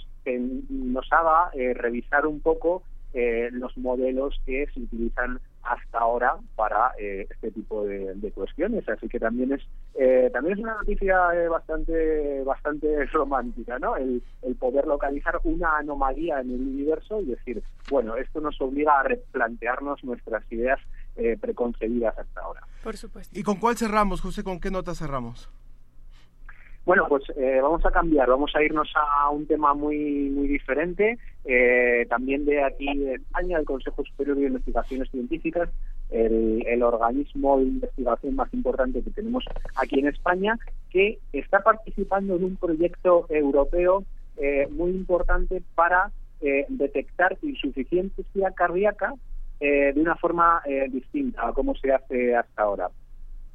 nos 0.69 1.11
haga 1.11 1.51
eh, 1.53 1.73
revisar 1.73 2.25
un 2.25 2.39
poco 2.39 2.83
eh, 3.13 3.49
los 3.51 3.75
modelos 3.77 4.39
que 4.45 4.67
se 4.73 4.79
utilizan 4.79 5.39
hasta 5.63 5.99
ahora 5.99 6.37
para 6.55 6.91
este 6.97 7.51
tipo 7.51 7.83
de, 7.83 8.31
cuestiones. 8.33 8.87
Así 8.87 9.09
que 9.09 9.19
también 9.19 9.51
es 9.51 9.61
también 10.31 10.57
es 10.57 10.63
una 10.63 10.75
noticia 10.75 11.17
bastante 11.49 12.43
bastante 12.43 13.05
romántica, 13.11 13.77
¿no? 13.77 13.97
El, 13.97 14.23
el 14.41 14.55
poder 14.55 14.87
localizar 14.87 15.39
una 15.43 15.77
anomalía 15.77 16.39
en 16.39 16.51
el 16.51 16.61
universo 16.61 17.21
y 17.21 17.25
decir, 17.25 17.61
bueno, 17.89 18.15
esto 18.15 18.39
nos 18.39 18.59
obliga 18.61 18.99
a 18.99 19.03
replantearnos 19.03 20.03
nuestras 20.03 20.49
ideas 20.51 20.79
preconcebidas 21.41 22.17
hasta 22.17 22.41
ahora. 22.41 22.61
Por 22.83 22.95
supuesto. 22.95 23.37
¿Y 23.37 23.43
con 23.43 23.57
cuál 23.57 23.75
cerramos, 23.75 24.21
José? 24.21 24.43
¿Con 24.43 24.61
qué 24.61 24.71
nota 24.71 24.95
cerramos? 24.95 25.49
Bueno, 26.89 27.05
pues 27.07 27.21
eh, 27.37 27.59
vamos 27.61 27.85
a 27.85 27.91
cambiar, 27.91 28.27
vamos 28.29 28.51
a 28.55 28.63
irnos 28.63 28.91
a 28.95 29.29
un 29.29 29.45
tema 29.45 29.75
muy 29.75 30.31
muy 30.31 30.47
diferente, 30.47 31.19
eh, 31.45 32.07
también 32.09 32.45
de 32.45 32.63
aquí 32.63 32.87
de 32.97 33.13
España, 33.13 33.59
el 33.59 33.65
Consejo 33.65 34.03
Superior 34.03 34.37
de 34.37 34.47
Investigaciones 34.47 35.07
Científicas, 35.11 35.69
el, 36.09 36.81
organismo 36.81 37.59
de 37.59 37.65
investigación 37.65 38.35
más 38.35 38.51
importante 38.55 39.03
que 39.03 39.11
tenemos 39.11 39.45
aquí 39.75 39.99
en 39.99 40.07
España, 40.07 40.57
que 40.89 41.19
está 41.31 41.59
participando 41.59 42.37
en 42.37 42.45
un 42.45 42.55
proyecto 42.55 43.27
europeo 43.29 44.03
eh, 44.37 44.67
muy 44.71 44.89
importante 44.89 45.61
para 45.75 46.11
detectar 46.69 47.37
insuficiencia 47.43 48.49
cardíaca 48.55 49.13
de 49.59 49.93
una 49.95 50.15
forma 50.15 50.63
distinta 50.89 51.49
a 51.49 51.53
como 51.53 51.75
se 51.75 51.91
hace 51.91 52.35
hasta 52.35 52.63
ahora. 52.63 52.89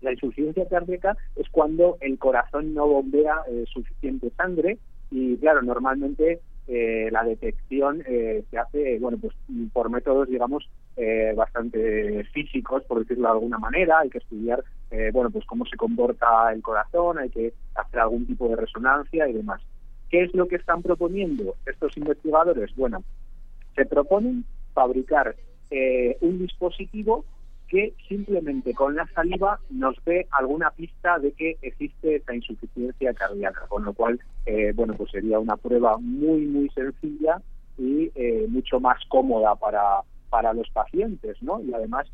La 0.01 0.13
insuficiencia 0.13 0.69
cardíaca 0.69 1.17
es 1.37 1.49
cuando 1.51 1.97
el 2.01 2.19
corazón 2.19 2.75
no 2.75 2.87
bombea 2.87 3.43
eh, 3.49 3.65
suficiente 3.73 4.31
sangre 4.37 4.79
y 5.11 5.37
claro, 5.39 5.63
normalmente 5.63 6.41
eh, 6.67 7.09
la 7.11 7.25
detección 7.25 8.03
eh, 8.07 8.43
se 8.51 8.59
hace, 8.59 8.99
bueno, 8.99 9.19
pues 9.19 9.35
por 9.73 9.91
métodos, 9.91 10.29
digamos, 10.29 10.69
eh, 10.97 11.33
bastante 11.37 12.25
físicos, 12.33 12.85
por 12.85 13.01
decirlo 13.01 13.25
de 13.25 13.35
alguna 13.35 13.59
manera. 13.59 14.01
Hay 14.01 14.11
que 14.11 14.19
estudiar, 14.19 14.65
eh, 14.91 15.11
bueno, 15.13 15.31
pues 15.31 15.45
cómo 15.45 15.67
se 15.67 15.77
comporta 15.77 16.53
el 16.53 16.63
corazón, 16.63 17.19
hay 17.19 17.31
que 17.31 17.53
hacer 17.75 18.01
algún 18.01 18.27
tipo 18.27 18.49
de 18.49 18.57
resonancia 18.57 19.29
y 19.29 19.33
demás. 19.33 19.61
¿Qué 20.11 20.23
es 20.23 20.35
lo 20.35 20.47
que 20.47 20.57
están 20.57 20.83
proponiendo 20.83 21.57
estos 21.67 21.97
investigadores? 21.97 22.75
Bueno, 22.77 23.03
se 23.75 23.85
proponen 23.85 24.45
fabricar 24.73 25.35
eh, 25.71 26.17
un 26.21 26.39
dispositivo 26.39 27.25
que 27.75 27.93
simplemente 28.07 28.73
con 28.73 28.95
la 28.95 29.05
saliva 29.17 29.59
nos 29.69 29.97
dé 30.05 30.29
alguna 30.31 30.71
pista 30.71 31.19
de 31.19 31.33
que 31.33 31.57
existe 31.61 32.15
esta 32.15 32.33
insuficiencia 32.33 33.13
cardíaca, 33.15 33.67
con 33.67 33.85
lo 33.85 33.93
cual, 33.93 34.21
eh, 34.47 34.71
bueno, 34.77 34.95
pues 34.95 35.11
sería 35.11 35.41
una 35.41 35.57
prueba 35.57 35.99
muy, 35.99 36.47
muy 36.47 36.69
sencilla 36.69 37.43
y 37.77 38.13
eh, 38.15 38.47
mucho 38.49 38.79
más 38.79 39.03
cómoda 39.09 39.57
para, 39.57 40.03
para 40.31 40.53
los 40.53 40.71
pacientes, 40.71 41.37
¿no? 41.43 41.61
Y 41.63 41.75
además, 41.75 42.07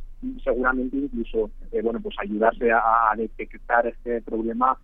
seguramente 0.42 0.96
incluso, 0.96 1.50
eh, 1.72 1.82
bueno, 1.82 2.00
pues 2.00 2.16
ayudarse 2.18 2.72
a, 2.72 3.12
detectar 3.14 3.86
este 3.86 4.22
problema 4.22 4.78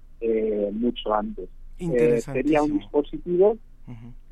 mucho 0.73 1.15
antes. 1.15 1.49
sería 2.23 2.63
un 2.63 2.79
dispositivo 2.79 3.57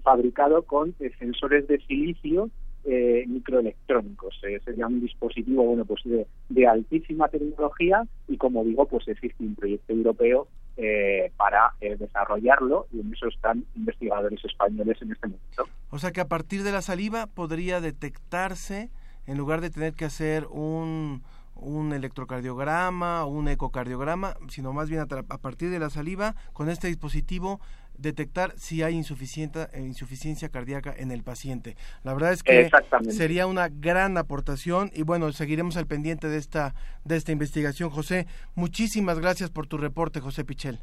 fabricado 0.02 0.62
con 0.64 0.94
sensores 1.18 1.66
de 1.68 1.78
silicio 1.86 2.50
eh, 2.84 3.24
microelectrónicos. 3.26 4.38
Eh, 4.44 4.60
sería 4.64 4.86
un 4.86 5.00
dispositivo 5.00 5.64
bueno 5.64 5.84
pues 5.84 6.02
de, 6.04 6.66
altísima 6.66 7.28
tecnología 7.28 8.04
y 8.28 8.36
como 8.36 8.64
digo 8.64 8.86
pues 8.86 9.06
existe 9.08 9.42
un 9.42 9.54
proyecto 9.54 9.92
europeo 9.92 10.48
eh, 10.76 11.30
para 11.36 11.72
desarrollarlo 11.80 12.86
y 12.92 13.00
en 13.00 13.12
eso 13.12 13.28
están 13.28 13.64
investigadores 13.76 14.44
españoles 14.44 15.00
en 15.02 15.12
este 15.12 15.28
momento. 15.28 15.64
O 15.90 15.98
sea 15.98 16.12
que 16.12 16.20
a 16.20 16.28
partir 16.28 16.62
de 16.62 16.72
la 16.72 16.82
saliva 16.82 17.26
podría 17.26 17.80
detectarse 17.80 18.90
en 19.26 19.38
lugar 19.38 19.60
de 19.60 19.70
tener 19.70 19.94
que 19.94 20.04
hacer 20.04 20.46
un 20.50 21.22
un 21.56 21.92
electrocardiograma 21.92 23.24
un 23.24 23.48
ecocardiograma, 23.48 24.36
sino 24.48 24.72
más 24.72 24.88
bien 24.88 25.00
a, 25.00 25.38
partir 25.38 25.70
de 25.70 25.78
la 25.78 25.90
saliva, 25.90 26.34
con 26.52 26.68
este 26.68 26.88
dispositivo 26.88 27.60
detectar 27.98 28.52
si 28.56 28.82
hay 28.82 28.94
insuficiencia, 28.94 29.68
eh, 29.72 29.80
insuficiencia 29.80 30.48
cardíaca 30.48 30.94
en 30.96 31.10
el 31.10 31.22
paciente. 31.22 31.76
La 32.02 32.12
verdad 32.12 32.32
es 32.32 32.42
que 32.42 32.70
sería 33.08 33.46
una 33.46 33.68
gran 33.68 34.16
aportación 34.18 34.90
y 34.94 35.02
bueno, 35.02 35.30
seguiremos 35.32 35.76
al 35.76 35.86
pendiente 35.86 36.28
de 36.28 36.38
esta, 36.38 36.74
de 37.04 37.16
esta 37.16 37.32
investigación. 37.32 37.90
José, 37.90 38.26
muchísimas 38.54 39.18
gracias 39.18 39.50
por 39.50 39.66
tu 39.66 39.78
reporte, 39.78 40.20
José 40.20 40.44
Pichel. 40.44 40.80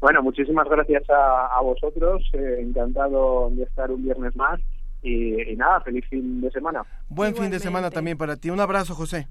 Bueno, 0.00 0.20
muchísimas 0.20 0.68
gracias 0.68 1.04
a, 1.10 1.60
vosotros, 1.62 2.28
eh, 2.32 2.58
encantado 2.60 3.50
de 3.50 3.62
estar 3.62 3.88
un 3.90 4.02
viernes 4.02 4.34
más 4.34 4.60
y, 5.00 5.54
nada, 5.56 5.80
feliz 5.80 6.04
fin 6.08 6.40
de 6.40 6.50
semana. 6.50 6.82
Buen 7.08 7.36
fin 7.36 7.50
de 7.50 7.60
semana 7.60 7.90
también 7.90 8.18
para 8.18 8.36
ti. 8.36 8.50
Un 8.50 8.60
abrazo, 8.60 8.94
José. 8.94 9.28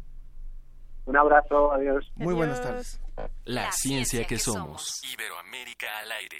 Un 1.11 1.17
abrazo, 1.17 1.73
adiós. 1.73 2.09
Muy 2.15 2.33
buenas 2.33 2.61
tardes. 2.61 3.01
La, 3.43 3.69
ciencia, 3.73 4.25
que, 4.25 4.39
somos. 4.39 5.01
Iberoamérica 5.13 5.87
al 5.99 6.09
aire. 6.13 6.37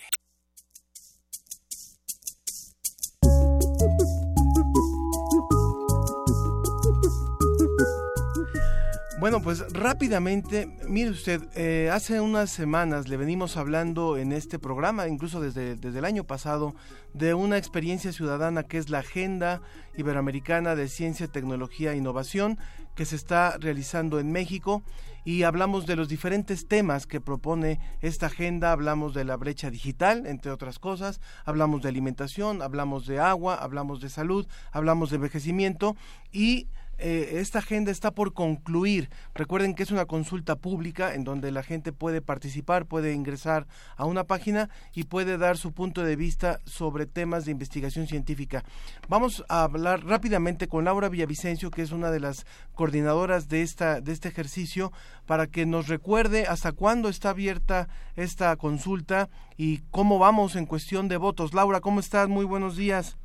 Bueno, 9.21 9.39
pues 9.39 9.71
rápidamente, 9.71 10.67
mire 10.87 11.11
usted, 11.11 11.43
eh, 11.53 11.91
hace 11.93 12.19
unas 12.19 12.49
semanas 12.49 13.07
le 13.07 13.17
venimos 13.17 13.55
hablando 13.55 14.17
en 14.17 14.31
este 14.31 14.57
programa, 14.57 15.07
incluso 15.07 15.39
desde, 15.39 15.75
desde 15.75 15.99
el 15.99 16.05
año 16.05 16.23
pasado, 16.23 16.73
de 17.13 17.35
una 17.35 17.59
experiencia 17.59 18.11
ciudadana 18.13 18.63
que 18.63 18.79
es 18.79 18.89
la 18.89 18.97
Agenda 18.97 19.61
Iberoamericana 19.95 20.75
de 20.75 20.87
Ciencia, 20.87 21.27
Tecnología 21.27 21.93
e 21.93 21.97
Innovación, 21.97 22.57
que 22.95 23.05
se 23.05 23.15
está 23.15 23.59
realizando 23.59 24.19
en 24.19 24.31
México. 24.31 24.81
Y 25.23 25.43
hablamos 25.43 25.85
de 25.85 25.95
los 25.95 26.09
diferentes 26.09 26.67
temas 26.67 27.05
que 27.05 27.21
propone 27.21 27.79
esta 28.01 28.25
agenda, 28.25 28.71
hablamos 28.71 29.13
de 29.13 29.23
la 29.23 29.37
brecha 29.37 29.69
digital, 29.69 30.25
entre 30.25 30.51
otras 30.51 30.79
cosas, 30.79 31.21
hablamos 31.45 31.83
de 31.83 31.89
alimentación, 31.89 32.63
hablamos 32.63 33.05
de 33.05 33.19
agua, 33.19 33.53
hablamos 33.53 34.01
de 34.01 34.09
salud, 34.09 34.47
hablamos 34.71 35.11
de 35.11 35.17
envejecimiento. 35.17 35.95
Y 36.31 36.69
eh, 37.01 37.39
esta 37.39 37.59
agenda 37.59 37.91
está 37.91 38.11
por 38.11 38.33
concluir. 38.33 39.09
Recuerden 39.33 39.73
que 39.73 39.83
es 39.83 39.91
una 39.91 40.05
consulta 40.05 40.55
pública 40.55 41.15
en 41.15 41.23
donde 41.23 41.51
la 41.51 41.63
gente 41.63 41.91
puede 41.91 42.21
participar, 42.21 42.85
puede 42.85 43.13
ingresar 43.13 43.65
a 43.97 44.05
una 44.05 44.25
página 44.25 44.69
y 44.93 45.05
puede 45.05 45.39
dar 45.39 45.57
su 45.57 45.73
punto 45.73 46.03
de 46.03 46.15
vista 46.15 46.59
sobre 46.65 47.07
temas 47.07 47.45
de 47.45 47.51
investigación 47.51 48.05
científica. 48.05 48.63
Vamos 49.09 49.43
a 49.49 49.63
hablar 49.63 50.05
rápidamente 50.05 50.67
con 50.67 50.85
Laura 50.85 51.09
Villavicencio, 51.09 51.71
que 51.71 51.81
es 51.81 51.91
una 51.91 52.11
de 52.11 52.19
las 52.19 52.45
coordinadoras 52.75 53.49
de 53.49 53.63
esta 53.63 53.99
de 53.99 54.11
este 54.11 54.29
ejercicio, 54.29 54.91
para 55.25 55.47
que 55.47 55.65
nos 55.65 55.87
recuerde 55.87 56.45
hasta 56.45 56.71
cuándo 56.71 57.09
está 57.09 57.31
abierta 57.31 57.87
esta 58.15 58.55
consulta 58.57 59.29
y 59.57 59.79
cómo 59.89 60.19
vamos 60.19 60.55
en 60.55 60.67
cuestión 60.67 61.07
de 61.07 61.17
votos. 61.17 61.53
Laura, 61.55 61.81
¿cómo 61.81 61.99
estás? 61.99 62.29
Muy 62.29 62.45
buenos 62.45 62.75
días. 62.75 63.17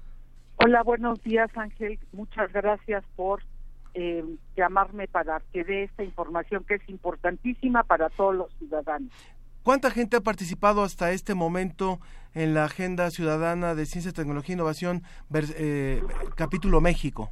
Hola, 0.64 0.82
buenos 0.82 1.22
días, 1.22 1.50
Ángel. 1.54 1.98
Muchas 2.12 2.50
gracias 2.52 3.04
por 3.14 3.42
eh, 3.98 4.22
llamarme 4.54 5.08
para 5.08 5.40
que 5.52 5.64
dé 5.64 5.84
esta 5.84 6.04
información 6.04 6.64
que 6.64 6.74
es 6.74 6.86
importantísima 6.88 7.82
para 7.82 8.10
todos 8.10 8.34
los 8.34 8.52
ciudadanos. 8.58 9.10
¿Cuánta 9.62 9.90
gente 9.90 10.18
ha 10.18 10.20
participado 10.20 10.82
hasta 10.82 11.12
este 11.12 11.34
momento 11.34 11.98
en 12.34 12.52
la 12.52 12.64
Agenda 12.64 13.10
Ciudadana 13.10 13.74
de 13.74 13.86
Ciencia, 13.86 14.12
Tecnología 14.12 14.52
e 14.52 14.56
Innovación, 14.56 15.02
eh, 15.32 16.02
capítulo 16.36 16.82
México? 16.82 17.30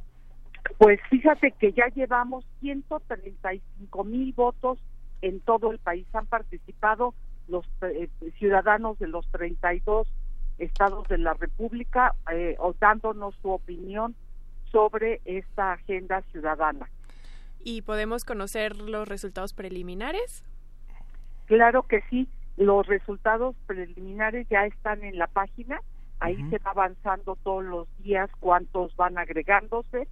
Pues 0.79 0.99
fíjate 1.11 1.51
que 1.51 1.71
ya 1.71 1.87
llevamos 1.93 2.43
135 2.61 4.03
mil 4.03 4.33
votos 4.33 4.79
en 5.21 5.39
todo 5.41 5.71
el 5.71 5.77
país. 5.77 6.07
Han 6.13 6.25
participado 6.25 7.13
los 7.47 7.63
eh, 7.83 8.09
ciudadanos 8.39 8.97
de 8.97 9.07
los 9.07 9.29
32 9.31 10.07
estados 10.57 11.07
de 11.09 11.19
la 11.19 11.35
República, 11.35 12.15
eh, 12.33 12.57
dándonos 12.79 13.35
su 13.35 13.51
opinión 13.51 14.15
sobre 14.75 15.21
esta 15.23 15.71
agenda 15.71 16.21
ciudadana. 16.33 16.89
¿Y 17.63 17.83
podemos 17.83 18.25
conocer 18.25 18.75
los 18.75 19.07
resultados 19.07 19.53
preliminares? 19.53 20.43
Claro 21.45 21.83
que 21.83 22.01
sí, 22.09 22.27
los 22.57 22.85
resultados 22.85 23.55
preliminares 23.67 24.45
ya 24.49 24.65
están 24.65 25.05
en 25.05 25.17
la 25.17 25.27
página, 25.27 25.79
ahí 26.19 26.35
se 26.49 26.57
va 26.57 26.71
avanzando 26.71 27.37
todos 27.41 27.63
los 27.63 27.87
días 27.99 28.29
cuántos 28.41 28.93
van 28.97 29.17
agregándose 29.17 30.09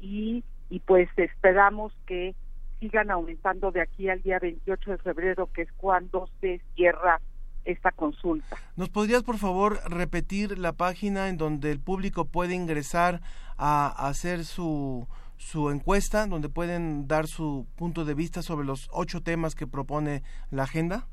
y, 0.00 0.42
y 0.70 0.80
pues 0.80 1.08
esperamos 1.16 1.96
que 2.04 2.34
sigan 2.80 3.12
aumentando 3.12 3.70
de 3.70 3.82
aquí 3.82 4.08
al 4.08 4.22
día 4.22 4.40
28 4.40 4.90
de 4.90 4.98
febrero, 4.98 5.48
que 5.52 5.62
es 5.62 5.72
cuando 5.74 6.28
se 6.40 6.60
cierra 6.74 7.20
esta 7.64 7.92
consulta. 7.92 8.56
¿Nos 8.76 8.88
podrías, 8.88 9.22
por 9.22 9.38
favor, 9.38 9.78
repetir 9.88 10.58
la 10.58 10.72
página 10.72 11.28
en 11.28 11.36
donde 11.36 11.70
el 11.70 11.78
público 11.80 12.24
puede 12.24 12.54
ingresar 12.54 13.20
a 13.56 13.86
hacer 14.08 14.44
su, 14.44 15.06
su 15.36 15.70
encuesta, 15.70 16.26
donde 16.26 16.48
pueden 16.48 17.06
dar 17.08 17.26
su 17.26 17.66
punto 17.76 18.04
de 18.04 18.14
vista 18.14 18.42
sobre 18.42 18.66
los 18.66 18.88
ocho 18.92 19.22
temas 19.22 19.54
que 19.54 19.66
propone 19.66 20.22
la 20.50 20.64
agenda? 20.64 21.06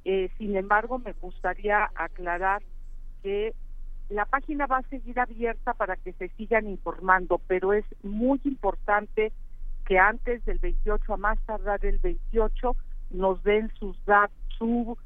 Eh, 0.03 0.29
sin 0.37 0.55
embargo, 0.55 0.99
me 0.99 1.13
gustaría 1.13 1.89
aclarar 1.95 2.61
que 3.23 3.53
la 4.09 4.25
página 4.25 4.67
va 4.67 4.77
a 4.77 4.89
seguir 4.89 5.19
abierta 5.19 5.73
para 5.73 5.95
que 5.95 6.13
se 6.13 6.29
sigan 6.29 6.67
informando, 6.67 7.39
pero 7.47 7.73
es 7.73 7.85
muy 8.03 8.39
importante 8.43 9.31
que 9.85 9.97
antes 9.99 10.43
del 10.45 10.59
28, 10.59 11.13
a 11.13 11.17
más 11.17 11.39
tardar 11.45 11.85
el 11.85 11.99
28, 11.99 12.75
nos 13.11 13.43
den 13.43 13.71
sus 13.79 13.97
su, 14.57 14.97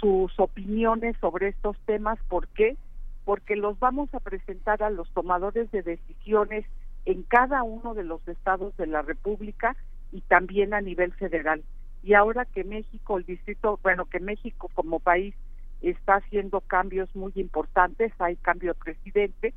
sus 0.00 0.38
opiniones 0.38 1.16
sobre 1.20 1.48
estos 1.48 1.76
temas. 1.86 2.18
¿Por 2.28 2.48
qué? 2.48 2.76
Porque 3.24 3.56
los 3.56 3.78
vamos 3.78 4.12
a 4.14 4.20
presentar 4.20 4.82
a 4.82 4.90
los 4.90 5.10
tomadores 5.12 5.70
de 5.70 5.82
decisiones 5.82 6.64
en 7.04 7.22
cada 7.22 7.62
uno 7.62 7.94
de 7.94 8.04
los 8.04 8.26
estados 8.28 8.76
de 8.76 8.86
la 8.86 9.02
República 9.02 9.76
y 10.12 10.20
también 10.22 10.74
a 10.74 10.80
nivel 10.80 11.12
federal. 11.14 11.62
Y 12.02 12.14
ahora 12.14 12.44
que 12.44 12.64
México, 12.64 13.18
el 13.18 13.24
distrito, 13.24 13.78
bueno, 13.82 14.06
que 14.06 14.20
México 14.20 14.70
como 14.74 15.00
país 15.00 15.34
está 15.80 16.16
haciendo 16.16 16.60
cambios 16.60 17.14
muy 17.14 17.32
importantes, 17.36 18.12
hay 18.18 18.36
cambio 18.36 18.74
de 18.74 18.80
presidente, 18.80 19.54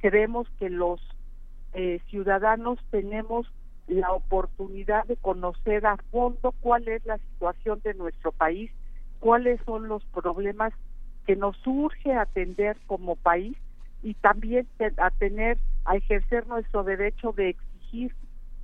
creemos 0.00 0.48
que 0.58 0.70
los 0.70 1.00
eh, 1.74 2.00
ciudadanos 2.08 2.78
tenemos 2.90 3.50
la 3.86 4.12
oportunidad 4.12 5.04
de 5.06 5.16
conocer 5.16 5.86
a 5.86 5.96
fondo 6.10 6.52
cuál 6.60 6.86
es 6.88 7.04
la 7.06 7.18
situación 7.18 7.80
de 7.82 7.94
nuestro 7.94 8.32
país, 8.32 8.70
cuáles 9.18 9.60
son 9.64 9.88
los 9.88 10.04
problemas 10.06 10.72
que 11.26 11.36
nos 11.36 11.56
urge 11.66 12.12
atender 12.12 12.76
como 12.86 13.16
país 13.16 13.56
y 14.02 14.14
también 14.14 14.66
a 14.98 15.10
tener 15.10 15.58
a 15.84 15.96
ejercer 15.96 16.46
nuestro 16.46 16.84
derecho 16.84 17.32
de 17.32 17.50
exigir 17.50 18.14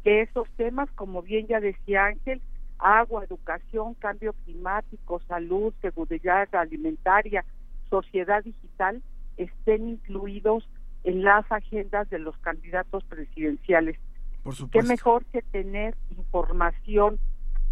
que 0.05 0.21
esos 0.21 0.49
temas, 0.51 0.91
como 0.93 1.23
bien 1.23 1.47
ya 1.47 1.59
decía 1.61 2.05
Ángel, 2.05 2.41
agua, 2.79 3.25
educación, 3.25 3.95
cambio 3.95 4.35
climático, 4.45 5.21
salud, 5.27 5.73
seguridad 5.81 6.55
alimentaria, 6.55 7.45
sociedad 7.89 8.45
digital, 8.45 9.03
estén 9.39 9.89
incluidos 9.89 10.69
en 11.05 11.25
las 11.25 11.51
agendas 11.51 12.09
de 12.11 12.19
los 12.19 12.37
candidatos 12.39 13.03
presidenciales. 13.05 13.99
Por 14.43 14.71
Qué 14.71 14.83
mejor 14.83 15.25
que 15.27 15.41
tener 15.41 15.95
información 16.17 17.19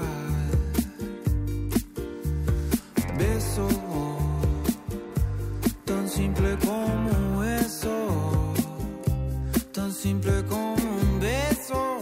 Beso 3.18 3.68
tan 5.86 6.10
simple 6.10 6.58
como 6.66 7.44
eso, 7.44 8.54
tan 9.74 9.92
simple 9.92 10.44
como 10.46 10.76
un 10.76 11.20
beso, 11.20 11.98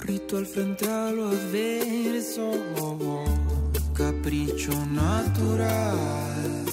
ritual 0.00 0.46
frente 0.46 0.88
a 0.88 1.10
lo 1.10 1.28
adverso, 1.28 2.50
capricho 3.92 4.72
natural. 4.86 6.64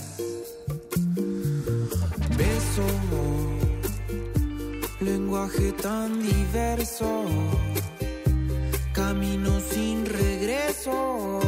Beso, 2.37 2.85
lenguaje 5.01 5.73
tan 5.73 6.21
diverso, 6.21 7.25
camino 8.93 9.59
sin 9.59 10.05
regreso, 10.05 11.39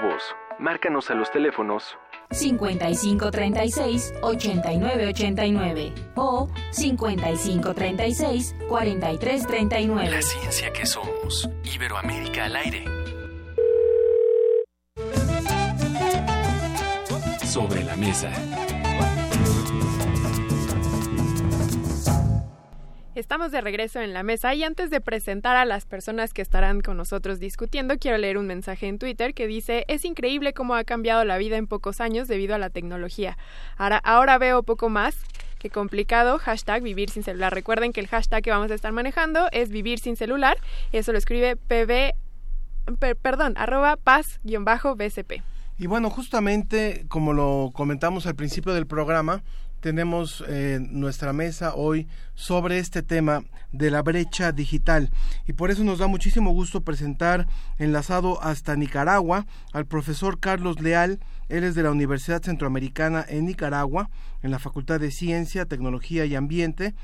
tu 0.00 0.06
voz. 0.06 0.22
Márcanos 0.58 1.10
a 1.10 1.14
los 1.14 1.30
teléfonos 1.30 1.96
5536 2.30 4.14
8989 4.22 5.92
o 6.16 6.48
5536 6.72 8.54
4339. 8.68 10.10
La 10.10 10.22
ciencia 10.22 10.72
que 10.72 10.84
somos. 10.84 11.48
Iberoamérica 11.64 12.46
al 12.46 12.56
aire. 12.56 12.84
Sobre 17.44 17.82
la 17.84 17.96
mesa. 17.96 18.30
Estamos 23.18 23.50
de 23.50 23.60
regreso 23.60 23.98
en 24.00 24.12
la 24.14 24.22
mesa 24.22 24.54
y 24.54 24.62
antes 24.62 24.90
de 24.90 25.00
presentar 25.00 25.56
a 25.56 25.64
las 25.64 25.86
personas 25.86 26.32
que 26.32 26.40
estarán 26.40 26.82
con 26.82 26.96
nosotros 26.96 27.40
discutiendo, 27.40 27.98
quiero 27.98 28.16
leer 28.16 28.38
un 28.38 28.46
mensaje 28.46 28.86
en 28.86 29.00
Twitter 29.00 29.34
que 29.34 29.48
dice, 29.48 29.84
es 29.88 30.04
increíble 30.04 30.52
cómo 30.52 30.76
ha 30.76 30.84
cambiado 30.84 31.24
la 31.24 31.36
vida 31.36 31.56
en 31.56 31.66
pocos 31.66 32.00
años 32.00 32.28
debido 32.28 32.54
a 32.54 32.58
la 32.58 32.70
tecnología. 32.70 33.36
Ahora, 33.76 33.96
ahora 34.04 34.38
veo 34.38 34.62
poco 34.62 34.88
más 34.88 35.16
que 35.58 35.68
complicado, 35.68 36.38
hashtag 36.38 36.80
vivir 36.84 37.10
sin 37.10 37.24
celular. 37.24 37.52
Recuerden 37.52 37.92
que 37.92 37.98
el 37.98 38.06
hashtag 38.06 38.40
que 38.44 38.52
vamos 38.52 38.70
a 38.70 38.76
estar 38.76 38.92
manejando 38.92 39.48
es 39.50 39.70
vivir 39.70 39.98
sin 39.98 40.14
celular, 40.14 40.56
eso 40.92 41.10
lo 41.10 41.18
escribe 41.18 41.56
pb, 41.56 42.14
per- 43.00 43.16
perdón, 43.16 43.54
arroba 43.56 43.96
paz-bcp. 43.96 45.42
Y 45.76 45.86
bueno, 45.88 46.08
justamente 46.08 47.04
como 47.08 47.32
lo 47.32 47.70
comentamos 47.72 48.28
al 48.28 48.36
principio 48.36 48.74
del 48.74 48.86
programa, 48.86 49.42
tenemos 49.80 50.44
eh, 50.48 50.78
nuestra 50.80 51.32
mesa 51.32 51.74
hoy 51.74 52.08
sobre 52.34 52.78
este 52.78 53.02
tema 53.02 53.44
de 53.72 53.90
la 53.90 54.02
brecha 54.02 54.52
digital. 54.52 55.10
Y 55.46 55.52
por 55.52 55.70
eso 55.70 55.84
nos 55.84 55.98
da 55.98 56.06
muchísimo 56.06 56.52
gusto 56.52 56.82
presentar 56.82 57.46
enlazado 57.78 58.42
hasta 58.42 58.76
Nicaragua 58.76 59.46
al 59.72 59.86
profesor 59.86 60.40
Carlos 60.40 60.80
Leal, 60.80 61.20
él 61.48 61.64
es 61.64 61.74
de 61.74 61.82
la 61.82 61.90
Universidad 61.90 62.42
Centroamericana 62.42 63.24
en 63.28 63.46
Nicaragua, 63.46 64.10
en 64.42 64.50
la 64.50 64.58
Facultad 64.58 65.00
de 65.00 65.10
Ciencia, 65.10 65.64
Tecnología 65.64 66.24
y 66.24 66.34
Ambiente, 66.34 66.94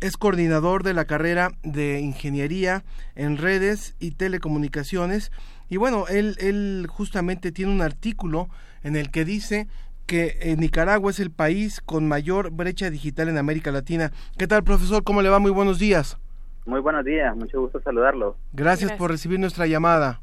es 0.00 0.16
coordinador 0.16 0.82
de 0.82 0.92
la 0.92 1.06
carrera 1.06 1.52
de 1.62 2.00
Ingeniería 2.00 2.84
en 3.14 3.38
Redes 3.38 3.94
y 4.00 4.10
Telecomunicaciones. 4.10 5.32
Y 5.70 5.78
bueno, 5.78 6.06
él, 6.08 6.36
él 6.40 6.86
justamente 6.90 7.52
tiene 7.52 7.72
un 7.72 7.80
artículo 7.80 8.50
en 8.82 8.96
el 8.96 9.10
que 9.10 9.24
dice 9.24 9.66
que 10.06 10.36
eh, 10.40 10.56
Nicaragua 10.56 11.10
es 11.10 11.20
el 11.20 11.30
país 11.30 11.80
con 11.80 12.06
mayor 12.08 12.50
brecha 12.50 12.90
digital 12.90 13.28
en 13.28 13.38
América 13.38 13.70
Latina. 13.72 14.12
¿Qué 14.38 14.46
tal, 14.46 14.62
profesor? 14.64 15.02
¿Cómo 15.04 15.22
le 15.22 15.28
va? 15.28 15.38
Muy 15.38 15.50
buenos 15.50 15.78
días. 15.78 16.18
Muy 16.66 16.80
buenos 16.80 17.04
días, 17.04 17.36
mucho 17.36 17.60
gusto 17.60 17.80
saludarlo. 17.82 18.36
Gracias, 18.52 18.92
por 18.92 19.10
recibir 19.10 19.38
nuestra 19.38 19.66
llamada. 19.66 20.20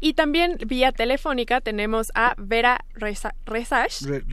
Y 0.00 0.14
también 0.14 0.58
vía 0.66 0.90
telefónica 0.90 1.60
tenemos 1.60 2.10
a 2.16 2.34
Vera 2.36 2.80
Reza- 2.94 3.34
Rezash. 3.46 4.02
Re- 4.02 4.24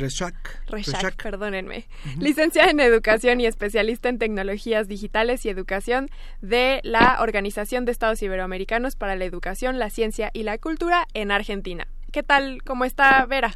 perdónenme. 1.22 1.86
Licenciada 2.18 2.72
en 2.72 2.80
Educación 2.80 3.40
y 3.40 3.46
especialista 3.46 4.10
en 4.10 4.18
tecnologías 4.18 4.88
digitales 4.88 5.46
y 5.46 5.50
educación 5.50 6.10
de 6.42 6.80
la 6.84 7.18
Organización 7.22 7.86
de 7.86 7.92
Estados 7.92 8.24
Iberoamericanos 8.24 8.96
para 8.96 9.16
la 9.16 9.26
Educación, 9.26 9.78
la 9.78 9.92
Ciencia 9.92 10.32
y 10.34 10.42
la 10.42 10.58
Cultura 10.58 11.06
en 11.14 11.30
Argentina. 11.30 11.88
¿Qué 12.12 12.24
tal? 12.24 12.64
¿Cómo 12.64 12.84
está 12.84 13.24
Vera? 13.28 13.52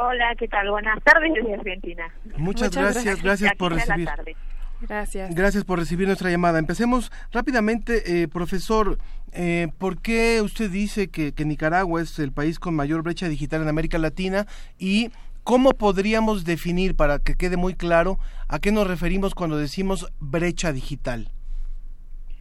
Hola, 0.00 0.34
¿qué 0.38 0.46
tal? 0.46 0.70
Buenas 0.70 1.02
tardes 1.02 1.32
desde 1.34 1.54
Argentina. 1.54 2.08
Muchas, 2.36 2.70
gracias, 2.74 3.20
gracias 3.20 3.52
por 3.56 3.72
ya 3.72 3.78
la 3.78 3.84
recibir. 3.84 4.06
tarde. 4.06 4.36
Gracias. 4.80 5.34
Gracias 5.34 5.64
por 5.64 5.80
recibir 5.80 6.06
nuestra 6.06 6.30
llamada. 6.30 6.60
Empecemos 6.60 7.10
rápidamente, 7.32 8.22
eh, 8.22 8.28
profesor. 8.28 8.98
Eh, 9.32 9.68
¿Por 9.76 10.00
qué 10.00 10.40
usted 10.40 10.70
dice 10.70 11.08
que, 11.08 11.32
que 11.32 11.44
Nicaragua 11.44 12.00
es 12.00 12.16
el 12.20 12.30
país 12.30 12.60
con 12.60 12.76
mayor 12.76 13.02
brecha 13.02 13.28
digital 13.28 13.62
en 13.62 13.68
América 13.68 13.98
Latina? 13.98 14.46
¿Y 14.78 15.10
cómo 15.42 15.72
podríamos 15.72 16.44
definir, 16.44 16.94
para 16.94 17.18
que 17.18 17.34
quede 17.34 17.56
muy 17.56 17.74
claro, 17.74 18.18
a 18.46 18.60
qué 18.60 18.70
nos 18.70 18.86
referimos 18.86 19.34
cuando 19.34 19.56
decimos 19.56 20.12
brecha 20.20 20.72
digital? 20.72 21.28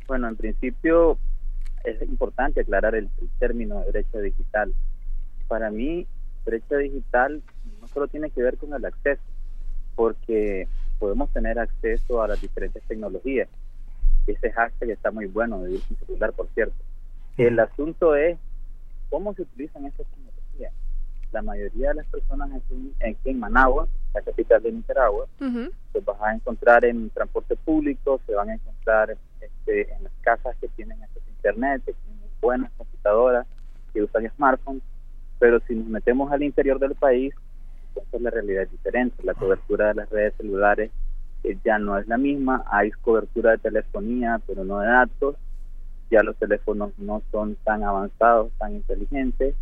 Bueno, 0.07 0.27
en 0.29 0.35
principio 0.35 1.17
es 1.83 1.99
importante 2.03 2.61
aclarar 2.61 2.93
el, 2.93 3.09
el 3.19 3.29
término 3.39 3.79
de 3.79 3.91
brecha 3.91 4.19
digital. 4.19 4.75
Para 5.47 5.71
mí, 5.71 6.05
brecha 6.47 6.77
digital 6.77 7.41
no 7.81 7.87
solo 7.89 8.07
tiene 8.07 8.29
que 8.31 8.41
ver 8.41 8.57
con 8.57 8.73
el 8.73 8.85
acceso, 8.85 9.21
porque 9.95 10.67
podemos 10.97 11.29
tener 11.31 11.59
acceso 11.59 12.21
a 12.23 12.27
las 12.27 12.41
diferentes 12.41 12.81
tecnologías. 12.83 13.49
Ese 14.25 14.51
hashtag 14.51 14.91
está 14.91 15.11
muy 15.11 15.27
bueno, 15.27 15.61
de 15.63 15.79
celular, 16.05 16.33
por 16.33 16.47
cierto. 16.53 16.75
El 17.37 17.59
asunto 17.59 18.15
es 18.15 18.37
cómo 19.09 19.33
se 19.33 19.43
utilizan 19.43 19.85
estas 19.85 20.07
tecnologías. 20.07 20.73
La 21.31 21.41
mayoría 21.41 21.89
de 21.89 21.95
las 21.95 22.07
personas 22.07 22.49
aquí, 22.53 22.93
aquí 23.01 23.29
en 23.29 23.39
Managua, 23.39 23.87
la 24.13 24.21
capital 24.21 24.63
de 24.63 24.71
Nicaragua, 24.71 25.27
pues 25.91 26.05
vas 26.05 26.21
a 26.21 26.33
encontrar 26.33 26.85
en 26.85 27.09
transporte 27.09 27.55
público, 27.57 28.19
se 28.25 28.33
van 28.33 28.49
a 28.49 28.53
encontrar 28.55 29.17
este, 29.41 29.93
en 29.93 30.03
las 30.03 30.13
casas 30.21 30.55
que 30.59 30.67
tienen 30.69 31.01
acceso 31.03 31.25
a 31.27 31.31
internet, 31.31 31.83
que 31.85 31.93
tienen 31.93 32.29
buenas 32.41 32.71
computadoras, 32.77 33.45
que 33.93 34.01
usan 34.01 34.29
smartphones, 34.35 34.81
pero 35.39 35.59
si 35.67 35.75
nos 35.75 35.87
metemos 35.87 36.31
al 36.31 36.43
interior 36.43 36.79
del 36.79 36.95
país, 36.95 37.33
entonces 37.89 38.21
la 38.21 38.29
realidad 38.29 38.63
es 38.63 38.71
diferente. 38.71 39.23
La 39.23 39.33
cobertura 39.33 39.89
de 39.89 39.93
las 39.95 40.09
redes 40.09 40.33
celulares 40.37 40.91
eh, 41.43 41.57
ya 41.63 41.79
no 41.79 41.97
es 41.97 42.07
la 42.07 42.17
misma, 42.17 42.63
hay 42.71 42.91
cobertura 42.91 43.51
de 43.51 43.57
telefonía, 43.59 44.41
pero 44.45 44.63
no 44.63 44.79
de 44.79 44.87
datos, 44.87 45.35
ya 46.09 46.23
los 46.23 46.35
teléfonos 46.37 46.91
no 46.97 47.21
son 47.31 47.55
tan 47.63 47.83
avanzados, 47.83 48.51
tan 48.57 48.75
inteligentes, 48.75 49.55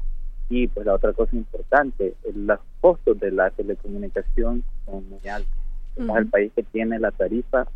y 0.50 0.68
pues 0.68 0.86
la 0.86 0.94
otra 0.94 1.14
cosa 1.14 1.36
importante, 1.36 2.16
eh, 2.24 2.32
los 2.36 2.60
costos 2.82 3.20
de 3.20 3.32
la 3.32 3.50
telecomunicación 3.50 4.64
son 4.86 5.10
muy 5.10 5.28
altos. 5.28 5.52
Somos 5.96 6.10
Ujú. 6.10 6.18
el 6.20 6.28
país 6.28 6.52
que 6.56 6.64
tiene 6.64 7.00
la 7.00 7.12
tarifa 7.12 7.68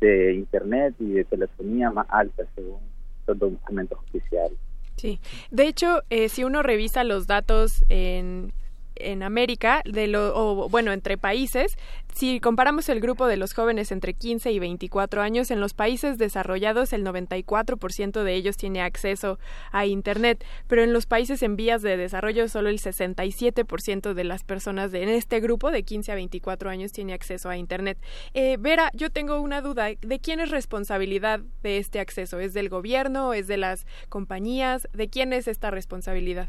de 0.00 0.34
internet 0.34 0.94
y 0.98 1.12
de 1.12 1.24
telefonía 1.24 1.90
más 1.90 2.06
alta 2.08 2.44
según 2.54 2.80
los 3.26 3.38
documentos 3.38 3.98
oficiales. 3.98 4.58
Sí. 4.98 5.20
De 5.50 5.66
hecho, 5.66 6.02
eh, 6.10 6.28
si 6.28 6.44
uno 6.44 6.62
revisa 6.62 7.04
los 7.04 7.26
datos 7.26 7.84
en 7.88 8.52
en 9.00 9.22
América, 9.22 9.82
de 9.84 10.06
lo, 10.06 10.34
o 10.34 10.68
bueno, 10.68 10.92
entre 10.92 11.18
países, 11.18 11.76
si 12.14 12.40
comparamos 12.40 12.88
el 12.88 13.00
grupo 13.00 13.26
de 13.26 13.36
los 13.36 13.54
jóvenes 13.54 13.92
entre 13.92 14.14
15 14.14 14.50
y 14.50 14.58
24 14.58 15.22
años, 15.22 15.50
en 15.50 15.60
los 15.60 15.74
países 15.74 16.18
desarrollados 16.18 16.92
el 16.92 17.04
94% 17.04 18.22
de 18.22 18.34
ellos 18.34 18.56
tiene 18.56 18.82
acceso 18.82 19.38
a 19.70 19.86
Internet, 19.86 20.44
pero 20.66 20.82
en 20.82 20.92
los 20.92 21.06
países 21.06 21.42
en 21.42 21.56
vías 21.56 21.82
de 21.82 21.96
desarrollo 21.96 22.48
solo 22.48 22.70
el 22.70 22.80
67% 22.80 24.14
de 24.14 24.24
las 24.24 24.42
personas 24.42 24.90
de, 24.90 25.02
en 25.02 25.10
este 25.10 25.40
grupo 25.40 25.70
de 25.70 25.82
15 25.84 26.12
a 26.12 26.14
24 26.16 26.70
años 26.70 26.92
tiene 26.92 27.12
acceso 27.12 27.48
a 27.50 27.56
Internet. 27.56 27.98
Eh, 28.34 28.56
Vera, 28.58 28.90
yo 28.94 29.10
tengo 29.10 29.40
una 29.40 29.60
duda, 29.60 29.88
¿de 30.00 30.18
quién 30.18 30.40
es 30.40 30.50
responsabilidad 30.50 31.40
de 31.62 31.78
este 31.78 32.00
acceso? 32.00 32.40
¿Es 32.40 32.52
del 32.54 32.68
gobierno? 32.68 33.32
¿Es 33.32 33.46
de 33.46 33.58
las 33.58 33.86
compañías? 34.08 34.88
¿De 34.92 35.08
quién 35.08 35.32
es 35.32 35.48
esta 35.48 35.70
responsabilidad? 35.70 36.48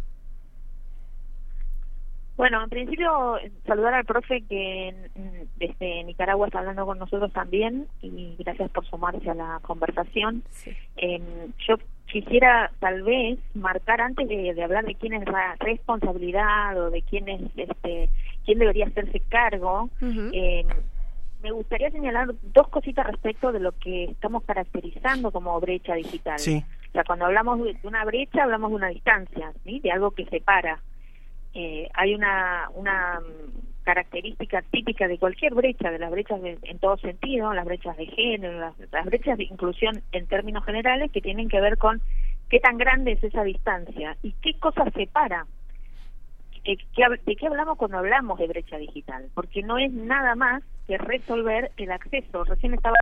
Bueno, 2.39 2.63
en 2.63 2.69
principio, 2.69 3.35
saludar 3.67 3.95
al 3.95 4.05
profe 4.05 4.41
que 4.47 4.95
desde 5.57 6.05
Nicaragua 6.05 6.47
está 6.47 6.59
hablando 6.59 6.85
con 6.85 6.97
nosotros 6.97 7.33
también 7.33 7.87
y 8.01 8.37
gracias 8.39 8.71
por 8.71 8.85
sumarse 8.85 9.29
a 9.29 9.33
la 9.33 9.59
conversación. 9.61 10.41
Eh, 10.95 11.21
yo 11.67 11.75
quisiera 12.05 12.71
tal 12.79 13.03
vez 13.03 13.39
marcar 13.55 13.99
antes 13.99 14.25
de, 14.29 14.53
de 14.53 14.63
hablar 14.63 14.85
de 14.85 14.95
quién 14.95 15.15
es 15.15 15.27
la 15.27 15.57
responsabilidad 15.59 16.81
o 16.81 16.89
de 16.89 17.01
quién 17.01 17.27
es 17.27 17.41
este 17.57 18.09
quién 18.45 18.59
debería 18.59 18.85
hacerse 18.85 19.19
cargo. 19.27 19.89
eh, 20.31 20.65
me 21.43 21.51
gustaría 21.51 21.91
señalar 21.91 22.29
dos 22.41 22.69
cositas 22.69 23.05
respecto 23.05 23.51
de 23.51 23.59
lo 23.59 23.73
que 23.73 24.05
estamos 24.05 24.45
caracterizando 24.45 25.33
como 25.33 25.59
brecha 25.59 25.93
digital. 25.95 26.39
Sí. 26.39 26.63
O 26.87 26.91
sea, 26.93 27.03
cuando 27.03 27.25
hablamos 27.25 27.61
de 27.65 27.73
de 27.73 27.85
una 27.85 28.05
brecha, 28.05 28.43
hablamos 28.43 28.69
de 28.69 28.75
una 28.77 28.87
distancia, 28.87 29.51
¿sí? 29.65 29.81
de 29.81 29.91
algo 29.91 30.11
que 30.11 30.23
separa. 30.27 30.79
Eh, 31.54 31.89
hay 31.95 32.14
una, 32.16 32.70
una 32.76 33.20
mm, 33.20 33.84
característica 33.84 34.62
típica 34.62 35.08
de 35.08 35.18
cualquier 35.18 35.54
brecha, 35.56 35.89
de 35.91 36.00
las 36.00 36.12
brechas 36.12 36.41
de- 36.41 36.60
en 36.64 36.80
todo 36.80 36.97
sentido, 36.97 37.54
las 37.54 37.66
brechas 37.66 37.97
de 37.97 38.06
género, 38.06 38.60
las, 38.60 38.76
las 38.91 39.06
brechas 39.06 39.38
de 39.38 39.45
inclusión 39.45 40.02
en 40.12 40.28
términos 40.28 40.64
generales, 40.66 41.12
que 41.12 41.22
tienen 41.22 41.50
que 41.50 41.60
ver 41.62 41.78
con 41.78 42.02
qué 42.50 42.60
tan 42.60 42.78
grande 42.78 43.14
es 43.14 43.24
esa 43.24 43.43
distancia 43.43 44.16
y 44.22 44.34
qué 44.41 44.60
cosas 44.60 44.93
separa. 44.93 45.47
Eh, 46.66 46.78
¿qué 46.95 47.04
hab- 47.04 47.20
¿De 47.24 47.36
qué 47.36 47.47
hablamos 47.47 47.78
cuando 47.78 47.97
hablamos 47.97 48.38
de 48.38 48.47
brecha 48.47 48.78
digital? 48.78 49.30
Porque 49.34 49.64
no 49.64 49.78
es 49.78 49.91
nada 49.91 50.36
más 50.36 50.62
que 50.88 50.97
resolver 50.97 51.72
el 51.78 51.91
acceso. 51.91 52.43
Recién 52.43 52.74
estaba 52.74 52.97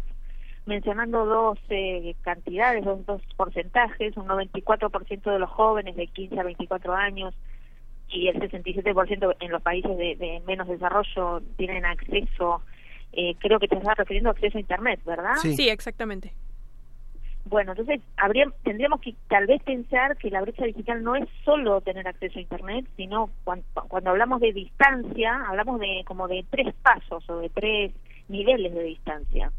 mencionando 0.65 1.25
dos 1.25 1.59
eh, 1.69 2.15
cantidades, 2.21 2.83
dos, 2.85 3.05
dos 3.05 3.21
porcentajes, 3.35 4.15
un 4.17 4.27
94% 4.27 5.31
de 5.31 5.39
los 5.39 5.49
jóvenes 5.49 5.95
de 5.95 6.07
15 6.07 6.39
a 6.39 6.43
24 6.43 6.93
años 6.93 7.33
y 8.09 8.27
el 8.27 8.39
67% 8.39 9.35
en 9.39 9.51
los 9.51 9.61
países 9.61 9.97
de, 9.97 10.15
de 10.15 10.41
menos 10.45 10.67
desarrollo 10.67 11.41
tienen 11.57 11.85
acceso, 11.85 12.61
eh, 13.13 13.35
creo 13.39 13.59
que 13.59 13.67
te 13.67 13.75
estás 13.75 13.97
refiriendo 13.97 14.29
a 14.29 14.33
acceso 14.33 14.57
a 14.57 14.61
Internet, 14.61 14.99
¿verdad? 15.05 15.35
Sí, 15.41 15.69
exactamente. 15.69 16.33
Bueno, 17.45 17.71
entonces 17.71 18.01
habría, 18.17 18.45
tendríamos 18.63 18.99
que 18.99 19.15
tal 19.29 19.47
vez 19.47 19.63
pensar 19.63 20.17
que 20.17 20.29
la 20.29 20.41
brecha 20.41 20.65
digital 20.65 21.01
no 21.01 21.15
es 21.15 21.29
solo 21.45 21.79
tener 21.79 22.05
acceso 22.07 22.39
a 22.39 22.41
Internet, 22.41 22.85
sino 22.97 23.29
cuando, 23.45 23.65
cuando 23.87 24.09
hablamos 24.09 24.41
de 24.41 24.51
distancia, 24.51 25.45
hablamos 25.47 25.79
de 25.79 26.03
como 26.05 26.27
de 26.27 26.45
tres 26.49 26.73
pasos 26.75 27.27
o 27.29 27.39
de 27.39 27.49
tres 27.49 27.93
niveles 28.27 28.73
de 28.73 28.83
distancia. 28.83 29.51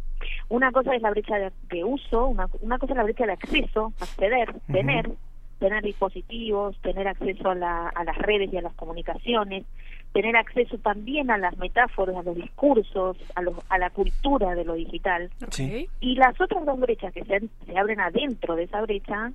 Una 0.50 0.70
cosa 0.70 0.94
es 0.94 1.00
la 1.00 1.10
brecha 1.10 1.36
de, 1.36 1.50
de 1.70 1.84
uso, 1.84 2.26
una, 2.26 2.48
una 2.60 2.78
cosa 2.78 2.92
es 2.92 2.96
la 2.98 3.04
brecha 3.04 3.24
de 3.24 3.32
acceso, 3.32 3.92
acceder, 4.00 4.54
tener, 4.70 5.10
tener 5.58 5.82
dispositivos, 5.82 6.76
tener 6.82 7.08
acceso 7.08 7.50
a, 7.50 7.54
la- 7.54 7.88
a 7.88 8.04
las 8.04 8.16
redes 8.18 8.52
y 8.52 8.56
a 8.56 8.62
las 8.62 8.74
comunicaciones, 8.74 9.64
tener 10.12 10.36
acceso 10.36 10.78
también 10.78 11.30
a 11.30 11.38
las 11.38 11.56
metáforas, 11.58 12.16
a 12.16 12.22
los 12.22 12.36
discursos, 12.36 13.16
a, 13.34 13.42
los- 13.42 13.58
a 13.68 13.78
la 13.78 13.90
cultura 13.90 14.54
de 14.54 14.64
lo 14.64 14.74
digital. 14.74 15.30
Sí. 15.50 15.88
Y 16.00 16.14
las 16.14 16.40
otras 16.40 16.64
dos 16.64 16.78
brechas 16.78 17.12
que 17.12 17.24
se, 17.24 17.40
se 17.66 17.76
abren 17.78 18.00
adentro 18.00 18.54
de 18.56 18.64
esa 18.64 18.80
brecha 18.82 19.32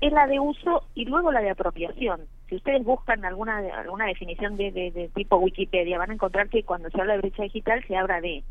es 0.00 0.12
la 0.12 0.26
de 0.26 0.40
uso 0.40 0.82
y 0.94 1.04
luego 1.04 1.30
la 1.30 1.40
de 1.40 1.50
apropiación. 1.50 2.22
Si 2.48 2.56
ustedes 2.56 2.82
buscan 2.84 3.24
alguna 3.24 3.58
alguna 3.58 4.06
definición 4.06 4.56
de, 4.56 4.72
de- 4.72 4.90
de 4.90 5.08
tipo 5.08 5.36
Wikipedia, 5.36 5.98
van 5.98 6.10
a 6.10 6.14
encontrar 6.14 6.48
que 6.48 6.64
cuando 6.64 6.90
se 6.90 7.00
habla 7.00 7.12
de 7.14 7.20
brecha 7.20 7.44
digital 7.44 7.84
se 7.86 7.96
habla 7.96 8.20
de 8.20 8.42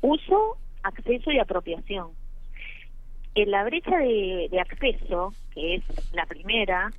uso, 0.00 0.56
acceso 0.82 1.30
y 1.30 1.38
apropiación. 1.38 2.08
En 3.34 3.50
la 3.50 3.64
brecha 3.64 3.96
de, 3.96 4.48
de 4.50 4.60
acceso, 4.60 5.32
que 5.54 5.76
es 5.76 5.82
la 6.12 6.26
primera, 6.26 6.90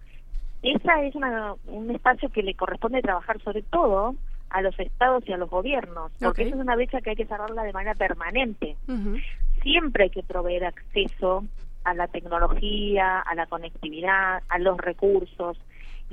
esa 0.64 1.04
es 1.04 1.14
una, 1.16 1.56
un 1.68 1.92
espacio 1.92 2.30
que 2.30 2.42
le 2.42 2.56
corresponde 2.56 3.02
trabajar 3.02 3.42
sobre 3.42 3.62
todo 3.64 4.16
a 4.50 4.62
los 4.62 4.80
estados 4.80 5.28
y 5.28 5.34
a 5.34 5.38
los 5.38 5.50
gobiernos, 5.50 6.12
porque 6.22 6.44
esa 6.44 6.56
es 6.56 6.62
una 6.62 6.76
brecha 6.76 7.02
que 7.02 7.10
hay 7.10 7.16
que 7.16 7.26
cerrarla 7.26 7.64
de 7.64 7.74
manera 7.74 7.96
permanente. 7.96 8.76
Siempre 9.62 10.06
hay 10.06 10.10
que 10.10 10.24
proveer 10.24 10.66
acceso 10.66 11.44
a 11.84 11.94
la 11.94 12.08
tecnología, 12.08 13.20
a 13.20 13.36
la 13.36 13.46
conectividad, 13.48 14.42
a 14.48 14.60
los 14.60 14.78
recursos, 14.78 15.58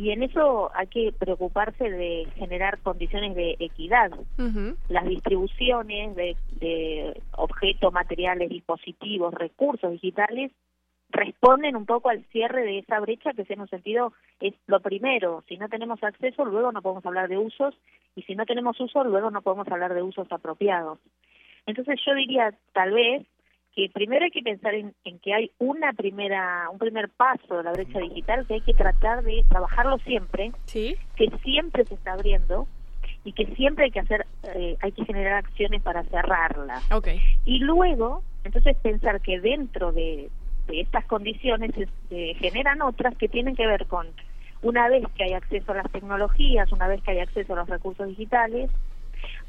y 0.01 0.13
en 0.13 0.23
eso 0.23 0.71
hay 0.75 0.87
que 0.87 1.13
preocuparse 1.13 1.91
de 1.91 2.27
generar 2.37 2.79
condiciones 2.79 3.35
de 3.35 3.57
equidad. 3.59 4.11
Las 4.89 5.05
distribuciones 5.05 6.17
de, 6.17 6.39
de 6.53 7.21
objetos, 7.33 7.93
materiales, 7.93 8.49
dispositivos, 8.49 9.35
recursos 9.35 9.93
digitales 9.93 10.53
responden 11.11 11.77
un 11.77 11.85
poco 11.85 12.09
al 12.09 12.25
cierre 12.33 12.63
de 12.63 12.79
esa 12.79 12.99
brecha 12.99 13.35
que 13.35 13.45
en 13.47 13.61
un 13.61 13.69
sentido 13.69 14.15
es 14.41 14.55
lo 14.69 14.81
primero. 14.81 15.45
Si 15.47 15.59
no 15.59 15.69
tenemos 15.69 16.03
acceso, 16.03 16.47
luego 16.47 16.73
no 16.73 16.81
podemos 16.81 17.05
hablar 17.05 17.29
de 17.29 17.37
usos 17.37 17.75
y 18.17 18.23
si 18.23 18.35
no 18.35 18.47
tenemos 18.47 18.81
uso, 18.81 19.05
luego 19.05 19.31
no 19.31 19.43
podemos 19.43 19.69
hablar 19.69 19.93
de 19.93 20.03
usos 20.03 20.33
apropiados. 20.33 20.99
Entonces 21.67 22.01
yo 22.07 22.15
diría 22.15 22.55
tal 22.73 22.93
vez 22.93 23.27
que 23.75 23.89
primero 23.93 24.25
hay 24.25 24.31
que 24.31 24.43
pensar 24.43 24.75
en, 24.75 24.95
en 25.05 25.19
que 25.21 25.33
hay 25.33 25.53
una 25.59 25.93
primera 25.93 26.69
un 26.71 26.79
primer 26.79 27.09
paso 27.09 27.59
de 27.59 27.63
la 27.63 27.73
brecha 27.73 27.99
digital 28.01 28.47
que 28.47 28.55
hay 28.55 28.61
que 28.63 28.75
tratar 28.75 29.23
de 29.23 29.45
trabajarlo 29.49 29.99
siempre, 29.99 30.53
que 31.17 31.31
siempre 31.43 31.85
se 31.85 31.95
está 31.95 32.13
abriendo 32.13 32.67
y 33.25 33.33
que 33.33 33.47
siempre 33.55 33.85
hay 33.85 33.91
que 33.91 34.01
hacer 34.01 34.27
eh, 34.55 34.77
hay 34.81 34.93
que 34.93 35.05
generar 35.05 35.45
acciones 35.45 35.83
para 35.83 36.03
cerrarla. 36.05 36.81
Okay. 36.91 37.21
Y 37.45 37.61
luego, 37.61 38.23
entonces 38.45 38.77
pensar 38.83 39.21
que 39.21 39.41
dentro 39.41 39.93
de, 39.93 40.31
de 40.67 40.81
estas 40.81 41.05
condiciones 41.07 41.73
se, 41.75 41.89
se 42.09 42.35
generan 42.35 42.83
otras 42.83 43.17
que 43.17 43.29
tienen 43.29 43.55
que 43.55 43.67
ver 43.67 43.87
con 43.87 44.09
una 44.63 44.89
vez 44.89 45.05
que 45.17 45.25
hay 45.25 45.33
acceso 45.33 45.73
a 45.73 45.77
las 45.77 45.91
tecnologías, 45.91 46.71
una 46.73 46.89
vez 46.89 47.03
que 47.03 47.13
hay 47.13 47.21
acceso 47.21 47.53
a 47.53 47.57
los 47.57 47.69
recursos 47.69 48.09
digitales, 48.09 48.71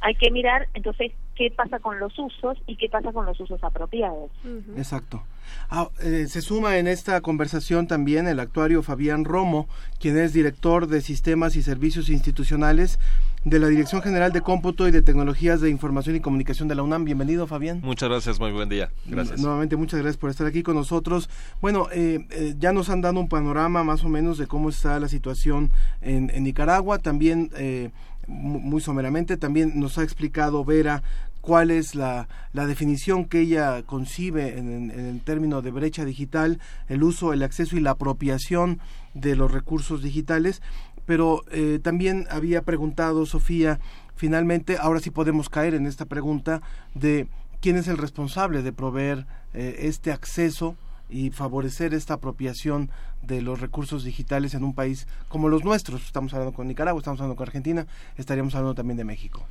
hay 0.01 0.15
que 0.15 0.31
mirar 0.31 0.67
entonces 0.73 1.11
qué 1.35 1.51
pasa 1.55 1.79
con 1.79 1.99
los 1.99 2.17
usos 2.17 2.57
y 2.67 2.75
qué 2.75 2.89
pasa 2.89 3.11
con 3.11 3.25
los 3.25 3.39
usos 3.39 3.63
apropiados. 3.63 4.31
Exacto. 4.75 5.23
Ah, 5.69 5.89
eh, 6.01 6.27
se 6.27 6.41
suma 6.41 6.77
en 6.77 6.87
esta 6.87 7.19
conversación 7.21 7.87
también 7.87 8.27
el 8.27 8.39
actuario 8.39 8.83
Fabián 8.83 9.25
Romo, 9.25 9.67
quien 9.99 10.17
es 10.17 10.33
director 10.33 10.87
de 10.87 11.01
Sistemas 11.01 11.55
y 11.55 11.63
Servicios 11.63 12.09
Institucionales 12.09 12.99
de 13.43 13.57
la 13.57 13.67
Dirección 13.67 14.03
General 14.03 14.31
de 14.31 14.41
Cómputo 14.41 14.87
y 14.87 14.91
de 14.91 15.01
Tecnologías 15.01 15.61
de 15.61 15.69
Información 15.69 16.15
y 16.15 16.19
Comunicación 16.19 16.67
de 16.67 16.75
la 16.75 16.83
UNAM. 16.83 17.05
Bienvenido, 17.05 17.47
Fabián. 17.47 17.81
Muchas 17.81 18.07
gracias, 18.07 18.39
muy 18.39 18.51
buen 18.51 18.69
día. 18.69 18.91
Gracias. 19.05 19.41
Nuevamente, 19.41 19.75
muchas 19.75 19.99
gracias 19.99 20.17
por 20.17 20.29
estar 20.29 20.45
aquí 20.45 20.61
con 20.61 20.75
nosotros. 20.75 21.27
Bueno, 21.59 21.87
eh, 21.91 22.27
eh, 22.29 22.53
ya 22.59 22.71
nos 22.71 22.89
han 22.89 23.01
dado 23.01 23.19
un 23.19 23.29
panorama 23.29 23.83
más 23.83 24.03
o 24.03 24.09
menos 24.09 24.37
de 24.37 24.45
cómo 24.45 24.69
está 24.69 24.99
la 24.99 25.07
situación 25.07 25.71
en, 26.01 26.29
en 26.29 26.43
Nicaragua. 26.43 26.99
También, 26.99 27.49
eh, 27.57 27.89
muy 28.31 28.81
someramente, 28.81 29.37
también 29.37 29.79
nos 29.79 29.97
ha 29.97 30.03
explicado 30.03 30.63
Vera 30.65 31.03
cuál 31.41 31.71
es 31.71 31.95
la, 31.95 32.27
la 32.53 32.65
definición 32.67 33.25
que 33.25 33.39
ella 33.41 33.83
concibe 33.83 34.57
en, 34.57 34.91
en- 34.91 34.91
el 34.91 35.21
término 35.21 35.61
de 35.61 35.71
brecha 35.71 36.05
digital, 36.05 36.59
el 36.87 37.03
uso, 37.03 37.33
el 37.33 37.43
acceso 37.43 37.75
y 37.75 37.79
la 37.81 37.91
apropiación 37.91 38.79
de 39.13 39.35
los 39.35 39.51
recursos 39.51 40.01
digitales. 40.03 40.61
Pero 41.05 41.43
eh, 41.51 41.79
también 41.81 42.27
había 42.29 42.61
preguntado 42.61 43.25
Sofía, 43.25 43.79
finalmente, 44.15 44.77
ahora 44.79 44.99
sí 44.99 45.09
podemos 45.09 45.49
caer 45.49 45.73
en 45.73 45.87
esta 45.87 46.05
pregunta 46.05 46.61
de 46.93 47.27
quién 47.59 47.75
es 47.75 47.87
el 47.87 47.97
responsable 47.97 48.61
de 48.61 48.71
proveer 48.71 49.25
eh, 49.53 49.77
este 49.79 50.11
acceso 50.11 50.75
y 51.11 51.29
favorecer 51.29 51.93
esta 51.93 52.15
apropiación 52.15 52.89
de 53.21 53.41
los 53.41 53.59
recursos 53.59 54.03
digitales 54.03 54.53
en 54.53 54.63
un 54.63 54.73
país 54.73 55.07
como 55.27 55.49
los 55.49 55.63
nuestros. 55.63 56.01
Estamos 56.03 56.33
hablando 56.33 56.53
con 56.55 56.67
Nicaragua, 56.67 56.99
estamos 56.99 57.19
hablando 57.19 57.35
con 57.35 57.45
Argentina, 57.47 57.85
estaríamos 58.17 58.55
hablando 58.55 58.73
también 58.73 58.97
de 58.97 59.03
México. 59.03 59.45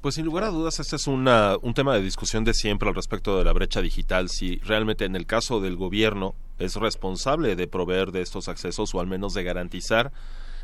Pues 0.00 0.14
sin 0.16 0.24
lugar 0.24 0.44
a 0.44 0.48
dudas, 0.48 0.80
este 0.80 0.96
es 0.96 1.06
una- 1.06 1.56
un 1.62 1.74
tema 1.74 1.94
de 1.94 2.02
discusión 2.02 2.42
de 2.44 2.54
siempre 2.54 2.88
al 2.88 2.94
respecto 2.94 3.38
de 3.38 3.44
la 3.44 3.52
brecha 3.52 3.80
digital. 3.82 4.28
Si 4.30 4.56
realmente 4.64 5.04
en 5.04 5.14
el 5.14 5.26
caso 5.26 5.60
del 5.60 5.76
gobierno 5.76 6.34
es 6.58 6.74
responsable 6.76 7.54
de 7.54 7.66
proveer 7.68 8.10
de 8.10 8.22
estos 8.22 8.48
accesos 8.48 8.94
o 8.94 9.00
al 9.00 9.06
menos 9.06 9.34
de 9.34 9.44
garantizar 9.44 10.10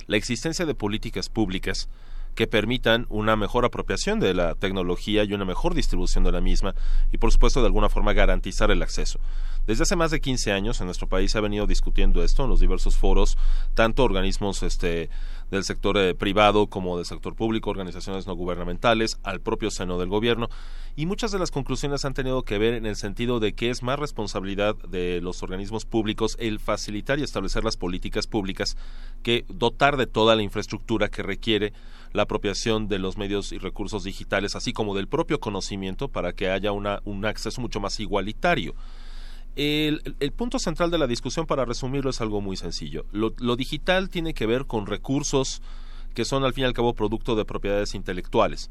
la 0.07 0.17
existencia 0.17 0.65
de 0.67 0.75
políticas 0.75 1.29
públicas 1.29 1.89
que 2.35 2.47
permitan 2.47 3.07
una 3.09 3.37
mejor 3.37 3.65
apropiación 3.65 4.21
de 4.21 4.35
la 4.35 4.55
tecnología 4.55 5.25
y 5.25 5.33
una 5.33 5.45
mejor 5.45 5.75
distribución 5.75 6.25
de 6.25 6.33
la 6.33 6.41
misma 6.41 6.75
y 7.13 7.19
por 7.19 7.33
supuesto 7.33 7.61
de 7.61 7.67
alguna 7.67 7.89
forma 7.89 8.13
garantizar 8.13 8.71
el 8.71 8.83
acceso. 8.83 9.21
Desde 9.67 9.83
hace 9.83 9.97
más 9.97 10.11
de 10.11 10.21
15 10.21 10.53
años 10.53 10.81
en 10.81 10.87
nuestro 10.87 11.09
país 11.09 11.33
se 11.33 11.39
ha 11.39 11.43
venido 11.43 11.67
discutiendo 11.67 12.23
esto 12.23 12.45
en 12.45 12.51
los 12.51 12.61
diversos 12.61 12.97
foros, 12.97 13.37
tanto 13.75 14.03
organismos 14.03 14.63
este, 14.63 15.11
del 15.51 15.65
sector 15.65 15.99
eh, 15.99 16.15
privado 16.15 16.67
como 16.67 16.97
del 16.97 17.07
sector 17.07 17.35
público, 17.35 17.71
organizaciones 17.71 18.27
no 18.27 18.35
gubernamentales, 18.35 19.19
al 19.23 19.41
propio 19.41 19.71
seno 19.71 19.99
del 19.99 20.09
gobierno, 20.09 20.49
y 20.97 21.07
muchas 21.07 21.31
de 21.31 21.39
las 21.39 21.51
conclusiones 21.51 22.05
han 22.05 22.15
tenido 22.15 22.43
que 22.43 22.59
ver 22.59 22.75
en 22.75 22.87
el 22.87 22.97
sentido 22.97 23.39
de 23.39 23.53
que 23.53 23.71
es 23.71 23.83
más 23.83 23.99
responsabilidad 23.99 24.77
de 24.89 25.21
los 25.21 25.43
organismos 25.43 25.85
públicos 25.85 26.37
el 26.41 26.59
facilitar 26.59 27.19
y 27.19 27.23
establecer 27.23 27.65
las 27.65 27.77
políticas 27.77 28.27
públicas 28.27 28.77
que 29.23 29.45
dotar 29.49 29.97
de 29.97 30.07
toda 30.07 30.37
la 30.37 30.43
infraestructura 30.43 31.09
que 31.09 31.23
requiere 31.23 31.73
la 32.13 32.23
apropiación 32.23 32.89
de 32.89 32.99
los 32.99 33.17
medios 33.17 33.53
y 33.53 33.59
recursos 33.59 34.05
digitales, 34.05 34.57
así 34.57 34.73
como 34.73 34.95
del 34.97 35.07
propio 35.09 35.39
conocimiento, 35.41 36.09
para 36.09 36.33
que 36.33 36.51
haya 36.51 36.73
una, 36.73 37.01
un 37.05 37.25
acceso 37.25 37.61
mucho 37.61 37.81
más 37.81 38.01
igualitario. 38.01 38.75
El, 39.57 40.03
el- 40.21 40.33
punto 40.33 40.59
central 40.59 40.91
de 40.91 40.99
la 40.99 41.07
discusión, 41.07 41.47
para 41.47 41.65
resumirlo, 41.65 42.11
es 42.11 42.21
algo 42.21 42.41
muy 42.41 42.57
sencillo. 42.57 43.05
Lo, 43.13 43.35
lo 43.39 43.57
digital 43.57 44.09
tiene 44.09 44.33
que 44.33 44.47
ver 44.47 44.67
con 44.67 44.87
recursos 44.87 45.61
que 46.15 46.25
son 46.25 46.45
al 46.45 46.53
fin 46.55 46.63
y 46.63 46.67
al 46.67 46.73
cabo 46.73 46.95
producto 46.95 47.37
de 47.37 47.45
propiedades 47.45 47.95
intelectuales, 47.95 48.71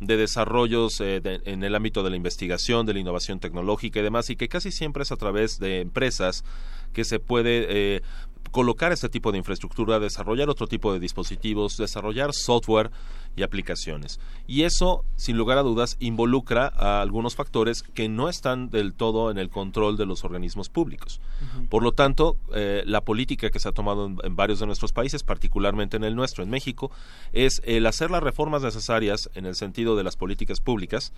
de 0.00 0.16
desarrollos 0.16 1.00
eh, 1.00 1.20
de- 1.20 1.40
en 1.44 1.62
el 1.62 1.74
ámbito 1.74 2.02
de 2.02 2.10
la 2.10 2.16
investigación, 2.16 2.86
de 2.86 2.94
la 2.94 3.00
innovación 3.00 3.38
tecnológica 3.38 4.00
y 4.00 4.02
demás, 4.02 4.30
y 4.30 4.36
que 4.36 4.48
casi 4.48 4.72
siempre 4.72 5.02
es 5.02 5.12
a 5.12 5.16
través 5.16 5.58
de 5.58 5.80
empresas 5.80 6.44
que 6.92 7.04
se 7.04 7.20
puede 7.20 7.66
eh, 7.68 8.02
colocar 8.50 8.92
este 8.92 9.08
tipo 9.08 9.32
de 9.32 9.38
infraestructura, 9.38 9.98
desarrollar 9.98 10.48
otro 10.48 10.66
tipo 10.66 10.92
de 10.92 11.00
dispositivos, 11.00 11.76
desarrollar 11.76 12.32
software 12.32 12.90
y 13.36 13.42
aplicaciones. 13.42 14.18
Y 14.46 14.62
eso, 14.62 15.04
sin 15.16 15.36
lugar 15.36 15.58
a 15.58 15.62
dudas, 15.62 15.96
involucra 16.00 16.72
a 16.74 17.00
algunos 17.00 17.36
factores 17.36 17.82
que 17.82 18.08
no 18.08 18.28
están 18.28 18.70
del 18.70 18.92
todo 18.94 19.30
en 19.30 19.38
el 19.38 19.50
control 19.50 19.96
de 19.96 20.06
los 20.06 20.24
organismos 20.24 20.68
públicos. 20.68 21.20
Por 21.68 21.82
lo 21.82 21.92
tanto, 21.92 22.36
eh, 22.54 22.82
la 22.86 23.02
política 23.02 23.50
que 23.50 23.60
se 23.60 23.68
ha 23.68 23.72
tomado 23.72 24.06
en, 24.06 24.18
en 24.24 24.36
varios 24.36 24.58
de 24.60 24.66
nuestros 24.66 24.92
países, 24.92 25.22
particularmente 25.22 25.96
en 25.96 26.04
el 26.04 26.16
nuestro, 26.16 26.42
en 26.42 26.50
México, 26.50 26.90
es 27.32 27.62
el 27.64 27.86
hacer 27.86 28.10
las 28.10 28.22
reformas 28.22 28.62
necesarias 28.62 29.30
en 29.34 29.46
el 29.46 29.54
sentido 29.54 29.96
de 29.96 30.04
las 30.04 30.16
políticas 30.16 30.60
públicas 30.60 31.12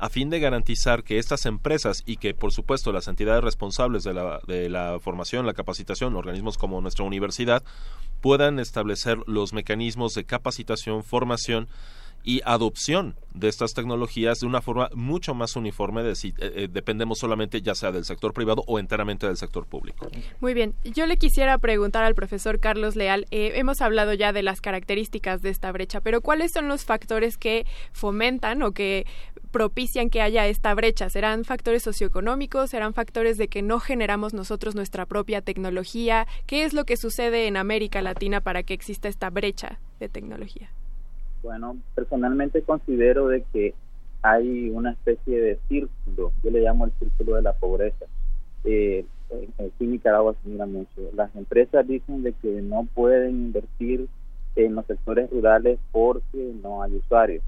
a 0.00 0.08
fin 0.08 0.30
de 0.30 0.40
garantizar 0.40 1.04
que 1.04 1.18
estas 1.18 1.46
empresas 1.46 2.02
y 2.06 2.16
que, 2.16 2.34
por 2.34 2.52
supuesto, 2.52 2.92
las 2.92 3.08
entidades 3.08 3.42
responsables 3.42 4.04
de 4.04 4.14
la, 4.14 4.40
de 4.46 4.68
la 4.68 4.98
formación, 5.00 5.46
la 5.46 5.54
capacitación, 5.54 6.16
organismos 6.16 6.58
como 6.58 6.80
nuestra 6.80 7.04
universidad, 7.04 7.62
puedan 8.20 8.58
establecer 8.58 9.18
los 9.26 9.52
mecanismos 9.52 10.14
de 10.14 10.24
capacitación, 10.24 11.04
formación 11.04 11.68
y 12.24 12.42
adopción 12.44 13.14
de 13.32 13.48
estas 13.48 13.72
tecnologías 13.74 14.40
de 14.40 14.46
una 14.46 14.60
forma 14.60 14.90
mucho 14.94 15.34
más 15.34 15.54
uniforme 15.56 16.02
de 16.02 16.16
si 16.16 16.28
eh, 16.28 16.34
eh, 16.38 16.68
dependemos 16.70 17.18
solamente 17.18 17.62
ya 17.62 17.74
sea 17.74 17.92
del 17.92 18.04
sector 18.04 18.32
privado 18.32 18.64
o 18.66 18.78
enteramente 18.78 19.26
del 19.26 19.36
sector 19.36 19.66
público. 19.66 20.08
Muy 20.40 20.54
bien, 20.54 20.74
yo 20.84 21.06
le 21.06 21.16
quisiera 21.16 21.56
preguntar 21.58 22.04
al 22.04 22.14
profesor 22.14 22.58
Carlos 22.58 22.96
Leal, 22.96 23.26
eh, 23.30 23.52
hemos 23.54 23.80
hablado 23.80 24.12
ya 24.14 24.32
de 24.32 24.42
las 24.42 24.60
características 24.60 25.40
de 25.42 25.50
esta 25.50 25.70
brecha, 25.70 26.00
pero 26.00 26.20
¿cuáles 26.20 26.52
son 26.52 26.68
los 26.68 26.84
factores 26.84 27.38
que 27.38 27.64
fomentan 27.92 28.62
o 28.62 28.72
que 28.72 29.06
propician 29.50 30.10
que 30.10 30.22
haya 30.22 30.46
esta 30.46 30.74
brecha? 30.74 31.08
¿Serán 31.08 31.44
factores 31.44 31.82
socioeconómicos? 31.82 32.70
¿Serán 32.70 32.94
factores 32.94 33.38
de 33.38 33.48
que 33.48 33.62
no 33.62 33.80
generamos 33.80 34.34
nosotros 34.34 34.74
nuestra 34.74 35.06
propia 35.06 35.40
tecnología? 35.40 36.26
¿Qué 36.46 36.64
es 36.64 36.74
lo 36.74 36.84
que 36.84 36.96
sucede 36.96 37.46
en 37.46 37.56
América 37.56 38.02
Latina 38.02 38.40
para 38.40 38.62
que 38.62 38.74
exista 38.74 39.08
esta 39.08 39.30
brecha 39.30 39.78
de 40.00 40.08
tecnología? 40.08 40.70
Bueno, 41.42 41.76
personalmente 41.94 42.62
considero 42.62 43.28
de 43.28 43.44
que 43.52 43.74
hay 44.22 44.70
una 44.70 44.92
especie 44.92 45.40
de 45.40 45.58
círculo, 45.68 46.32
yo 46.42 46.50
le 46.50 46.60
llamo 46.60 46.84
el 46.86 46.92
círculo 46.98 47.36
de 47.36 47.42
la 47.42 47.52
pobreza. 47.52 48.06
Eh, 48.64 49.04
aquí 49.58 49.86
Nicaragua 49.86 50.34
se 50.42 50.48
mira 50.48 50.66
mucho. 50.66 51.10
Las 51.14 51.34
empresas 51.36 51.86
dicen 51.86 52.22
de 52.22 52.32
que 52.32 52.60
no 52.62 52.86
pueden 52.94 53.30
invertir 53.30 54.08
en 54.56 54.74
los 54.74 54.86
sectores 54.86 55.30
rurales 55.30 55.78
porque 55.92 56.52
no 56.62 56.82
hay 56.82 56.96
usuarios. 56.96 57.42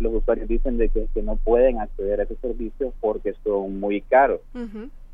Los 0.00 0.14
usuarios 0.14 0.48
dicen 0.48 0.78
de 0.78 0.88
que, 0.88 1.06
que 1.12 1.22
no 1.22 1.36
pueden 1.36 1.80
acceder 1.80 2.20
a 2.20 2.24
esos 2.24 2.38
servicios 2.38 2.92
porque 3.00 3.34
son 3.44 3.80
muy 3.80 4.00
caros. 4.02 4.40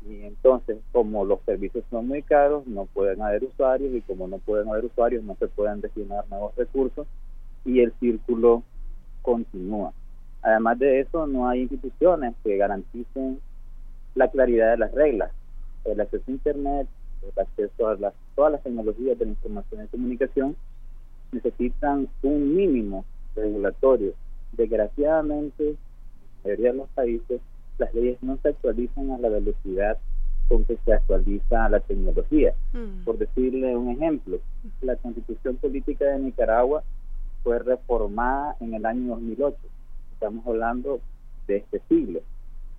Y 0.07 0.21
entonces, 0.21 0.77
como 0.91 1.25
los 1.25 1.39
servicios 1.45 1.83
son 1.89 2.07
muy 2.07 2.21
caros, 2.21 2.67
no 2.67 2.85
pueden 2.85 3.21
haber 3.21 3.43
usuarios 3.43 3.93
y 3.93 4.01
como 4.01 4.27
no 4.27 4.37
pueden 4.37 4.69
haber 4.69 4.85
usuarios, 4.85 5.23
no 5.23 5.35
se 5.35 5.47
pueden 5.47 5.81
destinar 5.81 6.25
nuevos 6.29 6.55
recursos 6.55 7.07
y 7.65 7.79
el 7.79 7.91
círculo 7.99 8.61
continúa. 9.23 9.91
Además 10.43 10.77
de 10.77 10.99
eso, 10.99 11.25
no 11.25 11.49
hay 11.49 11.61
instituciones 11.61 12.35
que 12.43 12.57
garanticen 12.57 13.39
la 14.13 14.29
claridad 14.29 14.71
de 14.71 14.77
las 14.77 14.91
reglas. 14.91 15.31
El 15.85 15.99
acceso 15.99 16.23
a 16.27 16.31
Internet 16.31 16.87
el 17.25 17.41
acceso 17.41 17.87
a 17.87 17.95
las, 17.95 18.13
todas 18.35 18.51
las 18.53 18.63
tecnologías 18.63 19.17
de 19.17 19.25
la 19.25 19.31
información 19.31 19.83
y 19.83 19.87
comunicación, 19.87 20.55
necesitan 21.31 22.07
un 22.21 22.55
mínimo 22.55 23.05
regulatorio. 23.35 24.13
Desgraciadamente, 24.57 25.69
en 25.69 25.77
la 26.43 26.49
mayoría 26.49 26.71
de 26.71 26.77
los 26.77 26.89
países, 26.89 27.41
las 27.77 27.93
leyes 27.93 28.17
no 28.21 28.37
se 28.41 28.49
actualizan 28.49 29.11
a 29.11 29.17
la 29.17 29.29
velocidad 29.29 29.97
con 30.47 30.63
que 30.65 30.77
se 30.85 30.93
actualiza 30.93 31.69
la 31.69 31.79
tecnología. 31.79 32.53
Por 33.03 33.17
decirle 33.17 33.75
un 33.75 33.89
ejemplo, 33.89 34.39
la 34.81 34.95
constitución 34.97 35.55
política 35.57 36.05
de 36.05 36.19
Nicaragua 36.19 36.83
fue 37.43 37.59
reformada 37.59 38.55
en 38.59 38.73
el 38.73 38.85
año 38.85 39.15
2008. 39.15 39.57
Estamos 40.13 40.45
hablando 40.45 40.99
de 41.47 41.57
este 41.57 41.81
siglo. 41.89 42.21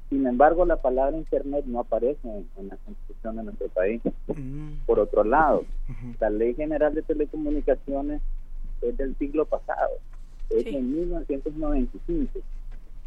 Sin 0.08 0.26
embargo, 0.26 0.64
la 0.64 0.76
palabra 0.76 1.16
Internet 1.16 1.64
no 1.66 1.80
aparece 1.80 2.20
en, 2.28 2.46
en 2.56 2.68
la 2.68 2.76
constitución 2.76 3.36
de 3.36 3.42
nuestro 3.42 3.68
país. 3.68 4.00
Por 4.86 5.00
otro 5.00 5.24
lado, 5.24 5.64
la 6.20 6.30
Ley 6.30 6.54
General 6.54 6.94
de 6.94 7.02
Telecomunicaciones 7.02 8.22
es 8.82 8.96
del 8.96 9.16
siglo 9.16 9.46
pasado, 9.46 9.90
es 10.50 10.64
Sí. 10.64 10.76
en 10.76 10.94
1995, 10.94 12.40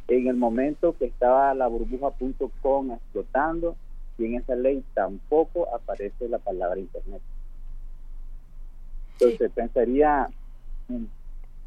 en 0.08 0.28
el 0.28 0.36
momento 0.36 0.96
que 0.98 1.06
estaba 1.06 1.54
la 1.54 1.68
burbuja.com 1.68 2.92
explotando 2.92 3.76
y 4.18 4.26
en 4.26 4.36
esa 4.36 4.56
ley 4.56 4.84
tampoco 4.94 5.74
aparece 5.74 6.28
la 6.28 6.40
palabra 6.40 6.80
Internet. 6.80 7.22
Entonces, 9.20 9.52
pensaría 9.54 10.30
en, 10.90 11.10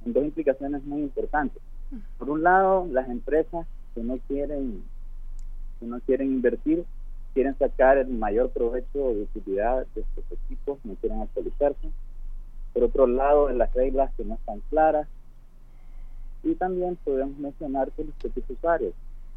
en 0.05 0.13
dos 0.13 0.25
implicaciones 0.25 0.85
muy 0.85 1.03
importantes. 1.03 1.63
Por 2.19 2.31
un 2.31 2.43
lado, 2.43 2.87
las 2.91 3.09
empresas 3.09 3.67
que 3.95 4.03
no 4.03 4.19
quieren 4.29 4.83
que 5.79 5.87
no 5.87 6.01
quieren 6.01 6.29
invertir, 6.33 6.85
quieren 7.35 7.59
sacar 7.59 7.99
el 7.99 8.07
mayor 8.09 8.51
provecho 8.51 9.15
de 9.15 9.23
utilidad 9.23 9.85
de 9.95 10.03
estos 10.03 10.25
equipos, 10.31 10.79
no 10.85 10.95
quieren 10.95 11.21
actualizarse. 11.23 11.89
Por 12.73 12.85
otro 12.85 13.07
lado, 13.07 13.51
las 13.51 13.73
reglas 13.75 14.13
que 14.17 14.25
no 14.25 14.35
están 14.35 14.61
claras. 14.71 15.09
Y 16.43 16.55
también 16.55 16.97
podemos 17.05 17.39
mencionar 17.39 17.91
que 17.93 18.05
los 18.05 18.15
propios 18.17 18.51
usuarios. 18.51 18.95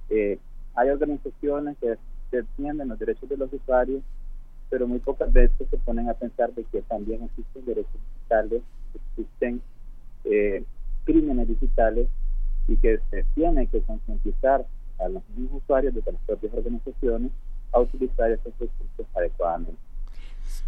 Eh, 0.10 0.40
hay 0.76 0.90
organizaciones 0.90 1.78
que 1.80 1.98
defienden 2.32 2.90
los 2.90 3.00
derechos 3.00 3.30
de 3.30 3.38
los 3.38 3.52
usuarios, 3.54 4.02
pero 4.70 4.88
muy 4.88 5.00
pocas 5.00 5.32
veces 5.32 5.68
se 5.70 5.78
ponen 5.78 6.10
a 6.10 6.14
pensar 6.14 6.54
de 6.54 6.64
que 6.66 6.82
también 6.84 7.24
existen 7.24 7.66
derechos 7.66 7.94
digitales, 8.14 8.62
existen 8.94 9.62
eh, 10.26 10.64
crímenes 11.06 11.48
digitales 11.48 12.08
y 12.68 12.76
que 12.78 13.00
se 13.12 13.24
tiene 13.36 13.68
que 13.68 13.82
concientizar 13.82 14.66
a 15.00 15.08
los 15.08 15.22
mismos 15.30 15.62
usuarios 15.64 15.94
de 15.94 16.02
las 16.12 16.22
propias 16.26 16.54
organizaciones 16.54 17.32
a 17.72 17.80
utilizar 17.80 18.32
esos 18.32 18.54
recursos 18.60 19.06
adecuadamente. 19.16 19.78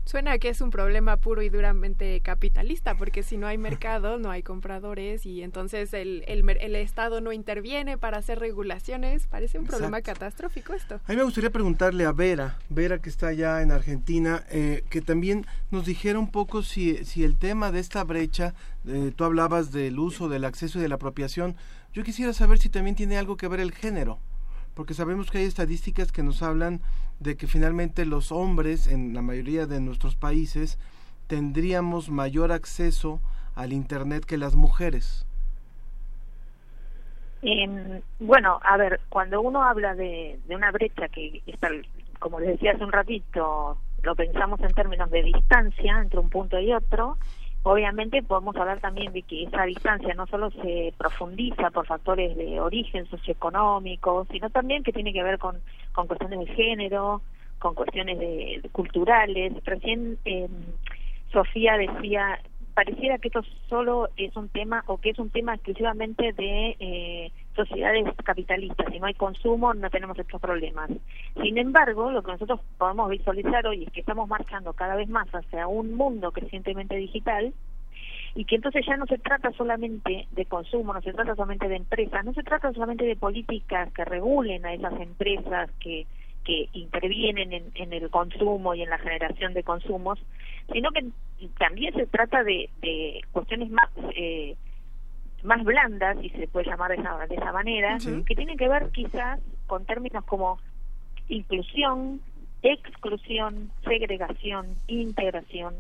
Suena 0.05 0.34
a 0.34 0.38
que 0.39 0.49
es 0.49 0.61
un 0.61 0.69
problema 0.69 1.17
puro 1.17 1.41
y 1.41 1.49
duramente 1.49 2.21
capitalista, 2.21 2.95
porque 2.95 3.23
si 3.23 3.38
no 3.38 3.47
hay 3.47 3.57
mercado, 3.57 4.17
no 4.17 4.32
hay 4.32 4.41
compradores 4.41 5.25
y 5.25 5.43
entonces 5.43 5.93
el, 5.93 6.23
el, 6.28 6.75
Estado 6.75 7.21
no 7.21 7.34
interviene 7.34 7.97
para 7.97 8.17
hacer 8.17 8.39
regulaciones. 8.39 9.28
Parece 9.28 9.59
un 9.59 9.65
problema 9.65 10.01
catastrófico 10.01 10.73
esto. 10.73 11.01
A 11.05 11.11
mí 11.11 11.17
me 11.17 11.23
gustaría 11.23 11.49
preguntarle 11.49 12.05
a 12.05 12.11
Vera, 12.11 12.57
Vera 12.69 12.99
que 12.99 13.09
está 13.09 13.28
allá 13.28 13.61
en 13.61 13.71
Argentina, 13.71 14.43
eh, 14.49 14.84
que 14.89 15.01
también 15.01 15.45
nos 15.71 15.86
dijera 15.86 16.19
un 16.19 16.32
poco 16.32 16.63
si, 16.63 17.03
si 17.05 17.23
el 17.23 17.38
tema 17.38 17.71
de 17.71 17.80
esta 17.80 18.03
brecha, 18.03 18.53
eh, 18.88 19.11
tú 19.15 19.23
hablabas 19.23 19.71
del 19.71 19.99
uso, 19.99 20.30
del 20.30 20.45
acceso 20.45 20.80
y 20.80 20.82
de 20.82 20.89
la 20.89 20.95
apropiación, 20.95 21.55
yo 21.93 22.03
quisiera 22.03 22.34
saber 22.34 22.59
si 22.59 22.69
también 22.69 22.95
tiene 22.95 23.17
algo 23.17 23.38
que 23.38 23.47
ver 23.47 23.59
el 23.59 23.71
género, 23.71 24.19
porque 24.78 24.93
sabemos 24.93 25.32
que 25.32 25.39
hay 25.39 25.45
estadísticas 25.45 26.11
que 26.11 26.21
nos 26.21 26.43
hablan 26.43 26.82
de 27.19 27.36
que 27.36 27.47
finalmente 27.47 28.05
los 28.05 28.32
hombres 28.32 28.86
en 28.86 29.15
la 29.15 29.23
mayoría 29.23 29.65
de 29.65 29.82
nuestros 29.82 30.15
países 30.15 30.78
tendríamos 31.25 32.11
mayor 32.11 32.51
acceso 32.51 33.19
al 33.55 33.73
Internet 33.73 34.23
que 34.23 34.38
las 34.38 34.55
mujeres. 34.55 35.25
Em, 37.41 38.01
bueno, 38.19 38.59
a 38.63 38.78
ver, 38.78 38.99
cuando 39.09 39.41
uno 39.41 39.63
habla 39.63 39.95
de, 39.95 40.39
de 40.47 40.55
una 40.55 40.69
brecha 40.69 41.07
que 41.07 41.41
está, 41.47 41.69
como 42.19 42.39
les 42.39 42.49
decía 42.49 42.73
hace 42.73 42.84
un 42.84 42.91
ratito, 42.91 43.80
lo 44.03 44.15
pensamos 44.15 44.59
en 44.59 44.75
términos 44.75 45.09
de 45.09 45.23
distancia 45.23 45.99
entre 45.99 46.19
un 46.19 46.30
punto 46.30 46.59
y 46.59 46.71
otro, 46.71 47.17
obviamente 47.64 48.24
podemos 48.24 48.55
hablar 48.55 48.80
también 48.80 49.12
de 49.14 49.24
que 49.24 49.43
esa 49.43 49.64
distancia 49.64 50.14
no 50.14 50.28
solo 50.28 50.51
se 50.51 50.93
profundiza 50.97 51.70
por 51.72 51.86
factores 51.86 52.36
de 52.38 52.60
origen 52.60 53.05
socioeconómico, 53.08 54.26
sino 54.32 54.49
también 54.49 54.84
que 54.84 54.93
tiene 54.93 55.14
que 55.14 55.24
ver 55.24 55.38
con, 55.38 55.58
con 55.93 56.08
cuestiones 56.08 56.39
de 56.39 56.53
género, 56.55 57.22
con 57.60 57.76
cuestiones 57.76 58.20
de, 58.20 58.60
de 58.62 58.70
culturales. 58.70 59.53
Recién 59.66 60.18
em, 60.26 60.49
Sofía 61.32 61.78
decía, 61.78 62.39
pareciera 62.74 63.18
que 63.18 63.30
esto 63.30 63.41
solo 63.70 64.10
es 64.18 64.36
un 64.36 64.49
tema 64.49 64.84
o 64.88 64.97
que 64.97 65.10
es 65.10 65.20
un 65.20 65.30
tema 65.30 65.55
exclusivamente 65.55 66.34
de 66.34 66.76
eh, 66.80 67.32
sociedades 67.58 68.05
capitalistas. 68.24 68.88
Si 68.89 68.99
no 68.99 69.08
hay 69.08 69.16
consumo, 69.16 69.74
no 69.74 69.89
tenemos 69.89 70.18
estos 70.18 70.39
problemas. 70.39 70.89
Sin 71.41 71.58
embargo, 71.58 72.12
lo 72.12 72.24
que 72.24 72.32
nosotros 72.32 72.62
podemos 72.78 73.10
visualizar 73.10 73.68
hoy 73.68 73.84
es 73.84 73.91
que 73.91 73.99
estamos 73.99 74.30
marchando 74.30 74.72
cada 74.72 74.95
vez 74.95 75.10
más 75.10 75.28
hacia 75.34 75.68
un 75.68 75.95
mundo 75.95 76.32
crecientemente 76.32 76.95
digital 76.95 77.53
y 78.36 78.45
que 78.45 78.55
entonces 78.55 78.86
ya 78.86 78.95
no 78.95 79.05
se 79.08 79.18
trata 79.18 79.51
solamente 79.51 80.28
de 80.32 80.45
consumo, 80.45 80.93
no 80.93 81.01
se 81.01 81.12
trata 81.12 81.36
solamente 81.36 81.68
de 81.68 81.76
empresas, 81.76 82.24
no 82.24 82.34
se 82.34 82.43
trata 82.43 82.72
solamente 82.72 83.03
de 83.03 83.16
políticas 83.16 83.91
que 83.91 84.05
regulen 84.05 84.66
a 84.66 84.74
esas 84.74 84.93
empresas 85.01 85.70
que 85.80 86.05
que 86.47 86.70
intervienen 86.72 87.51
en, 87.51 87.72
en 87.76 87.91
el 87.91 88.10
consumo 88.10 88.74
y 88.74 88.82
en 88.82 88.89
la 88.89 88.97
generación 88.97 89.53
de 89.53 89.64
consumos, 89.64 90.18
sino 90.72 90.91
que 90.91 91.05
también 91.60 91.93
se 91.93 92.08
trata 92.08 92.41
de, 92.45 92.70
de 92.82 93.20
cuestiones 93.34 93.70
más 93.70 93.89
eh, 94.16 94.55
más 95.47 95.63
blandas, 95.63 96.17
si 96.21 96.29
se 96.29 96.47
puede 96.47 96.69
llamar 96.69 96.91
de 96.91 96.97
esa, 96.97 97.17
de 97.25 97.35
esa 97.35 97.51
manera, 97.51 97.97
que 98.25 98.35
tienen 98.35 98.57
que 98.57 98.67
ver 98.67 98.89
quizás 98.91 99.39
con 99.65 99.85
términos 99.85 100.23
como 100.25 100.59
inclusión, 101.29 102.21
exclusión, 102.61 103.71
segregación, 103.83 104.67
integración. 104.87 105.75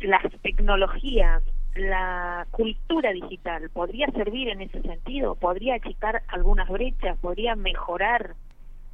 Las 0.00 0.22
tecnologías, 0.42 1.42
la 1.74 2.46
cultura 2.50 3.12
digital 3.12 3.70
podría 3.70 4.06
servir 4.08 4.48
en 4.48 4.60
ese 4.60 4.82
sentido, 4.82 5.34
podría 5.34 5.76
achicar 5.76 6.22
algunas 6.28 6.68
brechas, 6.68 7.18
podría 7.18 7.56
mejorar 7.56 8.34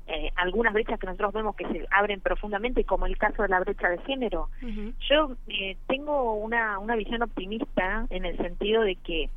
eh, 0.06 0.30
algunas 0.36 0.72
brechas 0.72 1.00
que 1.00 1.06
nosotros 1.06 1.32
vemos 1.32 1.56
que 1.56 1.66
se 1.66 1.86
abren 1.90 2.20
profundamente, 2.20 2.84
como 2.84 3.06
el 3.06 3.18
caso 3.18 3.42
de 3.42 3.48
la 3.48 3.58
brecha 3.58 3.88
de 3.88 3.98
género. 3.98 4.48
Yo 5.08 5.36
eh, 5.48 5.76
tengo 5.88 6.34
una, 6.34 6.78
una 6.78 6.94
visión 6.94 7.22
optimista 7.22 8.06
en 8.10 8.24
el 8.24 8.36
sentido 8.36 8.82
de 8.82 8.94
que 8.94 9.28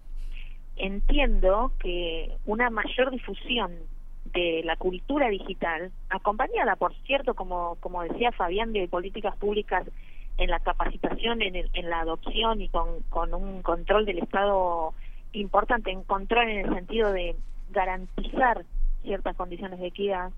entiendo 0.80 1.72
que 1.80 2.36
una 2.46 2.70
mayor 2.70 3.12
difusión 3.12 3.72
de 4.34 4.62
la 4.64 4.76
cultura 4.76 5.30
digital, 5.30 5.92
acompañada, 6.10 6.76
por 6.76 6.94
cierto, 7.06 7.34
como, 7.34 7.76
como 7.80 8.04
decía 8.04 8.32
Fabián, 8.32 8.74
de 8.74 8.88
políticas 8.88 9.36
públicas 9.38 9.86
en 10.38 10.50
la 10.50 10.60
capacitación, 10.60 11.42
en, 11.42 11.56
el- 11.56 11.70
en 11.74 11.90
la 11.90 12.02
adopción 12.02 12.62
y 12.62 12.70
con, 12.70 13.02
con 13.10 13.34
un 13.34 13.62
control 13.62 14.06
del 14.06 14.20
Estado 14.20 14.94
importante, 15.34 15.92
en 15.92 16.04
control 16.04 16.50
en 16.50 16.66
el 16.66 16.74
sentido 16.74 17.12
de 17.12 17.36
garantizar 17.72 18.66
ciertas 19.04 19.36
condiciones 19.36 19.80
de 19.80 19.88
equidad. 19.88 20.32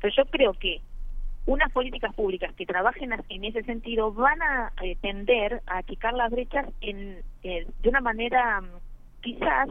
Pero 0.00 0.14
yo 0.16 0.24
creo 0.26 0.52
que 0.54 0.80
unas 1.46 1.70
políticas 1.72 2.14
públicas 2.14 2.52
que 2.54 2.66
trabajen 2.66 3.10
en 3.28 3.44
ese 3.44 3.62
sentido 3.62 4.12
van 4.12 4.40
a 4.42 4.72
eh, 4.82 4.96
tender 5.00 5.62
a 5.66 5.78
achicar 5.78 6.14
las 6.14 6.30
brechas 6.30 6.66
en, 6.80 7.22
eh, 7.42 7.66
de 7.82 7.88
una 7.88 8.00
manera 8.00 8.60
mm, 8.60 8.66
quizás 9.20 9.68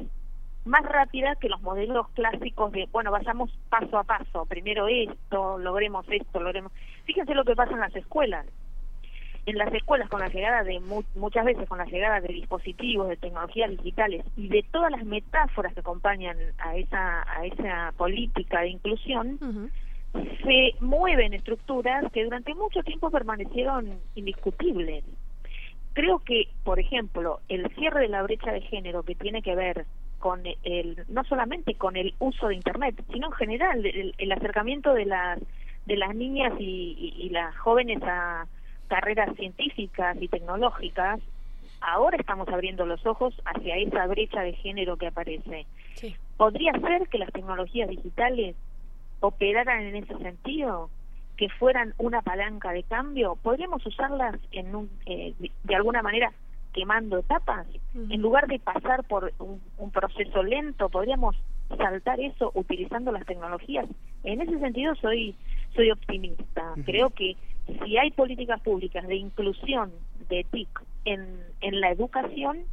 más 0.65 0.83
rápida 0.83 1.35
que 1.35 1.47
los 1.49 1.61
modelos 1.61 2.09
clásicos 2.09 2.71
de, 2.73 2.87
bueno, 2.91 3.09
vayamos 3.11 3.49
paso 3.69 3.97
a 3.97 4.03
paso, 4.03 4.45
primero 4.45 4.87
esto, 4.87 5.57
logremos 5.57 6.05
esto, 6.09 6.41
logremos... 6.41 6.71
Fíjense 7.05 7.33
lo 7.33 7.45
que 7.45 7.55
pasa 7.55 7.71
en 7.71 7.79
las 7.79 7.95
escuelas. 7.95 8.45
En 9.45 9.57
las 9.57 9.73
escuelas, 9.73 10.09
con 10.09 10.19
la 10.19 10.27
llegada 10.27 10.63
de, 10.63 10.81
mu- 10.81 11.05
muchas 11.15 11.45
veces 11.45 11.69
con 11.69 11.77
la 11.77 11.85
llegada 11.85 12.19
de 12.19 12.33
dispositivos, 12.33 13.07
de 13.07 13.15
tecnologías 13.15 13.69
digitales 13.69 14.25
y 14.35 14.49
de 14.49 14.61
todas 14.71 14.91
las 14.91 15.05
metáforas 15.05 15.73
que 15.73 15.79
acompañan 15.79 16.35
a 16.57 16.75
esa, 16.75 17.21
a 17.31 17.45
esa 17.45 17.93
política 17.95 18.59
de 18.59 18.69
inclusión, 18.71 19.39
se 20.43 20.75
mueven 20.81 21.33
estructuras 21.33 22.11
que 22.11 22.25
durante 22.25 22.53
mucho 22.55 22.81
tiempo 22.83 23.09
permanecieron 23.09 23.99
indiscutibles. 24.15 25.05
Creo 25.97 26.19
que, 26.19 26.49
por 26.63 26.79
ejemplo, 26.79 27.39
el 27.49 27.67
cierre 27.73 28.01
de 28.01 28.07
la 28.09 28.21
brecha 28.21 28.51
de 28.51 28.61
género 28.61 29.01
que 29.01 29.15
tiene 29.15 29.41
que 29.41 29.55
ver 29.55 29.87
con 30.19 30.43
el 30.63 31.03
no 31.09 31.23
solamente 31.23 31.73
con 31.73 31.95
el 31.97 32.13
uso 32.19 32.49
de 32.49 32.53
internet, 32.53 33.03
sino 33.11 33.25
en 33.29 33.33
general 33.33 33.83
el, 33.83 34.13
el 34.19 34.31
acercamiento 34.31 34.93
de 34.93 35.05
las 35.05 35.39
de 35.87 35.97
las 35.97 36.13
niñas 36.13 36.53
y, 36.59 36.95
y- 36.99 37.25
y 37.25 37.29
las 37.29 37.57
jóvenes 37.57 37.97
a 38.03 38.45
carreras 38.87 39.35
científicas 39.37 40.15
y 40.21 40.27
tecnológicas, 40.27 41.19
ahora 41.81 42.17
estamos 42.17 42.47
abriendo 42.49 42.85
los 42.85 43.03
ojos 43.07 43.33
hacia 43.45 43.77
esa 43.77 44.05
brecha 44.05 44.41
de 44.41 44.53
género 44.53 44.97
que 44.97 45.07
aparece. 45.07 45.65
Podría 46.37 46.73
ser 46.73 47.07
que 47.09 47.17
las 47.17 47.31
tecnologías 47.31 47.89
digitales 47.89 48.55
operaran 49.19 49.81
en 49.81 49.95
ese 49.95 50.15
sentido 50.19 50.91
que 51.37 51.49
fueran 51.49 51.93
una 51.97 52.21
palanca 52.21 52.71
de 52.71 52.83
cambio, 52.83 53.37
podríamos 53.41 53.85
usarlas 53.85 54.35
en 54.51 54.75
un, 54.75 54.89
eh, 55.05 55.33
de 55.63 55.75
alguna 55.75 56.01
manera 56.01 56.33
quemando 56.73 57.17
etapas, 57.17 57.65
en 57.95 58.21
lugar 58.21 58.47
de 58.47 58.59
pasar 58.59 59.03
por 59.05 59.33
un, 59.39 59.59
un 59.77 59.91
proceso 59.91 60.43
lento, 60.43 60.89
podríamos 60.89 61.35
saltar 61.75 62.19
eso 62.19 62.51
utilizando 62.53 63.11
las 63.11 63.25
tecnologías. 63.25 63.87
En 64.23 64.41
ese 64.41 64.59
sentido 64.59 64.93
soy 64.95 65.35
soy 65.75 65.91
optimista. 65.91 66.73
Creo 66.85 67.09
que 67.11 67.35
si 67.83 67.97
hay 67.97 68.11
políticas 68.11 68.61
públicas 68.61 69.07
de 69.07 69.15
inclusión 69.15 69.91
de 70.29 70.45
TIC 70.51 70.69
en, 71.05 71.39
en 71.61 71.79
la 71.79 71.91
educación, 71.91 72.63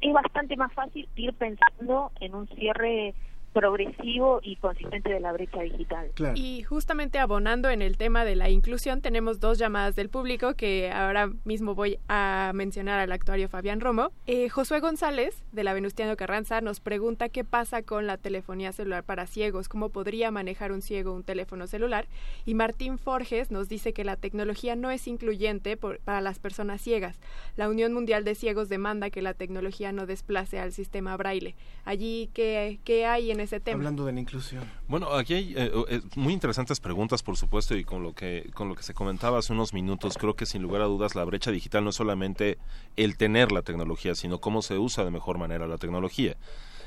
es 0.00 0.12
bastante 0.12 0.56
más 0.56 0.72
fácil 0.72 1.08
ir 1.16 1.32
pensando 1.34 2.10
en 2.20 2.34
un 2.34 2.48
cierre 2.48 3.14
progresivo 3.52 4.40
y 4.42 4.56
consistente 4.56 5.10
de 5.10 5.20
la 5.20 5.32
brecha 5.32 5.60
digital. 5.62 6.10
Y 6.34 6.62
justamente 6.62 7.18
abonando 7.18 7.70
en 7.70 7.82
el 7.82 7.96
tema 7.96 8.24
de 8.24 8.36
la 8.36 8.50
inclusión, 8.50 9.00
tenemos 9.00 9.40
dos 9.40 9.58
llamadas 9.58 9.94
del 9.96 10.08
público 10.08 10.54
que 10.54 10.90
ahora 10.90 11.30
mismo 11.44 11.74
voy 11.74 11.98
a 12.08 12.50
mencionar 12.54 12.98
al 13.00 13.12
actuario 13.12 13.48
Fabián 13.48 13.80
Romo. 13.80 14.10
Eh, 14.26 14.48
Josué 14.48 14.80
González, 14.80 15.42
de 15.52 15.64
la 15.64 15.74
Venustiano 15.74 16.16
Carranza, 16.16 16.60
nos 16.60 16.80
pregunta 16.80 17.28
qué 17.28 17.44
pasa 17.44 17.82
con 17.82 18.06
la 18.06 18.16
telefonía 18.16 18.72
celular 18.72 19.04
para 19.04 19.26
ciegos, 19.26 19.68
cómo 19.68 19.90
podría 19.90 20.30
manejar 20.30 20.72
un 20.72 20.82
ciego 20.82 21.12
un 21.12 21.22
teléfono 21.22 21.66
celular. 21.66 22.06
Y 22.46 22.54
Martín 22.54 22.98
Forges 22.98 23.50
nos 23.50 23.68
dice 23.68 23.92
que 23.92 24.04
la 24.04 24.16
tecnología 24.16 24.76
no 24.76 24.90
es 24.90 25.06
incluyente 25.06 25.76
por- 25.76 25.98
para 26.00 26.20
las 26.20 26.38
personas 26.38 26.80
ciegas. 26.80 27.20
La 27.56 27.68
Unión 27.68 27.92
Mundial 27.92 28.24
de 28.24 28.34
Ciegos 28.34 28.68
demanda 28.68 29.10
que 29.10 29.22
la 29.22 29.34
tecnología 29.34 29.92
no 29.92 30.06
desplace 30.06 30.58
al 30.58 30.72
sistema 30.72 31.16
braille. 31.16 31.54
Allí, 31.84 32.30
¿qué, 32.34 32.78
qué 32.84 33.06
hay 33.06 33.30
en 33.30 33.40
ese 33.42 33.60
tema? 33.60 33.76
Hablando 33.76 34.04
de 34.04 34.12
la 34.12 34.20
inclusión. 34.20 34.64
Bueno, 34.88 35.12
aquí 35.12 35.34
hay 35.34 35.54
eh, 35.56 35.70
eh, 35.88 36.00
muy 36.16 36.32
interesantes 36.32 36.80
preguntas, 36.80 37.22
por 37.22 37.36
supuesto, 37.36 37.76
y 37.76 37.84
con 37.84 38.02
lo 38.02 38.14
que 38.14 38.50
con 38.54 38.68
lo 38.68 38.74
que 38.74 38.82
se 38.82 38.94
comentaba 38.94 39.38
hace 39.38 39.52
unos 39.52 39.72
minutos, 39.72 40.16
creo 40.18 40.34
que 40.34 40.46
sin 40.46 40.62
lugar 40.62 40.82
a 40.82 40.86
dudas 40.86 41.14
la 41.14 41.24
brecha 41.24 41.50
digital 41.50 41.84
no 41.84 41.90
es 41.90 41.96
solamente 41.96 42.58
el 42.96 43.16
tener 43.16 43.52
la 43.52 43.62
tecnología, 43.62 44.14
sino 44.14 44.40
cómo 44.40 44.62
se 44.62 44.78
usa 44.78 45.04
de 45.04 45.10
mejor 45.10 45.38
manera 45.38 45.66
la 45.66 45.78
tecnología. 45.78 46.36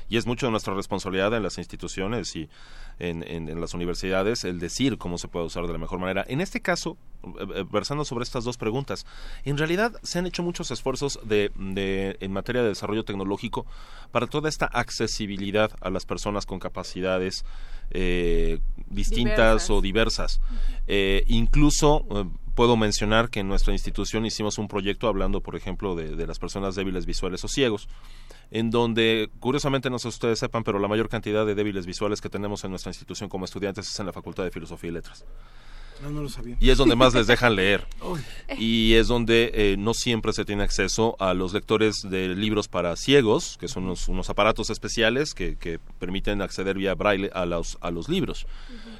Y 0.08 0.16
es 0.16 0.26
mucho 0.26 0.46
de 0.46 0.52
nuestra 0.52 0.74
responsabilidad 0.74 1.34
en 1.34 1.42
las 1.42 1.58
instituciones 1.58 2.34
y 2.36 2.48
en, 2.98 3.22
en- 3.28 3.48
en 3.48 3.60
las 3.60 3.74
universidades 3.74 4.44
el 4.44 4.58
decir 4.60 4.98
cómo 4.98 5.18
se 5.18 5.28
puede 5.28 5.46
usar 5.46 5.66
de 5.66 5.72
la 5.72 5.78
mejor 5.78 5.98
manera. 5.98 6.24
En 6.28 6.40
este 6.40 6.60
caso, 6.60 6.96
eh, 7.24 7.46
eh, 7.56 7.64
versando 7.70 8.04
sobre 8.04 8.22
estas 8.22 8.44
dos 8.44 8.56
preguntas, 8.56 9.04
en 9.44 9.58
realidad 9.58 9.92
se 10.02 10.18
han 10.18 10.26
hecho 10.26 10.42
muchos 10.42 10.70
esfuerzos 10.70 11.18
de, 11.24 11.50
de- 11.56 12.16
en 12.20 12.32
materia 12.32 12.62
de 12.62 12.68
desarrollo 12.68 13.04
tecnológico 13.04 13.66
para 14.12 14.26
toda 14.28 14.48
esta 14.48 14.66
accesibilidad 14.66 15.70
a 15.80 15.90
las 15.90 16.06
personas 16.06 16.46
con 16.46 16.58
capacidades 16.60 17.44
eh, 17.90 18.58
distintas 18.88 19.36
Diversas. 19.36 19.70
o 19.70 19.80
diversas. 19.80 20.40
Eh, 20.86 21.24
incluso 21.28 22.04
eh, 22.10 22.24
puedo 22.54 22.76
mencionar 22.76 23.28
que 23.30 23.40
en 23.40 23.48
nuestra 23.48 23.72
institución 23.72 24.24
hicimos 24.26 24.58
un 24.58 24.68
proyecto 24.68 25.08
hablando, 25.08 25.40
por 25.40 25.56
ejemplo, 25.56 25.94
de, 25.94 26.16
de 26.16 26.26
las 26.26 26.38
personas 26.38 26.74
débiles 26.74 27.06
visuales 27.06 27.44
o 27.44 27.48
ciegos, 27.48 27.88
en 28.50 28.70
donde, 28.70 29.30
curiosamente, 29.40 29.90
no 29.90 29.98
sé 29.98 30.04
si 30.04 30.08
ustedes 30.08 30.38
sepan, 30.38 30.64
pero 30.64 30.78
la 30.78 30.88
mayor 30.88 31.08
cantidad 31.08 31.44
de 31.44 31.54
débiles 31.54 31.86
visuales 31.86 32.20
que 32.20 32.28
tenemos 32.28 32.64
en 32.64 32.70
nuestra 32.70 32.90
institución 32.90 33.28
como 33.28 33.44
estudiantes 33.44 33.88
es 33.88 34.00
en 34.00 34.06
la 34.06 34.12
Facultad 34.12 34.44
de 34.44 34.50
Filosofía 34.50 34.90
y 34.90 34.92
Letras. 34.94 35.24
No, 36.02 36.10
no 36.10 36.22
lo 36.22 36.28
sabía. 36.28 36.56
Y 36.60 36.70
es 36.70 36.78
donde 36.78 36.94
más 36.94 37.14
les 37.14 37.26
dejan 37.26 37.56
leer. 37.56 37.86
Y 38.58 38.94
es 38.94 39.08
donde 39.08 39.50
eh, 39.54 39.76
no 39.76 39.92
siempre 39.92 40.32
se 40.32 40.44
tiene 40.44 40.62
acceso 40.62 41.16
a 41.18 41.34
los 41.34 41.52
lectores 41.52 41.96
de 42.08 42.28
libros 42.28 42.68
para 42.68 42.94
ciegos, 42.96 43.56
que 43.58 43.68
son 43.68 43.84
unos, 43.84 44.08
unos 44.08 44.30
aparatos 44.30 44.70
especiales 44.70 45.34
que, 45.34 45.56
que 45.56 45.78
permiten 45.98 46.42
acceder 46.42 46.76
vía 46.76 46.94
braille 46.94 47.30
a 47.34 47.44
los, 47.44 47.76
a 47.80 47.90
los 47.90 48.08
libros. 48.08 48.46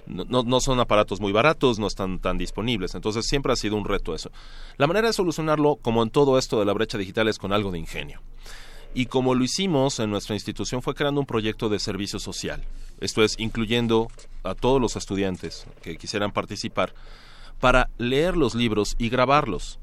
No, 0.07 0.25
no, 0.25 0.43
no 0.43 0.61
son 0.61 0.81
aparatos 0.81 1.21
muy 1.21 1.33
baratos, 1.33 1.79
no 1.79 1.87
están 1.87 2.19
tan 2.19 2.39
disponibles. 2.39 2.95
Entonces 2.95 3.27
siempre 3.27 3.53
ha 3.53 3.57
sido 3.57 3.77
un 3.77 3.85
reto 3.85 4.15
eso. 4.15 4.31
La 4.77 4.87
manera 4.87 5.07
de 5.07 5.13
solucionarlo, 5.13 5.77
como 5.77 6.03
en 6.03 6.11
todo 6.11 6.39
esto 6.39 6.59
de 6.59 6.65
la 6.65 6.73
brecha 6.73 6.99
digital, 6.99 7.29
es 7.29 7.39
con 7.39 7.53
algo 7.53 7.71
de 7.71 7.79
ingenio. 7.79 8.21
Y 8.99 9.07
como 9.07 9.35
lo 9.35 9.45
hicimos 9.45 10.01
en 10.01 10.09
nuestra 10.11 10.35
institución 10.35 10.81
fue 10.81 10.95
creando 10.95 11.21
un 11.21 11.27
proyecto 11.27 11.69
de 11.69 11.79
servicio 11.79 12.19
social. 12.19 12.63
Esto 12.99 13.23
es, 13.23 13.39
incluyendo 13.39 14.09
a 14.43 14.55
todos 14.55 14.81
los 14.81 14.97
estudiantes 14.97 15.67
que 15.83 15.99
quisieran 15.99 16.33
participar 16.33 16.95
para 17.61 17.91
leer 17.99 18.39
los 18.39 18.55
libros 18.55 18.95
y 18.99 19.11
grabarlos, 19.11 19.79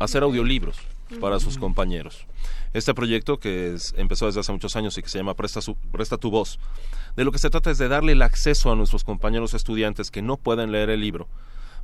hacer 0.00 0.24
audiolibros 0.24 0.76
para 1.20 1.38
sus 1.38 1.56
compañeros. 1.56 2.26
Este 2.74 2.94
proyecto 2.94 3.38
que 3.38 3.74
es- 3.74 3.94
empezó 3.96 4.26
desde 4.26 4.40
hace 4.40 4.50
muchos 4.50 4.74
años 4.74 4.98
y 4.98 5.02
que 5.02 5.08
se 5.08 5.18
llama 5.18 5.34
Presta, 5.34 5.60
su- 5.60 5.76
Presta 5.92 6.16
tu 6.16 6.32
voz, 6.32 6.58
de 7.14 7.22
lo 7.24 7.30
que 7.30 7.38
se 7.38 7.50
trata 7.50 7.70
es 7.70 7.78
de 7.78 7.86
darle 7.86 8.10
el 8.10 8.22
acceso 8.22 8.72
a 8.72 8.74
nuestros 8.74 9.04
compañeros 9.04 9.54
estudiantes 9.54 10.10
que 10.10 10.20
no 10.20 10.36
pueden 10.36 10.72
leer 10.72 10.90
el 10.90 11.00
libro 11.00 11.28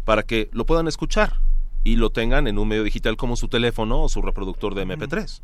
para 0.04 0.24
que 0.24 0.50
lo 0.52 0.66
puedan 0.66 0.88
escuchar 0.88 1.38
y 1.84 1.94
lo 1.96 2.10
tengan 2.10 2.48
en 2.48 2.58
un 2.58 2.66
medio 2.66 2.82
digital 2.82 3.16
como 3.16 3.36
su 3.36 3.46
teléfono 3.46 4.02
o 4.02 4.08
su 4.08 4.22
reproductor 4.22 4.74
de 4.74 4.82
MP3 4.82 5.40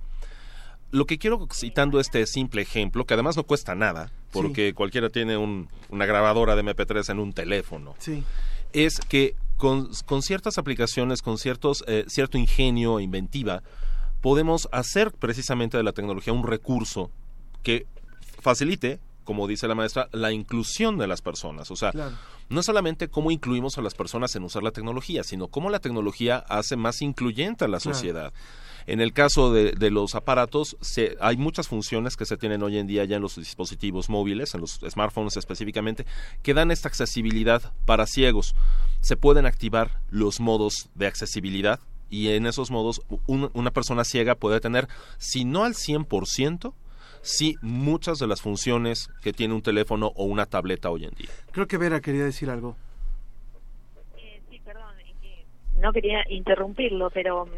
lo 0.92 1.06
que 1.06 1.18
quiero 1.18 1.46
citando 1.52 2.00
este 2.00 2.26
simple 2.26 2.62
ejemplo, 2.62 3.04
que 3.04 3.14
además 3.14 3.36
no 3.36 3.44
cuesta 3.44 3.74
nada, 3.74 4.10
porque 4.32 4.74
cualquiera 4.74 5.08
tiene 5.10 5.36
un- 5.36 5.68
una 5.88 6.06
grabadora 6.06 6.56
de 6.56 6.62
MP3 6.62 7.08
en 7.10 7.18
un 7.20 7.32
teléfono, 7.32 7.94
Sí. 7.98 8.24
es 8.72 8.98
que 9.00 9.34
con, 9.56 9.90
con 10.06 10.22
ciertas 10.22 10.56
aplicaciones, 10.58 11.22
con 11.22 11.36
ciertos, 11.38 11.84
eh, 11.86 12.04
cierto 12.08 12.38
ingenio 12.38 12.98
e 12.98 13.02
inventiva, 13.02 13.62
podemos 14.20 14.68
hacer 14.72 15.12
precisamente 15.12 15.76
de 15.76 15.82
la 15.82 15.92
tecnología 15.92 16.32
un 16.32 16.46
recurso 16.46 17.10
que 17.62 17.86
facilite, 18.40 19.00
como 19.24 19.46
dice 19.46 19.68
la 19.68 19.74
maestra, 19.74 20.08
la 20.12 20.32
inclusión 20.32 20.98
de 20.98 21.06
las 21.06 21.20
personas. 21.22 21.70
O 21.70 21.76
sea, 21.76 21.92
Claro. 21.92 22.16
no 22.48 22.62
solamente 22.62 23.08
cómo 23.08 23.30
incluimos 23.30 23.78
a 23.78 23.82
las 23.82 23.94
personas 23.94 24.34
en 24.34 24.42
usar 24.44 24.62
la 24.62 24.72
tecnología, 24.72 25.22
sino 25.24 25.48
cómo 25.48 25.70
la 25.70 25.78
tecnología 25.78 26.38
hace 26.48 26.76
más 26.76 27.00
incluyente 27.02 27.64
a 27.64 27.68
la 27.68 27.78
Claro. 27.78 27.96
En 28.86 29.00
el 29.00 29.12
caso 29.12 29.52
de, 29.52 29.72
de 29.72 29.90
los 29.90 30.14
aparatos, 30.14 30.76
se- 30.80 31.16
hay 31.20 31.36
muchas 31.36 31.68
funciones 31.68 32.16
que 32.16 32.24
se 32.26 32.36
tienen 32.36 32.62
hoy 32.62 32.78
en 32.78 32.86
día 32.86 33.04
ya 33.04 33.16
en 33.16 33.22
los 33.22 33.36
dispositivos 33.36 34.08
móviles, 34.08 34.54
en 34.54 34.60
los 34.60 34.80
smartphones 34.88 35.36
específicamente, 35.36 36.06
que 36.42 36.54
dan 36.54 36.70
esta 36.70 36.88
accesibilidad 36.88 37.72
para 37.84 38.06
ciegos. 38.06 38.54
Se 39.00 39.16
pueden 39.16 39.46
activar 39.46 40.00
los 40.10 40.40
modos 40.40 40.88
de 40.94 41.06
accesibilidad 41.06 41.80
y 42.08 42.28
en 42.30 42.46
esos 42.46 42.70
modos 42.70 43.02
un- 43.26 43.50
una 43.54 43.70
persona 43.70 44.04
ciega 44.04 44.34
puede 44.34 44.60
tener, 44.60 44.88
si 45.18 45.44
no 45.44 45.64
al 45.64 45.74
100%, 45.74 46.74
sí 47.22 47.56
muchas 47.60 48.18
de 48.18 48.26
las 48.26 48.40
funciones 48.40 49.10
que 49.22 49.32
tiene 49.32 49.54
un 49.54 49.62
teléfono 49.62 50.12
o 50.16 50.24
una 50.24 50.46
tableta 50.46 50.90
hoy 50.90 51.04
en 51.04 51.10
día. 51.10 51.28
Creo 51.52 51.66
que 51.68 51.76
Vera 51.78 52.00
quería 52.00 52.24
decir 52.24 52.48
algo. 52.50 52.76
no 55.78 55.92
quería 55.94 56.22
interrumpirlo, 56.28 57.08
pero 57.10 57.46
mm, 57.46 57.48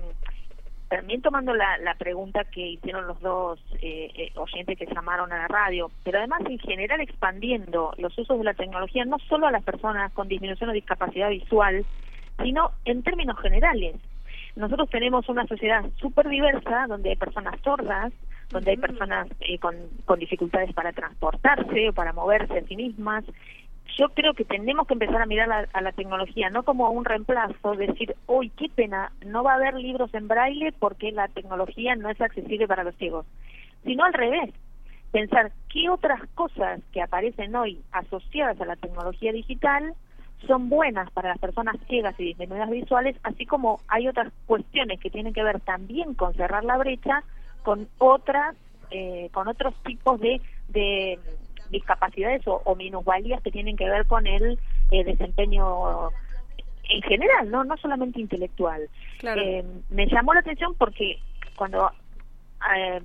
también 0.92 1.22
tomando 1.22 1.54
la, 1.54 1.78
la 1.78 1.94
pregunta 1.94 2.44
que 2.44 2.60
hicieron 2.60 3.06
los 3.06 3.18
dos 3.20 3.58
eh, 3.80 4.10
eh, 4.14 4.32
oyentes 4.36 4.78
que 4.78 4.84
llamaron 4.84 5.32
a 5.32 5.38
la 5.38 5.48
radio, 5.48 5.90
pero 6.04 6.18
además 6.18 6.42
en 6.44 6.58
general 6.58 7.00
expandiendo 7.00 7.94
los 7.96 8.16
usos 8.18 8.36
de 8.36 8.44
la 8.44 8.52
tecnología 8.52 9.06
no 9.06 9.18
solo 9.20 9.46
a 9.46 9.50
las 9.50 9.64
personas 9.64 10.12
con 10.12 10.28
disminución 10.28 10.68
o 10.68 10.74
discapacidad 10.74 11.30
visual, 11.30 11.86
sino 12.42 12.72
en 12.84 13.02
términos 13.02 13.40
generales. 13.40 13.96
Nosotros 14.54 14.90
tenemos 14.90 15.26
una 15.30 15.46
sociedad 15.46 15.82
súper 15.98 16.28
diversa 16.28 16.84
donde 16.86 17.08
hay 17.08 17.16
personas 17.16 17.58
sordas, 17.64 18.12
donde 18.50 18.72
hay 18.72 18.76
personas 18.76 19.28
eh, 19.40 19.58
con, 19.58 19.74
con 20.04 20.18
dificultades 20.18 20.74
para 20.74 20.92
transportarse 20.92 21.88
o 21.88 21.94
para 21.94 22.12
moverse 22.12 22.58
a 22.58 22.64
sí 22.64 22.76
mismas. 22.76 23.24
Yo 23.98 24.08
creo 24.10 24.32
que 24.34 24.44
tenemos 24.44 24.86
que 24.86 24.94
empezar 24.94 25.20
a 25.20 25.26
mirar 25.26 25.48
la- 25.48 25.68
a 25.72 25.80
la 25.80 25.92
tecnología 25.92 26.48
no 26.50 26.62
como 26.62 26.90
un 26.90 27.04
reemplazo, 27.04 27.74
decir, 27.74 28.16
uy, 28.26 28.50
qué 28.50 28.68
pena, 28.74 29.12
no 29.26 29.42
va 29.44 29.52
a 29.52 29.56
haber 29.56 29.74
libros 29.74 30.12
en 30.14 30.28
braille 30.28 30.72
porque 30.78 31.12
la 31.12 31.28
tecnología 31.28 31.94
no 31.96 32.08
es 32.08 32.20
accesible 32.20 32.66
para 32.66 32.84
los 32.84 32.94
ciegos, 32.96 33.26
sino 33.84 34.04
al 34.04 34.14
revés, 34.14 34.50
pensar 35.10 35.52
qué 35.68 35.90
otras 35.90 36.20
cosas 36.34 36.80
que 36.92 37.02
aparecen 37.02 37.54
hoy 37.54 37.82
asociadas 37.92 38.60
a 38.60 38.64
la 38.64 38.76
tecnología 38.76 39.32
digital 39.32 39.94
son 40.46 40.68
buenas 40.68 41.10
para 41.12 41.28
las 41.28 41.38
personas 41.38 41.76
ciegas 41.86 42.18
y 42.18 42.24
disminuidas 42.24 42.70
visuales, 42.70 43.16
así 43.22 43.46
como 43.46 43.80
hay 43.88 44.08
otras 44.08 44.32
cuestiones 44.46 44.98
que 45.00 45.10
tienen 45.10 45.34
que 45.34 45.44
ver 45.44 45.60
también 45.60 46.14
con 46.14 46.34
cerrar 46.34 46.64
la 46.64 46.78
brecha 46.78 47.22
con 47.62 47.88
otras, 47.98 48.56
eh, 48.90 49.28
con 49.32 49.46
otros 49.48 49.74
tipos 49.84 50.18
de, 50.20 50.40
de 50.68 51.18
discapacidades 51.72 52.46
o, 52.46 52.62
o 52.64 52.76
minusvalías 52.76 53.42
que 53.42 53.50
tienen 53.50 53.76
que 53.76 53.88
ver 53.88 54.06
con 54.06 54.26
el 54.28 54.58
eh, 54.92 55.02
desempeño 55.04 56.10
en 56.84 57.02
general, 57.02 57.50
no 57.50 57.64
no 57.64 57.76
solamente 57.78 58.20
intelectual. 58.20 58.88
Claro. 59.18 59.40
Eh, 59.40 59.64
me 59.90 60.06
llamó 60.06 60.34
la 60.34 60.40
atención 60.40 60.74
porque 60.78 61.18
cuando 61.56 61.90
eh, 62.76 63.00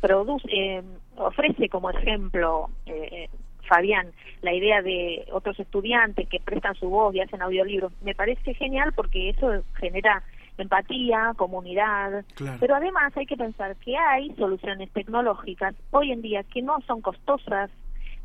produce, 0.00 0.48
eh, 0.50 0.82
ofrece 1.16 1.68
como 1.68 1.90
ejemplo 1.90 2.70
eh, 2.86 3.28
Fabián 3.68 4.08
la 4.42 4.52
idea 4.52 4.82
de 4.82 5.24
otros 5.32 5.58
estudiantes 5.60 6.28
que 6.28 6.40
prestan 6.40 6.74
su 6.74 6.88
voz 6.88 7.14
y 7.14 7.20
hacen 7.20 7.42
audiolibros, 7.42 7.92
me 8.02 8.14
parece 8.14 8.54
genial 8.54 8.92
porque 8.94 9.30
eso 9.30 9.62
genera 9.78 10.22
empatía, 10.58 11.32
comunidad, 11.36 12.24
Claro. 12.34 12.58
pero 12.60 12.74
además 12.76 13.16
hay 13.16 13.26
que 13.26 13.36
pensar 13.36 13.74
que 13.76 13.96
hay 13.96 14.30
soluciones 14.36 14.90
tecnológicas 14.92 15.74
hoy 15.90 16.12
en 16.12 16.22
día 16.22 16.42
que 16.44 16.60
no 16.62 16.80
son 16.86 17.00
costosas. 17.00 17.70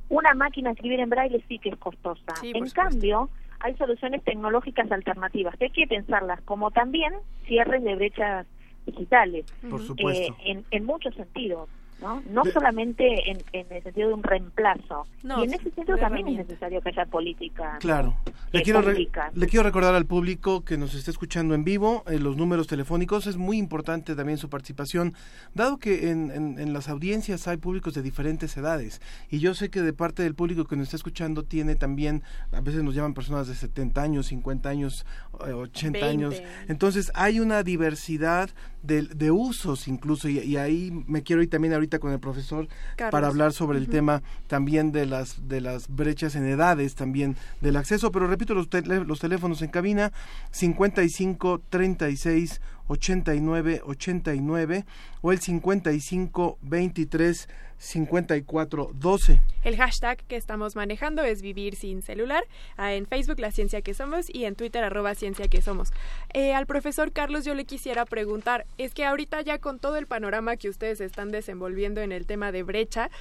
Una 0.10 0.34
máquina 0.34 0.70
de 0.70 0.74
escribir 0.76 1.00
en 1.00 1.10
braille 1.10 1.44
sí 1.48 1.60
que 1.60 1.70
es 1.70 1.78
costosa. 1.78 2.36
Sí, 2.40 2.48
en 2.50 2.68
supuesto. 2.68 2.82
cambio, 2.82 3.30
hay 3.60 3.76
soluciones 3.76 4.24
tecnológicas 4.24 4.92
alternativas 4.92 5.56
que 5.58 5.66
hay 5.66 5.72
que 5.72 5.88
pensarlas 5.88 6.42
como 6.42 6.72
también 6.72 7.14
cierres 7.46 7.84
de 7.84 7.96
brechas 7.96 8.46
digitales 8.86 9.46
Por 9.70 9.82
supuesto. 9.82 10.34
eh, 10.40 10.52
en, 10.52 10.66
en 10.72 10.86
muchos 10.86 11.14
sentidos. 11.16 11.68
¿No? 12.02 12.22
No 12.30 12.44
solamente 12.46 13.30
en, 13.32 13.38
en 13.54 13.66
el 13.72 13.84
sentido 13.84 14.10
de 14.10 14.14
un 14.14 14.24
reemplazo. 14.24 15.06
No, 15.24 15.42
y 15.42 15.48
en 15.48 15.54
ese 15.56 15.64
sentido 15.72 15.96
de 15.96 16.02
también 16.02 16.28
es 16.28 16.38
necesario 16.48 16.82
que 16.82 16.90
haya 16.90 17.06
política. 17.06 17.78
Claro. 17.80 18.16
Le 18.52 18.60
eh, 18.60 18.64
quiero, 18.64 18.82
re- 18.82 18.94
pública. 18.94 19.32
le 19.34 19.48
quiero 19.48 19.64
recordar 19.64 19.96
al 19.96 20.06
público 20.06 20.64
que 20.64 20.78
nos 20.78 20.94
está 20.94 21.12
escuchando 21.12 21.56
en 21.56 21.64
vivo 21.64 22.04
eh, 22.08 22.20
los 22.20 22.38
números 22.38 22.68
telefónicos. 22.68 23.28
Es 23.28 23.38
muy 23.38 23.58
importante 23.58 24.16
también 24.16 24.38
su 24.38 24.50
participación, 24.50 25.14
dado 25.54 25.78
que 25.78 26.10
en, 26.12 26.32
en- 26.32 26.60
en 26.60 26.74
las 26.74 26.88
audiencias 26.90 27.48
hay 27.48 27.58
públicos 27.58 27.94
de 27.94 28.02
diferentes 28.02 28.56
edades. 28.58 29.02
Y 29.30 29.40
yo 29.40 29.54
sé 29.54 29.70
que 29.70 29.82
de 29.82 29.94
parte 29.94 30.24
del 30.24 30.36
público 30.36 30.66
que 30.66 30.76
nos 30.76 30.86
está 30.88 30.98
escuchando 30.98 31.44
tiene 31.44 31.76
también, 31.76 32.24
a 32.52 32.62
veces 32.62 32.84
nos 32.84 32.96
llaman 32.96 33.14
personas 33.14 33.48
de 33.48 33.56
70 33.56 34.02
años, 34.02 34.28
50 34.28 34.70
años, 34.70 35.06
eh, 35.48 35.52
80 35.54 36.06
años. 36.06 36.30
20. 36.32 36.48
Entonces 36.70 37.12
hay 37.16 37.40
una 37.40 37.64
diversidad 37.64 38.50
de, 38.88 39.04
de 39.04 39.32
usos 39.32 39.88
incluso. 39.88 40.30
Y, 40.30 40.40
y 40.40 40.58
ahí 40.58 41.04
me 41.08 41.22
quiero 41.22 41.44
ir 41.44 41.50
también 41.50 41.74
ahorita 41.74 42.00
con 42.00 42.12
el 42.12 42.20
profesor 42.20 42.68
Carlos. 42.96 43.12
para 43.12 43.28
hablar 43.28 43.54
sobre 43.54 43.78
el 43.78 43.88
tema 43.90 44.24
también 44.48 44.92
de 44.92 45.06
las 45.06 45.48
de 45.48 45.62
las 45.62 45.88
brechas 45.90 46.36
en 46.36 46.46
edades 46.48 46.96
también 46.96 47.36
del 47.62 47.76
acceso 47.76 48.12
pero 48.12 48.28
repito 48.28 48.54
los, 48.54 48.70
tele- 48.70 49.04
los 49.06 49.20
teléfonos 49.20 49.62
en 49.62 49.70
cabina 49.70 50.12
55 50.52 51.62
36 51.70 52.62
89 52.88 53.82
89 53.86 54.86
o 55.22 55.32
el 55.32 55.40
55 55.40 56.58
23 56.62 57.48
54 57.80 58.92
12 58.94 59.40
El 59.64 59.78
hashtag 59.78 60.18
que 60.28 60.36
estamos 60.36 60.76
manejando 60.76 61.24
es 61.24 61.42
vivir 61.42 61.76
sin 61.76 62.02
celular. 62.02 62.44
ah, 62.76 62.94
En 62.94 63.06
Facebook, 63.06 63.40
La 63.40 63.52
Ciencia 63.52 63.82
que 63.82 63.94
Somos, 63.94 64.34
y 64.34 64.46
en 64.46 64.56
Twitter, 64.56 64.84
arroba 64.84 65.14
Ciencia 65.16 65.48
que 65.48 65.62
Somos. 65.62 65.92
Eh, 66.34 66.54
al 66.54 66.66
profesor 66.66 67.12
Carlos 67.12 67.46
yo 67.46 67.54
le 67.54 67.66
quisiera 67.66 68.06
preguntar, 68.06 68.66
es 68.78 68.94
que 68.94 69.06
ahorita 69.06 69.42
ya 69.42 69.60
con 69.60 69.80
todo 69.80 69.98
el 69.98 70.08
panorama 70.08 70.58
que 70.58 70.70
ustedes 70.70 71.02
están 71.02 71.30
desenvolviendo 71.30 72.02
en 72.02 72.12
el 72.12 72.26
tema 72.26 72.52
de 72.52 72.64
brecha, 72.64 73.12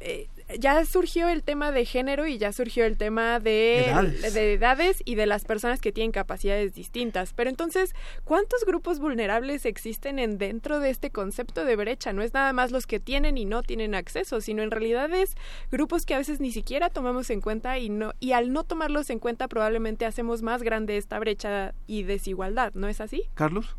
eh, 0.00 0.26
ya 0.58 0.84
surgió 0.84 1.28
el 1.28 1.42
tema 1.42 1.72
de 1.72 1.84
género 1.84 2.26
y 2.26 2.38
ya 2.38 2.52
surgió 2.52 2.84
el 2.84 2.96
tema 2.98 3.40
de 3.40 3.86
Edades. 3.86 4.34
de 4.34 4.52
edades 4.52 5.02
y 5.04 5.14
de 5.14 5.26
las 5.26 5.44
personas 5.44 5.80
que 5.80 5.92
tienen 5.92 6.12
capacidades 6.12 6.74
distintas. 6.74 7.32
Pero 7.32 7.50
entonces, 7.50 7.94
¿cuántos 8.24 8.64
grupos 8.64 9.00
vulnerables 9.00 9.64
existen 9.66 10.18
en 10.18 10.38
dentro 10.38 10.80
de 10.80 10.90
este 10.90 11.10
concepto 11.10 11.64
de 11.64 11.76
brecha? 11.76 12.12
No 12.12 12.22
es 12.22 12.34
nada 12.34 12.52
más 12.52 12.70
los 12.70 12.86
que 12.86 13.00
tienen 13.00 13.38
y 13.38 13.44
no 13.44 13.62
tienen 13.62 13.94
acceso, 13.94 14.40
sino 14.40 14.62
en 14.62 14.70
realidad 14.70 15.12
es 15.12 15.34
grupos 15.70 16.04
que 16.04 16.14
a 16.14 16.18
veces 16.18 16.40
ni 16.40 16.52
siquiera 16.52 16.90
tomamos 16.90 17.30
en 17.30 17.40
cuenta 17.40 17.78
y 17.78 17.88
no 17.88 18.12
y 18.20 18.32
al 18.32 18.52
no 18.52 18.64
tomarlos 18.64 19.10
en 19.10 19.18
cuenta 19.18 19.48
probablemente 19.48 20.06
hacemos 20.06 20.42
más 20.42 20.62
grande 20.62 20.96
esta 20.96 21.18
brecha 21.18 21.74
y 21.86 22.02
desigualdad, 22.02 22.72
¿no 22.74 22.88
es 22.88 23.00
así? 23.00 23.24
Carlos 23.34 23.76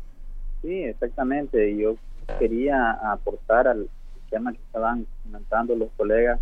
Sí, 0.62 0.82
exactamente. 0.82 1.76
Yo 1.76 1.96
quería 2.38 2.90
aportar 3.12 3.68
al 3.68 3.88
tema 4.30 4.52
que 4.52 4.58
estaban 4.58 5.06
comentando 5.22 5.76
los 5.76 5.90
colegas 5.96 6.40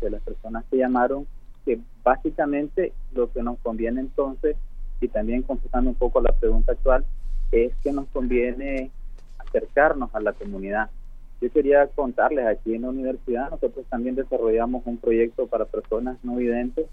de 0.00 0.10
las 0.10 0.22
personas 0.22 0.64
que 0.70 0.78
llamaron, 0.78 1.26
que 1.64 1.78
básicamente 2.02 2.92
lo 3.12 3.30
que 3.32 3.42
nos 3.42 3.58
conviene 3.58 4.00
entonces, 4.00 4.56
y 5.00 5.08
también 5.08 5.42
contestando 5.42 5.90
un 5.90 5.96
poco 5.96 6.20
la 6.20 6.32
pregunta 6.32 6.72
actual, 6.72 7.04
es 7.52 7.72
que 7.82 7.92
nos 7.92 8.06
conviene 8.08 8.90
acercarnos 9.38 10.14
a 10.14 10.20
la 10.20 10.32
comunidad. 10.32 10.90
Yo 11.40 11.50
quería 11.50 11.86
contarles, 11.86 12.46
aquí 12.46 12.74
en 12.74 12.82
la 12.82 12.90
universidad 12.90 13.50
nosotros 13.50 13.86
también 13.88 14.14
desarrollamos 14.14 14.82
un 14.84 14.98
proyecto 14.98 15.46
para 15.46 15.64
personas 15.64 16.18
no 16.22 16.36
videntes 16.36 16.86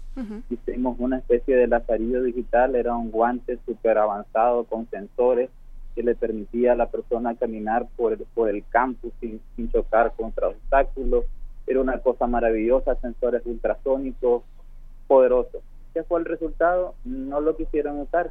hicimos 0.48 0.96
una 0.98 1.18
especie 1.18 1.54
de 1.54 1.66
lazarillo 1.66 2.22
digital, 2.22 2.74
era 2.74 2.96
un 2.96 3.10
guante 3.10 3.58
súper 3.66 3.98
avanzado 3.98 4.64
con 4.64 4.88
sensores 4.88 5.50
que 5.94 6.02
le 6.02 6.14
permitía 6.14 6.72
a 6.72 6.76
la 6.76 6.86
persona 6.86 7.34
caminar 7.34 7.86
por 7.96 8.12
el, 8.12 8.20
por 8.34 8.48
el 8.48 8.64
campus 8.68 9.12
sin, 9.20 9.40
sin 9.56 9.70
chocar 9.70 10.12
contra 10.16 10.48
obstáculos. 10.48 11.24
Era 11.68 11.80
una 11.80 11.98
cosa 11.98 12.26
maravillosa, 12.26 12.96
sensores 12.96 13.42
ultrasónicos 13.44 14.42
poderosos. 15.06 15.62
¿Qué 15.94 16.02
fue 16.02 16.20
el 16.20 16.26
resultado? 16.26 16.94
No 17.04 17.40
lo 17.40 17.56
quisieron 17.56 18.00
usar. 18.00 18.30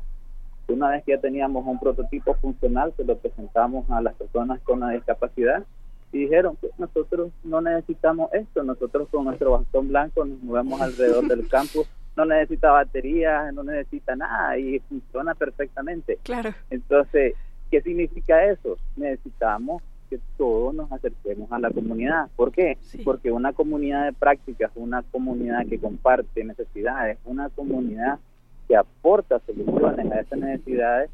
Una 0.68 0.90
vez 0.90 1.04
que 1.04 1.12
ya 1.14 1.22
teníamos 1.22 1.66
un 1.66 1.80
prototipo 1.80 2.34
funcional, 2.36 2.94
se 2.98 3.06
lo 3.06 3.18
presentamos 3.18 3.90
a 3.90 4.02
las 4.02 4.16
personas 4.16 4.60
con 4.62 4.82
la 4.82 4.90
discapacidad 4.90 5.64
y 6.12 6.20
dijeron 6.20 6.58
que 6.58 6.70
nosotros 6.78 7.32
no 7.44 7.62
necesitamos 7.62 8.34
esto, 8.34 8.64
nosotros 8.64 9.08
con 9.10 9.26
nuestro 9.26 9.52
bastón 9.52 9.90
blanco 9.90 10.26
nos 10.26 10.42
movemos 10.42 10.82
alrededor 10.82 11.28
del 11.28 11.48
campus, 11.50 11.88
no 12.16 12.26
necesita 12.26 12.72
baterías, 12.72 13.54
no 13.54 13.64
necesita 13.64 14.16
nada 14.16 14.58
y 14.58 14.80
funciona 14.80 15.36
perfectamente. 15.36 16.18
Claro. 16.24 16.54
Entonces, 16.70 17.36
¿qué 17.70 17.82
significa 17.82 18.46
eso? 18.46 18.78
Necesitamos 18.96 19.84
que 20.10 20.20
todos 20.38 20.74
nos 20.74 20.92
acerquemos 20.92 21.52
a 21.52 21.60
la 21.60 21.70
comunidad. 21.72 22.30
¿Por 22.36 22.52
qué? 22.52 22.78
Porque 23.04 23.32
una 23.32 23.54
comunidad 23.54 24.06
de 24.06 24.14
prácticas, 24.14 24.72
una 24.76 25.04
comunidad 25.04 25.66
que 25.68 25.80
comparte 25.80 26.44
necesidades, 26.44 27.18
una 27.26 27.50
comunidad 27.50 28.20
que 28.68 28.76
aporta 28.76 29.40
soluciones 29.46 30.12
a 30.12 30.20
esas 30.20 30.40
necesidades, 30.40 31.10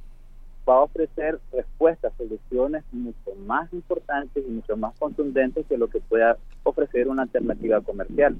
va 0.68 0.76
a 0.76 0.84
ofrecer 0.84 1.40
respuestas, 1.52 2.14
soluciones 2.18 2.84
mucho 2.92 3.36
más 3.46 3.72
importantes 3.74 4.44
y 4.48 4.50
mucho 4.50 4.78
más 4.78 4.94
contundentes 4.98 5.66
que 5.68 5.78
lo 5.78 5.88
que 5.88 6.00
pueda 6.00 6.38
ofrecer 6.64 7.08
una 7.10 7.24
alternativa 7.24 7.82
comercial. 7.82 8.38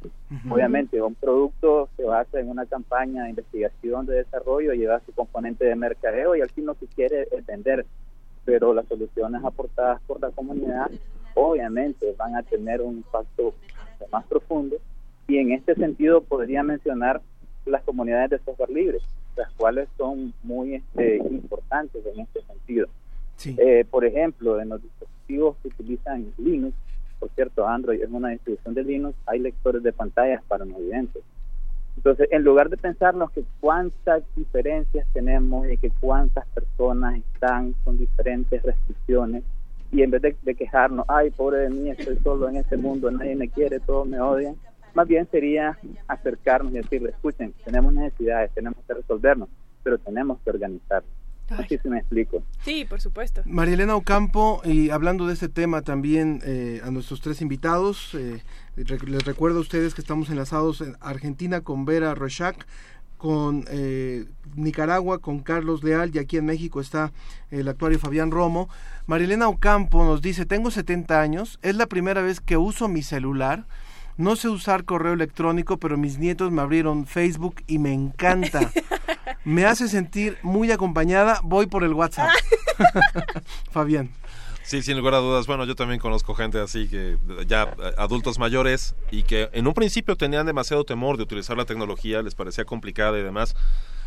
Obviamente, 0.50 1.02
un 1.02 1.16
producto 1.16 1.90
se 1.98 2.04
basa 2.04 2.40
en 2.40 2.50
una 2.50 2.66
campaña 2.66 3.24
de 3.24 3.32
investigación, 3.32 4.06
de 4.06 4.16
desarrollo, 4.16 4.74
lleva 4.74 5.02
su 5.06 5.12
componente 5.12 5.66
de 5.66 5.76
mercadeo 5.76 6.36
y 6.36 6.42
al 6.42 6.50
fin 6.50 6.66
lo 6.66 6.76
que 6.76 6.88
quiere 6.88 7.28
es 7.32 7.46
vender. 7.46 7.86
Pero 8.46 8.74
las 8.74 8.88
soluciones 8.88 9.44
aportadas 9.44 10.02
por 10.08 10.22
la 10.22 10.30
comunidad, 10.32 10.90
obviamente, 11.34 12.14
van 12.18 12.36
a 12.36 12.44
tener 12.44 12.82
un 12.82 12.98
impacto 12.98 13.54
más 14.12 14.26
profundo. 14.26 14.78
Y 15.28 15.38
en 15.38 15.52
este 15.52 15.76
sentido, 15.76 16.22
podría 16.22 16.64
mencionar 16.64 17.22
las 17.66 17.84
comunidades 17.84 18.32
de 18.32 18.40
software 18.40 18.70
libre, 18.70 19.00
las 19.38 19.52
cuales 19.54 19.88
son 19.98 20.34
muy 20.44 20.76
este, 20.76 21.18
importantes 21.18 22.06
en 22.06 22.20
este 22.20 22.42
sentido. 22.42 22.88
Eh, 23.46 23.86
por 23.90 24.06
ejemplo, 24.06 24.62
en 24.62 24.70
los 24.70 24.82
dispositivos 24.82 25.58
que 25.62 25.70
utilizan 25.70 26.32
Linux, 26.38 26.76
por 27.20 27.30
cierto, 27.32 27.68
Android 27.68 28.02
es 28.02 28.10
una 28.12 28.30
distribución 28.30 28.74
de 28.74 28.84
Linux, 28.84 29.18
hay 29.26 29.40
lectores 29.40 29.82
de 29.82 29.94
pantallas 29.94 30.44
para 30.44 30.66
no 30.66 30.78
videntes. 30.78 31.24
Entonces, 31.96 32.28
en 32.32 32.44
lugar 32.44 32.70
de 32.70 32.78
pensarnos 32.78 33.32
que 33.32 33.44
cuántas 33.60 34.24
diferencias 34.36 35.08
tenemos 35.14 35.70
y 35.70 35.78
que 35.78 35.92
cuántas 36.00 36.46
personas 36.48 37.18
están 37.18 37.74
con 37.84 37.98
diferentes 37.98 38.62
restricciones, 38.64 39.44
y 39.92 40.02
en 40.02 40.10
vez 40.10 40.22
de, 40.22 40.56
quejarnos, 40.56 41.06
ay, 41.08 41.30
pobre 41.30 41.60
de 41.60 41.70
mí, 41.70 41.90
estoy 41.92 42.18
solo 42.24 42.50
en 42.50 42.56
este 42.56 42.78
mundo, 42.78 43.12
nadie 43.12 43.36
me 43.36 43.48
quiere, 43.48 43.80
todos 43.80 44.08
me 44.08 44.20
odian, 44.20 44.56
más 44.96 45.08
bien 45.08 45.28
sería 45.30 45.78
acercarnos 46.08 46.74
y 46.74 46.78
decirle, 46.78 47.12
escuchen, 47.12 47.54
tenemos 47.64 47.94
necesidades, 47.94 48.52
tenemos 48.54 48.80
que 48.88 48.94
resolvernos, 48.96 49.50
pero 49.84 50.00
tenemos 50.00 50.40
que 50.44 50.50
organizarnos. 50.50 51.23
Así 51.58 51.78
se 51.78 51.90
me 51.90 52.00
explico. 52.00 52.44
Sí, 52.64 52.86
por 52.86 53.02
supuesto. 53.02 53.42
María 53.46 53.76
Elena 53.76 53.96
Ocampo, 53.96 54.62
y 54.66 54.90
hablando 54.90 55.28
de 55.28 55.34
este 55.34 55.50
tema 55.50 55.82
también 55.82 56.42
eh, 56.46 56.82
a 56.84 56.92
nuestros 56.92 57.22
tres 57.22 57.42
invitados, 57.42 58.14
eh, 58.16 58.42
les 58.76 59.26
recuerdo 59.26 59.60
a 59.60 59.62
ustedes 59.62 59.94
que 59.94 60.02
estamos 60.02 60.30
enlazados 60.30 60.82
en 60.82 60.96
Argentina 61.00 61.62
con 61.62 61.86
Vera 61.86 62.16
Rochac, 62.16 62.66
con 63.24 63.64
eh, 63.70 64.26
Nicaragua 64.58 65.20
con 65.20 65.40
Carlos 65.40 65.82
Leal 65.82 66.12
y 66.14 66.20
aquí 66.20 66.36
en 66.36 66.46
México 66.46 66.82
está 66.82 67.14
el 67.52 67.70
actuario 67.70 67.98
Fabián 67.98 68.32
Romo. 68.32 68.68
María 69.06 69.28
Elena 69.28 69.48
Ocampo 69.48 70.04
nos 70.04 70.22
dice, 70.22 70.46
tengo 70.46 70.72
70 70.72 71.22
años, 71.22 71.58
es 71.62 71.78
la 71.78 71.88
primera 71.88 72.22
vez 72.22 72.42
que 72.42 72.58
uso 72.58 72.90
mi 72.90 73.02
celular, 73.02 73.66
no 74.18 74.36
sé 74.36 74.50
usar 74.50 74.86
correo 74.86 75.14
electrónico, 75.14 75.78
pero 75.78 75.98
mis 75.98 76.20
nietos 76.20 76.52
me 76.52 76.62
abrieron 76.62 77.06
Facebook 77.06 77.64
y 77.68 77.80
me 77.80 77.94
encanta. 77.94 78.72
Me 79.44 79.66
hace 79.66 79.88
sentir 79.88 80.38
muy 80.42 80.72
acompañada, 80.72 81.40
voy 81.44 81.68
por 81.68 81.84
el 81.84 81.94
WhatsApp. 81.94 82.30
Fabián. 83.72 84.10
Sí, 84.64 84.82
sin 84.82 84.98
lugar 84.98 85.16
a 85.16 85.18
dudas. 85.18 85.46
Bueno, 85.46 85.66
yo 85.66 85.76
también 85.76 86.00
conozco 86.00 86.34
gente 86.34 86.60
así 86.60 86.88
que 86.88 87.18
ya 87.46 87.76
adultos 87.98 88.40
mayores 88.40 88.96
y 89.12 89.24
que 89.24 89.50
en 89.52 89.68
un 89.68 89.74
principio 89.74 90.16
tenían 90.16 90.46
demasiado 90.46 90.86
temor 90.86 91.18
de 91.18 91.24
utilizar 91.24 91.58
la 91.58 91.66
tecnología, 91.66 92.22
les 92.22 92.34
parecía 92.34 92.64
complicada 92.64 93.20
y 93.20 93.24
demás. 93.24 93.56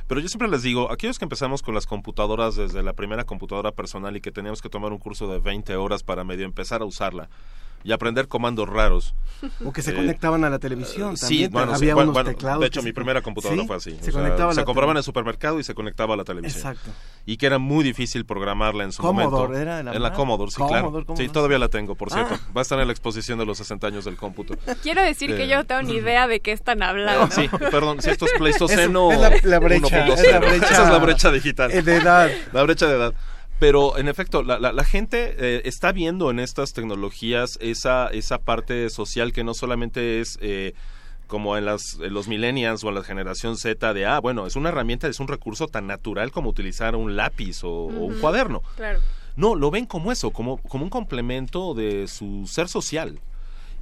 Pero 0.09 0.21
yo 0.21 0.29
siempre 0.29 0.49
les 0.49 0.63
digo, 0.63 0.91
aquellos 0.91 1.19
que 1.19 1.25
empezamos 1.25 1.63
con 1.63 1.75
las 1.75 1.87
computadoras 1.87 2.55
desde 2.55 2.83
la 2.83 2.95
primera 2.95 3.25
computadora 3.25 3.73
personal 3.73 4.17
y 4.17 4.21
que 4.21 4.31
teníamos 4.31 4.63
que 4.63 4.69
tomar 4.69 4.93
un 4.93 4.99
curso 4.99 5.27
de 5.31 5.41
20 5.41 5.77
horas 5.77 6.03
para 6.03 6.25
medio 6.25 6.45
empezar 6.45 6.81
a 6.81 6.85
usarla, 6.85 7.29
y 7.87 7.93
aprender 7.93 8.27
comandos 8.29 8.69
raros. 8.69 9.15
O 9.65 9.73
que 9.73 9.83
se 9.83 9.91
Eh, 9.91 9.95
conectaban 9.95 10.43
a 10.45 10.51
la 10.51 10.59
televisión. 10.59 11.17
Sí, 11.17 11.25
también. 11.27 11.51
bueno, 11.53 11.73
sí, 11.73 11.85
había 11.85 11.95
bueno, 11.95 12.11
unos 12.11 12.15
bueno, 12.25 12.31
teclados. 12.31 12.61
de 12.61 12.67
hecho 12.67 12.83
mi 12.83 12.89
se- 12.91 12.95
primera 12.95 13.21
computadora 13.23 13.61
¿Sí? 13.63 13.67
fue 13.67 13.77
así. 13.77 13.91
Se 14.01 14.11
o 14.11 14.13
sea, 14.13 14.51
se 14.53 14.61
la 14.61 14.65
compraba 14.65 14.93
en 14.93 14.97
el 14.99 15.03
supermercado 15.03 15.61
y 15.61 15.63
se 15.65 15.75
conectaba 15.75 16.15
a 16.15 16.17
la 16.17 16.25
televisión. 16.25 16.59
Exacto. 16.59 16.91
Y 17.27 17.37
que 17.37 17.47
era 17.47 17.59
muy 17.59 17.85
difícil 17.85 18.25
programarla 18.25 18.85
en 18.85 18.93
su 18.93 19.03
Commodore 19.03 19.31
momento. 19.49 19.59
era 19.61 19.83
la 19.83 19.93
en 19.95 20.03
la 20.03 20.13
Commodore, 20.15 20.51
sí, 20.51 20.57
Commodore, 20.57 20.81
claro. 20.91 21.07
¿cómo 21.07 21.17
Sí, 21.19 21.29
todavía 21.29 21.59
la 21.59 21.69
tengo, 21.69 21.95
por 21.95 22.11
cierto. 22.11 22.35
Ah. 22.35 22.41
Va 22.57 22.61
a 22.61 22.63
estar 22.63 22.79
en 22.81 22.87
la 22.87 22.93
exposición 22.93 23.39
de 23.39 23.45
los 23.47 23.59
60 23.59 23.87
años 23.87 24.05
del 24.07 24.17
cómputo. 24.17 24.55
Quiero 24.83 25.03
decir 25.03 25.37
que 25.37 25.45
Eh, 25.45 25.49
yo 25.49 25.57
no 25.57 25.65
tengo 25.67 25.83
ni 25.83 25.95
idea 25.97 26.27
de 26.27 26.41
qué 26.41 26.53
están 26.53 26.83
hablando. 26.83 27.31
Sí, 27.31 27.49
perdón, 27.71 28.01
si 28.03 28.11
esto 28.11 28.25
es 28.25 28.33
Pleistoceno. 28.39 29.13
Es- 29.13 29.19
es 29.33 29.45
la- 29.45 29.51
la 29.51 29.59
brecha, 29.61 29.87
1.0. 30.07 30.15
es 30.15 30.33
la 30.33 30.41
brecha- 30.41 30.65
Esa 30.73 30.83
es 30.85 30.89
la 30.91 30.99
brecha 30.99 31.31
digital. 31.31 31.71
eh, 31.73 31.83
de 31.83 31.97
edad. 31.97 32.31
La 32.53 32.63
brecha 32.63 32.87
de 32.87 32.97
edad. 32.97 33.15
Pero 33.59 33.97
en 33.97 34.09
efecto, 34.09 34.43
la, 34.43 34.59
la- 34.59 34.73
la 34.73 34.85
gente 34.85 35.35
eh, 35.39 35.63
está 35.65 35.93
viendo 35.93 36.31
en 36.31 36.39
estas 36.41 36.73
tecnologías 36.75 37.59
esa, 37.61 38.09
esa 38.09 38.39
parte 38.39 38.91
social 38.91 39.33
que 39.33 39.45
no 39.45 39.55
solamente 39.55 40.21
es 40.21 40.39
eh, 40.43 40.75
como 41.27 41.57
en, 41.57 41.65
las, 41.65 41.99
en 42.01 42.13
los 42.13 42.29
millennials 42.29 42.85
o 42.85 42.89
en 42.91 42.97
la 42.97 43.03
generación 43.03 43.57
Z 43.57 43.95
de, 43.95 44.05
ah, 44.07 44.21
bueno, 44.21 44.47
es 44.47 44.57
una 44.57 44.69
herramienta, 44.69 45.09
es 45.09 45.21
un 45.21 45.29
recurso 45.29 45.69
tan 45.69 45.87
natural 45.87 46.31
como 46.33 46.51
utilizar 46.51 46.95
un 46.97 47.17
lápiz 47.17 47.65
o, 47.65 47.71
o 47.71 48.05
un 48.05 48.21
cuaderno. 48.21 48.63
Claro. 48.77 49.01
No, 49.37 49.55
lo 49.55 49.71
ven 49.71 49.87
como 49.87 50.13
eso, 50.13 50.31
como, 50.31 50.59
como 50.59 50.85
un 50.85 50.91
complemento 50.91 51.75
de 51.75 52.09
su 52.09 52.47
ser 52.47 52.69
social. 52.69 53.19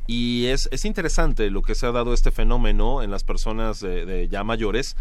Y 0.06 0.46
es, 0.46 0.68
es 0.70 0.84
interesante 0.84 1.50
lo 1.50 1.62
que 1.62 1.74
se 1.74 1.86
ha 1.86 1.92
dado 1.92 2.12
este 2.12 2.30
fenómeno 2.30 3.02
en 3.02 3.10
las 3.10 3.24
personas 3.24 3.80
de, 3.80 4.04
de 4.04 4.28
ya 4.28 4.44
mayores, 4.44 4.96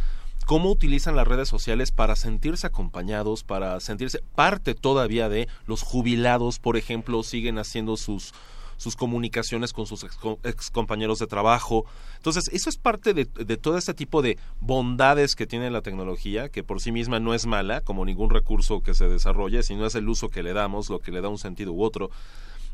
cómo 0.46 0.72
utilizan 0.72 1.16
las 1.16 1.28
redes 1.28 1.50
sociales 1.50 1.92
para 1.92 2.16
sentirse 2.16 2.68
acompañados, 2.68 3.44
para 3.44 3.80
sentirse 3.80 4.20
parte 4.36 4.76
todavía 4.76 5.30
de 5.30 5.48
los 5.68 5.82
jubilados, 5.82 6.60
por 6.60 6.78
ejemplo, 6.78 7.24
siguen 7.24 7.58
haciendo 7.58 7.98
sus 7.98 8.34
sus 8.78 8.96
comunicaciones 8.96 9.72
con 9.72 9.86
sus 9.86 10.06
ex, 10.44 10.70
compañeros 10.70 11.20
de 11.20 11.28
trabajo. 11.28 11.86
Entonces, 12.18 12.50
eso 12.52 12.70
es 12.70 12.78
parte 12.78 13.14
de, 13.14 13.26
de 13.26 13.56
todo 13.56 13.78
este 13.78 13.94
tipo 13.94 14.22
de 14.22 14.38
bondades 14.60 15.36
que 15.36 15.48
tiene 15.48 15.72
la 15.72 15.82
tecnología, 15.82 16.50
que 16.50 16.64
por 16.64 16.82
sí 16.82 16.92
misma 16.92 17.20
no 17.20 17.34
es 17.34 17.46
mala, 17.46 17.82
como 17.82 18.04
ningún 18.04 18.30
recurso 18.30 18.82
que 18.82 18.94
se 18.94 19.08
desarrolle, 19.08 19.64
sino 19.64 19.86
es 19.86 19.96
el 19.96 20.10
uso 20.10 20.28
que 20.28 20.44
le 20.44 20.52
damos, 20.52 20.90
lo 20.90 21.00
que 21.00 21.12
le 21.12 21.22
da 21.22 21.30
un 21.30 21.38
sentido 21.38 21.72
u 21.72 21.82
otro. 21.82 22.10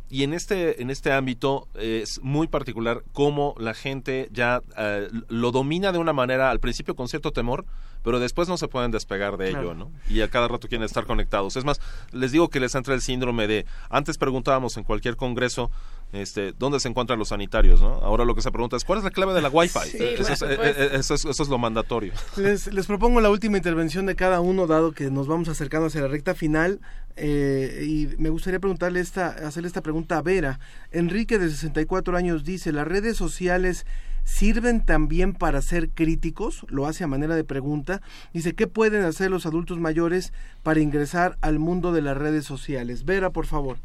Y 0.10 0.23
en 0.23 0.34
este, 0.34 0.81
en 0.81 0.90
este 0.90 1.11
ámbito 1.11 1.68
es 1.76 2.19
muy 2.23 2.48
particular 2.48 3.03
cómo 3.14 3.53
la 3.60 3.73
gente 3.76 4.27
ya 4.31 4.61
eh, 4.77 5.07
lo 5.27 5.52
domina 5.52 5.91
de 5.91 5.99
una 5.99 6.14
manera, 6.14 6.49
al 6.49 6.60
principio 6.60 6.95
con 6.95 7.07
cierto 7.07 7.31
temor, 7.31 7.65
pero 8.03 8.19
después 8.19 8.48
no 8.48 8.57
se 8.57 8.68
pueden 8.68 8.91
despegar 8.91 9.38
de 9.38 9.49
Claro. 9.52 9.65
ello, 9.72 9.73
¿no? 9.76 9.91
Y 10.10 10.22
a 10.22 10.30
cada 10.30 10.48
rato 10.48 10.68
quieren 10.68 10.86
estar 10.86 11.06
conectados. 11.06 11.57
Es 11.57 11.65
más, 11.65 11.80
les 12.11 12.31
digo 12.31 12.49
que 12.49 12.60
les 12.60 12.73
entra 12.73 12.94
el 12.95 13.02
síndrome 13.02 13.45
de, 13.45 13.65
antes 13.90 14.18
preguntábamos 14.18 14.77
en 14.77 14.84
cualquier 14.84 15.15
congreso, 15.15 15.69
este, 16.11 16.53
¿dónde 16.57 16.80
se 16.80 16.88
encuentran 16.90 17.19
los 17.19 17.30
sanitarios, 17.30 17.81
no? 17.81 17.94
Ahora 17.95 18.26
lo 18.26 18.34
que 18.36 18.41
se 18.41 18.52
pregunta 18.52 18.76
es, 18.77 18.84
¿cuál 18.84 18.99
es 18.99 19.03
la 19.06 19.11
clave 19.11 19.34
de 19.34 19.41
la 19.41 19.49
Wi-Fi? 19.49 19.80
Sí, 19.91 19.98
eso, 19.99 20.23
por 20.23 20.31
es, 20.31 20.41
eh, 20.41 20.48
eh, 20.77 20.90
eso 20.94 21.14
es- 21.14 21.26
eso 21.26 21.44
es 21.44 21.49
lo 21.49 21.57
mandatorio. 21.57 22.14
Les, 22.38 22.68
les 22.73 22.86
propongo 22.88 23.22
la 23.22 23.30
última 23.30 23.57
intervención 23.57 24.06
de 24.06 24.15
cada 24.15 24.40
uno, 24.41 24.65
dado 24.68 24.91
que 24.91 25.11
nos 25.11 25.27
vamos 25.27 25.49
acercando 25.49 25.88
hacia 25.88 26.02
la 26.02 26.07
recta 26.07 26.34
final. 26.36 26.80
eh, 27.22 27.84
y 27.86 28.15
me 28.18 28.30
gustaría 28.30 28.60
preguntarle 28.60 29.02
esta, 29.02 29.27
hacerle 29.27 29.68
esta 29.68 29.81
pregunta 29.81 30.18
a 30.18 30.22
Vera. 30.22 30.60
Enrique, 30.91 31.38
de 31.38 31.49
64 31.49 32.15
años, 32.15 32.44
dice: 32.45 32.72
¿Las 32.72 32.88
redes 32.88 33.18
sociales 33.18 33.86
sirven 34.23 34.86
también 34.86 35.34
para 35.34 35.61
ser 35.61 35.90
críticos? 35.90 36.65
Lo 36.69 36.86
hace 36.88 37.03
a 37.03 37.07
manera 37.07 37.36
de 37.36 37.44
pregunta. 37.44 38.02
Dice: 38.34 38.53
¿Qué 38.53 38.68
pueden 38.68 39.03
hacer 39.03 39.30
los 39.31 39.45
adultos 39.45 39.80
mayores 39.80 40.31
para 40.64 40.80
ingresar 40.80 41.38
al 41.41 41.60
mundo 41.60 41.91
de 41.91 42.02
las 42.02 42.18
redes 42.18 42.45
sociales? 42.45 43.03
Vera, 43.06 43.31
por 43.31 43.45
favor. 43.48 43.77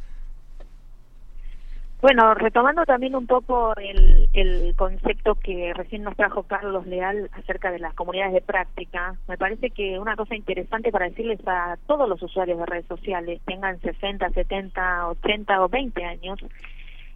Bueno, 2.05 2.35
retomando 2.35 2.85
también 2.85 3.15
un 3.17 3.27
poco 3.27 3.75
el, 3.77 4.29
el 4.35 4.75
concepto 4.77 5.37
que 5.37 5.73
recién 5.73 6.03
nos 6.03 6.15
trajo 6.15 6.43
Carlos 6.43 6.87
Leal 6.87 7.31
acerca 7.33 7.71
de 7.73 7.79
las 7.79 7.95
comunidades 7.95 8.35
de 8.35 8.43
práctica, 8.43 9.15
me 9.27 9.39
parece 9.39 9.71
que 9.71 9.99
una 9.99 10.15
cosa 10.15 10.35
interesante 10.37 10.93
para 10.93 11.09
decirles 11.09 11.41
a 11.47 11.79
todos 11.87 12.07
los 12.07 12.23
usuarios 12.23 12.59
de 12.59 12.67
redes 12.67 12.85
sociales, 12.89 13.41
tengan 13.47 13.81
60, 13.81 14.29
70, 14.29 15.09
80 15.09 15.65
o 15.65 15.69
20 15.71 16.05
años, 16.05 16.41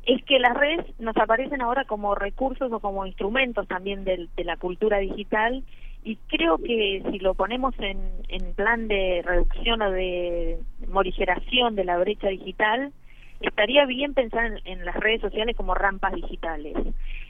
es 0.07 0.25
que 0.25 0.39
las 0.39 0.57
redes 0.57 0.87
nos 0.99 1.19
aparecen 1.19 1.61
ahora 1.61 1.85
como 1.85 2.15
recursos 2.15 2.73
o 2.73 2.81
como 2.81 3.05
instrumentos 3.05 3.69
también 3.69 4.05
del- 4.05 4.31
de, 4.39 4.45
la 4.45 4.57
cultura 4.57 4.97
digital 5.01 5.65
y 6.03 6.17
creo 6.29 6.57
que 6.57 7.03
si 7.11 7.19
lo 7.19 7.35
ponemos 7.35 7.75
en, 7.79 8.01
en 8.31 8.55
plan 8.55 8.89
de 8.89 9.21
reducción 9.23 9.83
o 9.83 9.91
de 9.91 10.61
morigeración 10.91 11.75
de 11.75 11.85
la 11.85 11.99
brecha 11.99 12.29
digital, 12.29 12.91
estaría 13.41 13.87
bien 13.87 14.15
pensar 14.15 14.47
en, 14.47 14.61
en 14.65 14.85
las 14.85 14.97
redes 14.97 15.21
sociales 15.21 15.57
como 15.57 15.75
rampas 15.75 16.13
digitales. 16.15 16.77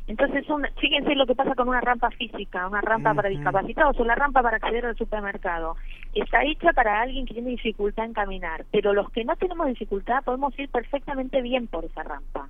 Entonces, 0.08 0.46
son, 0.46 0.66
fíjense 0.78 1.14
lo 1.14 1.26
que 1.26 1.34
pasa 1.34 1.54
con 1.54 1.68
una 1.68 1.82
rampa 1.82 2.10
física, 2.10 2.66
una 2.66 2.80
rampa 2.80 3.12
para 3.12 3.28
discapacitados 3.28 4.00
o 4.00 4.04
la 4.04 4.14
rampa 4.14 4.42
para 4.42 4.56
acceder 4.56 4.86
al 4.86 4.96
supermercado. 4.96 5.76
Está 6.14 6.44
hecha 6.44 6.72
para 6.72 7.02
alguien 7.02 7.26
que 7.26 7.34
tiene 7.34 7.50
dificultad 7.50 8.06
en 8.06 8.14
caminar, 8.14 8.64
pero 8.72 8.94
los 8.94 9.10
que 9.10 9.24
no 9.24 9.36
tenemos 9.36 9.66
dificultad 9.66 10.24
podemos 10.24 10.58
ir 10.58 10.70
perfectamente 10.70 11.42
bien 11.42 11.66
por 11.66 11.84
esa 11.84 12.02
rampa. 12.02 12.48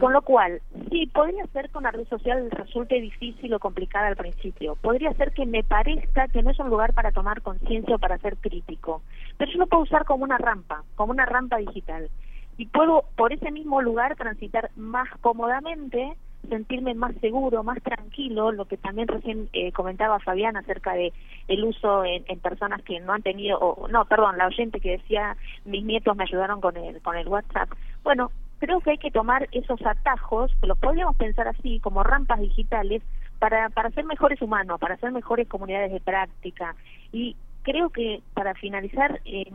Con 0.00 0.14
lo 0.14 0.22
cual, 0.22 0.62
sí, 0.90 1.06
podría 1.06 1.46
ser 1.48 1.68
que 1.68 1.76
una 1.76 1.90
red 1.90 2.08
social 2.08 2.50
resulte 2.50 2.98
difícil 2.98 3.52
o 3.52 3.58
complicada 3.58 4.06
al 4.06 4.16
principio. 4.16 4.74
Podría 4.76 5.12
ser 5.12 5.32
que 5.32 5.44
me 5.44 5.62
parezca 5.64 6.28
que 6.28 6.42
no 6.42 6.50
es 6.50 6.58
un 6.58 6.70
lugar 6.70 6.94
para 6.94 7.12
tomar 7.12 7.42
conciencia 7.42 7.96
o 7.96 7.98
para 7.98 8.16
ser 8.16 8.38
crítico. 8.38 9.02
Pero 9.36 9.52
yo 9.52 9.58
lo 9.58 9.66
puedo 9.66 9.82
usar 9.82 10.06
como 10.06 10.24
una 10.24 10.38
rampa, 10.38 10.82
como 10.94 11.12
una 11.12 11.26
rampa 11.26 11.58
digital. 11.58 12.08
Y 12.58 12.66
puedo, 12.66 13.04
por 13.16 13.32
ese 13.32 13.50
mismo 13.50 13.82
lugar, 13.82 14.16
transitar 14.16 14.70
más 14.76 15.08
cómodamente, 15.20 16.16
sentirme 16.48 16.94
más 16.94 17.14
seguro, 17.16 17.62
más 17.62 17.82
tranquilo, 17.82 18.52
lo 18.52 18.66
que 18.66 18.76
también 18.76 19.08
recién 19.08 19.48
eh, 19.52 19.72
comentaba 19.72 20.20
Fabián 20.20 20.56
acerca 20.56 20.94
de 20.94 21.12
el 21.48 21.64
uso 21.64 22.04
en, 22.04 22.24
en 22.28 22.38
personas 22.40 22.82
que 22.82 23.00
no 23.00 23.12
han 23.12 23.22
tenido, 23.22 23.58
o, 23.58 23.88
no, 23.88 24.04
perdón, 24.04 24.38
la 24.38 24.46
oyente 24.46 24.80
que 24.80 24.92
decía, 24.92 25.36
mis 25.64 25.84
nietos 25.84 26.16
me 26.16 26.24
ayudaron 26.24 26.60
con 26.60 26.76
el, 26.76 27.00
con 27.02 27.16
el 27.16 27.28
WhatsApp. 27.28 27.70
Bueno, 28.04 28.30
creo 28.58 28.80
que 28.80 28.90
hay 28.90 28.98
que 28.98 29.10
tomar 29.10 29.48
esos 29.52 29.84
atajos, 29.84 30.52
que 30.60 30.66
los 30.66 30.78
podríamos 30.78 31.16
pensar 31.16 31.48
así, 31.48 31.80
como 31.80 32.02
rampas 32.02 32.40
digitales, 32.40 33.02
para, 33.38 33.68
para 33.70 33.90
ser 33.90 34.04
mejores 34.04 34.40
humanos, 34.40 34.80
para 34.80 34.96
ser 34.96 35.12
mejores 35.12 35.48
comunidades 35.48 35.92
de 35.92 36.00
práctica. 36.00 36.74
Y 37.12 37.36
creo 37.62 37.90
que, 37.90 38.22
para 38.34 38.54
finalizar, 38.54 39.20
eh, 39.24 39.50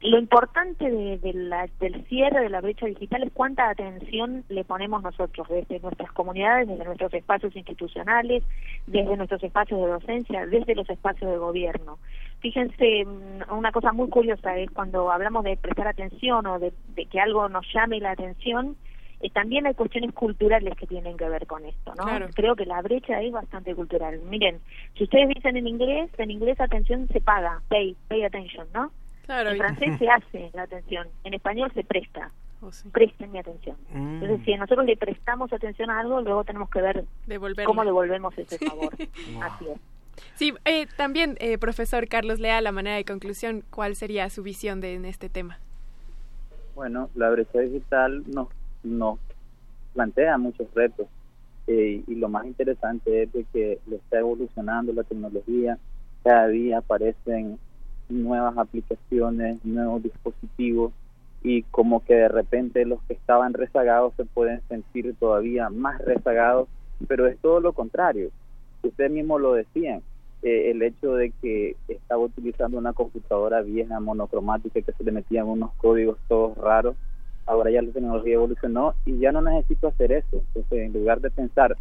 lo 0.00 0.18
importante 0.18 0.90
de, 0.90 1.18
de 1.18 1.32
la- 1.32 1.68
del 1.80 2.04
cierre 2.06 2.40
de 2.40 2.48
la 2.50 2.60
brecha 2.60 2.86
digital 2.86 3.22
es 3.22 3.32
cuánta 3.32 3.70
atención 3.70 4.44
le 4.48 4.64
ponemos 4.64 5.02
nosotros 5.02 5.46
desde 5.48 5.80
nuestras 5.80 6.10
comunidades, 6.12 6.68
desde 6.68 6.84
nuestros 6.84 7.14
espacios 7.14 7.54
institucionales, 7.54 8.42
desde 8.86 9.16
nuestros 9.16 9.42
espacios 9.42 9.80
de 9.80 9.86
docencia, 9.86 10.46
desde 10.46 10.74
los 10.74 10.88
espacios 10.90 11.30
de 11.30 11.38
gobierno. 11.38 11.98
Fíjense, 12.40 13.04
mm, 13.04 13.52
una 13.56 13.70
cosa 13.72 13.92
muy 13.92 14.08
curiosa 14.08 14.56
es 14.56 14.70
cuando 14.70 15.10
hablamos 15.12 15.44
de 15.44 15.56
prestar 15.56 15.86
atención 15.88 16.44
o 16.46 16.58
de, 16.58 16.72
de 16.94 17.06
que 17.06 17.20
algo 17.20 17.48
nos 17.48 17.64
llame 17.72 18.00
la 18.00 18.10
atención, 18.10 18.76
eh, 19.20 19.30
también 19.30 19.66
hay 19.68 19.74
cuestiones 19.74 20.12
culturales 20.12 20.74
que 20.76 20.86
tienen 20.88 21.16
que 21.16 21.28
ver 21.28 21.46
con 21.46 21.64
esto, 21.64 21.94
¿no? 21.94 22.02
Claro. 22.02 22.26
Creo 22.34 22.56
que 22.56 22.66
la 22.66 22.82
brecha 22.82 23.22
es 23.22 23.30
bastante 23.30 23.72
cultural. 23.74 24.18
Miren, 24.28 24.58
si 24.96 25.04
ustedes 25.04 25.28
dicen 25.28 25.56
en 25.56 25.68
inglés, 25.68 26.10
en 26.18 26.32
inglés 26.32 26.60
atención 26.60 27.06
se 27.06 27.20
paga, 27.20 27.62
pay, 27.68 27.96
pay 28.08 28.24
attention, 28.24 28.66
¿no? 28.74 28.90
Claro, 29.26 29.50
en 29.50 29.58
francés 29.58 29.98
se 29.98 30.08
hace 30.08 30.50
la 30.52 30.62
atención, 30.62 31.08
en 31.24 31.34
español 31.34 31.70
se 31.74 31.84
presta. 31.84 32.30
Oh, 32.60 32.70
sí. 32.70 32.88
Presten 32.90 33.32
mi 33.32 33.38
atención. 33.38 33.76
Mm. 33.92 34.22
Entonces, 34.22 34.44
si 34.44 34.54
nosotros 34.54 34.86
le 34.86 34.96
prestamos 34.96 35.52
atención 35.52 35.90
a 35.90 36.00
algo, 36.00 36.20
luego 36.20 36.44
tenemos 36.44 36.70
que 36.70 36.80
ver 36.80 37.04
Devolverla. 37.26 37.66
cómo 37.66 37.84
devolvemos 37.84 38.36
ese 38.38 38.58
favor. 38.58 38.92
Así 39.42 39.66
es. 39.68 39.80
Sí, 40.34 40.54
eh, 40.64 40.86
también, 40.96 41.36
eh, 41.40 41.58
profesor 41.58 42.06
Carlos 42.06 42.38
Leal, 42.38 42.66
a 42.66 42.72
manera 42.72 42.96
de 42.96 43.04
conclusión, 43.04 43.64
¿cuál 43.70 43.96
sería 43.96 44.30
su 44.30 44.42
visión 44.42 44.80
de, 44.80 44.94
en 44.94 45.04
este 45.04 45.28
tema? 45.28 45.58
Bueno, 46.74 47.10
la 47.14 47.30
brecha 47.30 47.58
digital 47.60 48.22
nos, 48.28 48.48
nos 48.82 49.18
plantea 49.94 50.38
muchos 50.38 50.72
retos 50.74 51.06
eh, 51.66 52.02
y 52.06 52.14
lo 52.14 52.28
más 52.28 52.46
interesante 52.46 53.24
es 53.24 53.32
de 53.32 53.44
que 53.52 53.78
le 53.86 53.96
está 53.96 54.18
evolucionando 54.20 54.92
la 54.92 55.02
tecnología, 55.04 55.78
cada 56.22 56.48
día 56.48 56.78
aparecen 56.78 57.58
nuevas 58.12 58.56
aplicaciones, 58.56 59.64
nuevos 59.64 60.02
dispositivos 60.02 60.92
y 61.42 61.62
como 61.64 62.04
que 62.04 62.14
de 62.14 62.28
repente 62.28 62.84
los 62.84 63.02
que 63.02 63.14
estaban 63.14 63.52
rezagados 63.52 64.14
se 64.16 64.24
pueden 64.24 64.60
sentir 64.68 65.14
todavía 65.18 65.70
más 65.70 66.00
rezagados, 66.02 66.68
pero 67.08 67.26
es 67.26 67.38
todo 67.38 67.60
lo 67.60 67.72
contrario. 67.72 68.30
Ustedes 68.82 69.10
mismos 69.10 69.40
lo 69.40 69.54
decían, 69.54 70.02
eh, 70.42 70.70
el 70.70 70.82
hecho 70.82 71.14
de 71.14 71.30
que 71.40 71.76
estaba 71.88 72.22
utilizando 72.22 72.78
una 72.78 72.92
computadora 72.92 73.62
vieja, 73.62 74.00
monocromática, 74.00 74.82
que 74.82 74.92
se 74.92 75.04
le 75.04 75.12
metían 75.12 75.46
unos 75.46 75.72
códigos 75.74 76.18
todos 76.28 76.56
raros, 76.58 76.96
ahora 77.46 77.70
ya 77.70 77.82
la 77.82 77.92
tecnología 77.92 78.34
evolucionó 78.34 78.94
y 79.04 79.18
ya 79.18 79.32
no 79.32 79.42
necesito 79.42 79.88
hacer 79.88 80.12
eso. 80.12 80.42
Entonces, 80.48 80.72
en 80.72 80.92
lugar 80.92 81.20
de 81.20 81.30
pensar 81.30 81.76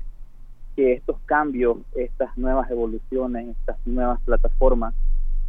que 0.76 0.94
estos 0.94 1.18
cambios, 1.26 1.78
estas 1.96 2.36
nuevas 2.38 2.70
evoluciones, 2.72 3.50
estas 3.50 3.78
nuevas 3.86 4.22
plataformas 4.22 4.94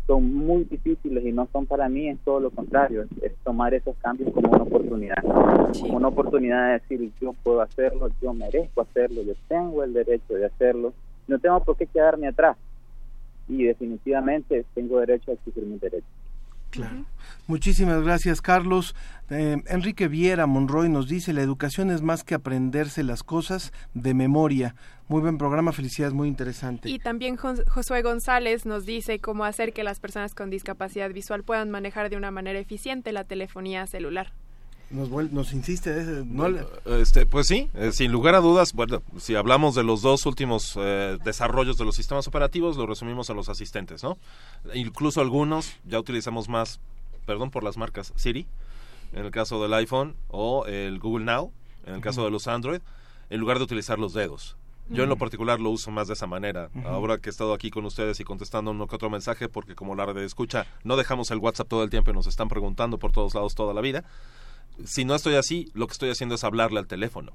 son 0.07 0.35
muy 0.35 0.65
difíciles 0.65 1.25
y 1.25 1.33
no 1.33 1.49
son 1.53 1.67
para 1.67 1.89
mí, 1.89 2.09
es 2.09 2.19
todo 2.25 2.41
lo 2.41 2.51
contrario, 2.51 3.07
es, 3.21 3.35
tomar 3.45 3.75
esos 3.75 3.97
cambios 3.97 4.33
como 4.33 4.51
una 4.51 4.63
oportunidad, 4.63 5.23
como 5.23 5.97
una 5.97 6.09
oportunidad 6.09 6.67
de 6.67 6.73
decir 6.73 7.13
yo 7.21 7.33
puedo 7.43 7.61
hacerlo, 7.61 8.11
yo 8.21 8.33
merezco 8.33 8.83
hacerlo, 8.83 9.23
yo 9.23 9.35
tengo 9.49 9.85
el 9.85 9.93
derecho 9.93 10.35
de 10.35 10.47
hacerlo, 10.47 10.93
no 11.29 11.39
tengo 11.39 11.61
por 11.61 11.77
qué 11.77 11.87
quedarme 11.87 12.29
atrás. 12.29 12.57
Y 13.49 13.65
definitivamente 13.65 14.65
tengo 14.75 15.01
derecho 15.01 15.31
a 15.31 15.35
exigir 15.35 15.65
mis 15.65 15.81
derechos. 15.81 16.09
Claro. 16.73 17.05
Muchísimas 17.47 18.03
gracias, 18.03 18.41
Carlos. 18.41 18.97
Eh, 19.29 19.63
Enrique 19.67 20.09
Viera 20.09 20.47
Monroy 20.47 20.89
nos 20.89 21.07
dice, 21.07 21.35
la 21.35 21.43
educación 21.43 21.91
es 21.91 22.01
más 22.01 22.25
que 22.25 22.35
aprenderse 22.35 23.03
las 23.03 23.23
cosas 23.23 23.73
de 23.93 24.15
memoria. 24.15 24.75
Muy 25.07 25.21
buen 25.21 25.37
programa, 25.37 25.73
felicidades, 25.73 26.15
muy 26.15 26.29
interesante. 26.29 26.89
Y 26.89 26.99
también 26.99 27.37
Josué 27.37 28.01
González 28.01 28.65
nos 28.65 28.87
dice 28.87 29.19
cómo 29.19 29.45
hacer 29.45 29.75
que 29.75 29.85
las 29.85 30.01
personas 30.01 30.35
con 30.35 30.49
discapacidad 30.49 31.11
visual 31.13 31.45
puedan 31.45 31.71
manejar 31.71 32.09
de 32.09 32.17
una 32.17 32.31
manera 32.31 32.59
eficiente 32.59 33.13
la 33.13 33.25
telefonía 33.25 33.87
celular 33.87 34.33
nos, 34.93 35.11
nos 35.33 35.53
insiste. 35.53 35.91
¿eh? 35.91 36.67
este, 37.01 37.27
pues 37.27 37.47
sí, 37.47 37.69
eh, 37.75 37.93
sin 37.93 38.13
lugar 38.13 38.35
a 38.35 38.41
dudas, 38.41 38.73
bueno, 38.73 39.03
si 39.19 39.35
hablamos 39.35 39.75
de 39.75 39.83
los 39.83 40.03
dos 40.03 40.27
últimos 40.27 40.75
eh, 40.77 41.19
desarrollos 41.25 41.79
de 41.79 41.85
los 41.85 41.97
sistemas 41.97 42.29
operativos, 42.29 42.77
lo 42.77 42.87
resumimos 42.87 43.31
a 43.31 43.35
los 43.35 43.49
asistentes, 43.49 44.03
¿no? 44.03 44.19
Incluso 44.75 45.21
algunos 45.21 45.77
ya 45.85 45.99
utilizamos 45.99 46.49
más, 46.49 46.81
perdón 47.27 47.51
por 47.51 47.65
las 47.65 47.77
marcas, 47.77 48.13
Siri, 48.17 48.47
en 49.13 49.25
el 49.25 49.31
caso 49.31 49.61
del 49.63 49.75
iPhone, 49.75 50.15
o 50.29 50.67
el 50.67 50.99
Google 50.99 51.25
Now, 51.25 51.53
en 51.87 51.95
el 51.95 52.01
caso 52.01 52.25
de 52.25 52.31
los 52.31 52.47
Android, 52.47 52.81
en 53.31 53.41
lugar 53.41 53.59
de 53.59 53.65
utilizar 53.65 53.99
los 53.99 54.13
dedos. 54.13 54.57
Yo 54.89 55.05
en 55.05 55.09
lo 55.09 55.17
particular 55.17 55.59
lo 55.59 55.71
uso 55.71 55.91
más 55.91 56.09
de 56.09 56.15
esa 56.15 56.27
manera. 56.27 56.69
Ahora 56.85 57.17
que 57.17 57.31
he 57.31 57.33
estado 57.33 57.55
aquí 57.55 57.71
con 57.71 57.87
ustedes 57.87 58.21
y 58.21 58.25
contestando 58.25 58.73
uno 58.73 58.87
que 58.89 58.97
otro 58.97 59.09
mensaje, 59.09 59.49
porque 59.49 59.75
como 59.75 59.95
la 59.95 60.05
red 60.05 60.17
de 60.17 60.27
escucha, 60.27 60.67
no 60.85 60.97
dejamos 60.97 61.31
el 61.31 61.39
WhatsApp 61.39 61.69
todo 61.69 61.83
el 61.83 61.89
tiempo 61.89 62.11
y 62.11 62.15
nos 62.15 62.27
están 62.27 62.49
preguntando 62.49 62.99
por 62.99 63.11
todos 63.11 63.35
lados 63.35 63.55
toda 63.55 63.73
la 63.73 63.81
vida 63.81 64.05
si 64.85 65.05
no 65.05 65.15
estoy 65.15 65.35
así, 65.35 65.71
lo 65.75 65.87
que 65.87 65.93
estoy 65.93 66.11
haciendo 66.11 66.35
es 66.35 66.45
hablarle 66.45 66.79
al 66.79 66.87
teléfono. 66.87 67.33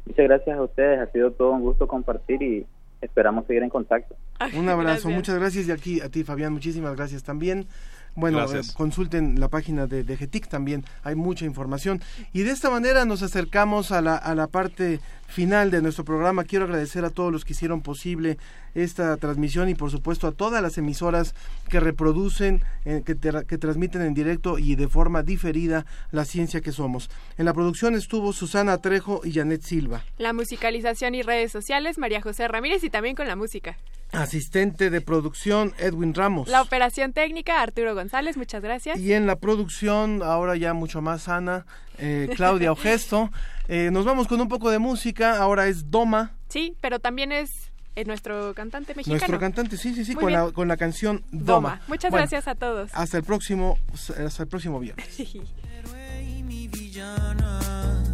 Muchas 0.05 0.25
gracias 0.25 0.57
a 0.57 0.63
ustedes, 0.63 0.99
ha 0.99 1.11
sido 1.13 1.31
todo 1.31 1.51
un 1.51 1.61
gusto 1.61 1.87
compartir 1.87 2.43
y 2.43 2.65
esperamos 3.05 3.45
seguir 3.47 3.63
en 3.63 3.69
contacto. 3.69 4.15
Un 4.55 4.69
abrazo, 4.69 5.09
muchas 5.09 5.35
gracias 5.35 5.67
y 5.67 5.71
aquí 5.71 6.01
a 6.01 6.09
ti 6.09 6.23
Fabián, 6.23 6.53
muchísimas 6.53 6.95
gracias 6.95 7.23
también. 7.23 7.67
Bueno, 8.15 8.41
eh, 8.53 8.61
consulten 8.75 9.41
la 9.41 9.49
página 9.49 9.87
de, 9.87 10.03
de, 10.03 10.15
GETIC 10.15 10.47
también, 10.47 10.85
hay 11.03 11.15
mucha 11.15 11.43
información. 11.43 12.01
Y 12.31 12.43
de 12.43 12.51
esta 12.51 12.69
manera 12.69 13.03
nos 13.03 13.21
acercamos 13.21 13.91
a 13.91 14.01
la, 14.01 14.15
a 14.15 14.33
la 14.35 14.47
parte 14.47 15.01
final 15.27 15.69
de 15.69 15.81
nuestro 15.81 16.05
programa. 16.05 16.45
Quiero 16.45 16.63
agradecer 16.63 17.03
a 17.03 17.09
todos 17.09 17.31
los 17.31 17.43
que 17.43 17.51
hicieron 17.51 17.81
posible 17.81 18.37
esta 18.75 19.17
transmisión 19.17 19.69
y 19.69 19.75
por 19.75 19.89
supuesto 19.89 20.27
a 20.27 20.31
todas 20.31 20.61
las 20.61 20.77
emisoras 20.77 21.33
que 21.69 21.79
reproducen, 21.79 22.61
eh, 22.85 23.01
que, 23.05 23.17
que 23.17 23.57
transmiten 23.57 24.01
en 24.01 24.13
directo 24.13 24.59
y 24.59 24.75
de 24.75 24.87
forma 24.87 25.23
diferida 25.23 25.85
la 26.11 26.25
ciencia 26.25 26.61
que 26.61 26.71
somos. 26.71 27.09
En 27.37 27.45
la 27.45 27.53
producción 27.53 27.95
estuvo 27.95 28.33
Susana 28.33 28.77
Trejo 28.77 29.21
y 29.23 29.33
Janet 29.33 29.61
Silva. 29.61 30.03
La 30.17 30.33
musicalización 30.33 31.15
y 31.15 31.23
redes 31.23 31.51
sociales, 31.51 31.97
María 31.97 32.21
José 32.21 32.47
Ramírez 32.47 32.83
y 32.83 32.89
también 32.89 33.15
con 33.15 33.27
la 33.27 33.35
música. 33.35 33.77
Asistente 34.11 34.89
de 34.89 35.01
producción, 35.01 35.73
Edwin 35.77 36.13
Ramos. 36.13 36.47
La 36.47 36.61
operación 36.61 37.11
técnica, 37.11 37.61
Arturo 37.61 37.95
González, 37.95 38.37
muchas 38.37 38.61
gracias. 38.61 38.99
Y 38.99 39.13
en 39.13 39.25
la 39.25 39.35
producción, 39.35 40.21
ahora 40.23 40.55
ya 40.55 40.73
mucho 40.73 41.01
más 41.01 41.23
sana, 41.23 41.65
eh, 41.97 42.29
Claudia 42.35 42.71
Ogesto. 42.71 43.31
Eh, 43.67 43.89
nos 43.91 44.05
vamos 44.05 44.27
con 44.27 44.39
un 44.39 44.47
poco 44.47 44.69
de 44.69 44.79
música, 44.79 45.37
ahora 45.37 45.67
es 45.67 45.89
Doma. 45.89 46.31
Sí, 46.47 46.75
pero 46.79 46.99
también 46.99 47.31
es 47.31 47.64
eh, 47.95 48.05
nuestro 48.05 48.53
cantante 48.53 48.93
mexicano. 48.93 49.17
Nuestro 49.17 49.39
cantante, 49.39 49.77
sí, 49.77 49.93
sí, 49.93 50.05
sí, 50.05 50.15
con 50.15 50.31
la, 50.31 50.51
con 50.51 50.67
la, 50.67 50.77
canción 50.77 51.23
Doma. 51.31 51.81
Muchas 51.87 52.11
gracias 52.11 52.47
a 52.47 52.55
todos. 52.55 52.89
Hasta 52.93 53.17
el 53.17 53.23
próximo, 53.23 53.77
hasta 53.93 54.43
el 54.43 54.49
próximo 54.49 54.79
viernes. 54.79 55.07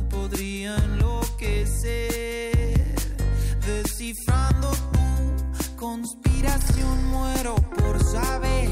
podrían 0.09 0.99
descifrando 3.65 4.71
conspiración 5.75 7.05
muero 7.09 7.55
por 7.55 8.03
saber 8.03 8.69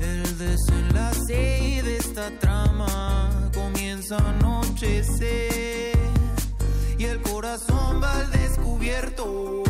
el 0.00 0.38
desenlace 0.38 1.82
de 1.82 1.96
esta 1.96 2.30
trama 2.38 3.50
comienza 3.54 4.16
a 4.16 4.30
anochecer 4.30 5.49
y 7.00 7.04
el 7.06 7.22
corazón 7.22 8.02
va 8.02 8.14
al 8.14 8.30
descubierto 8.30 9.69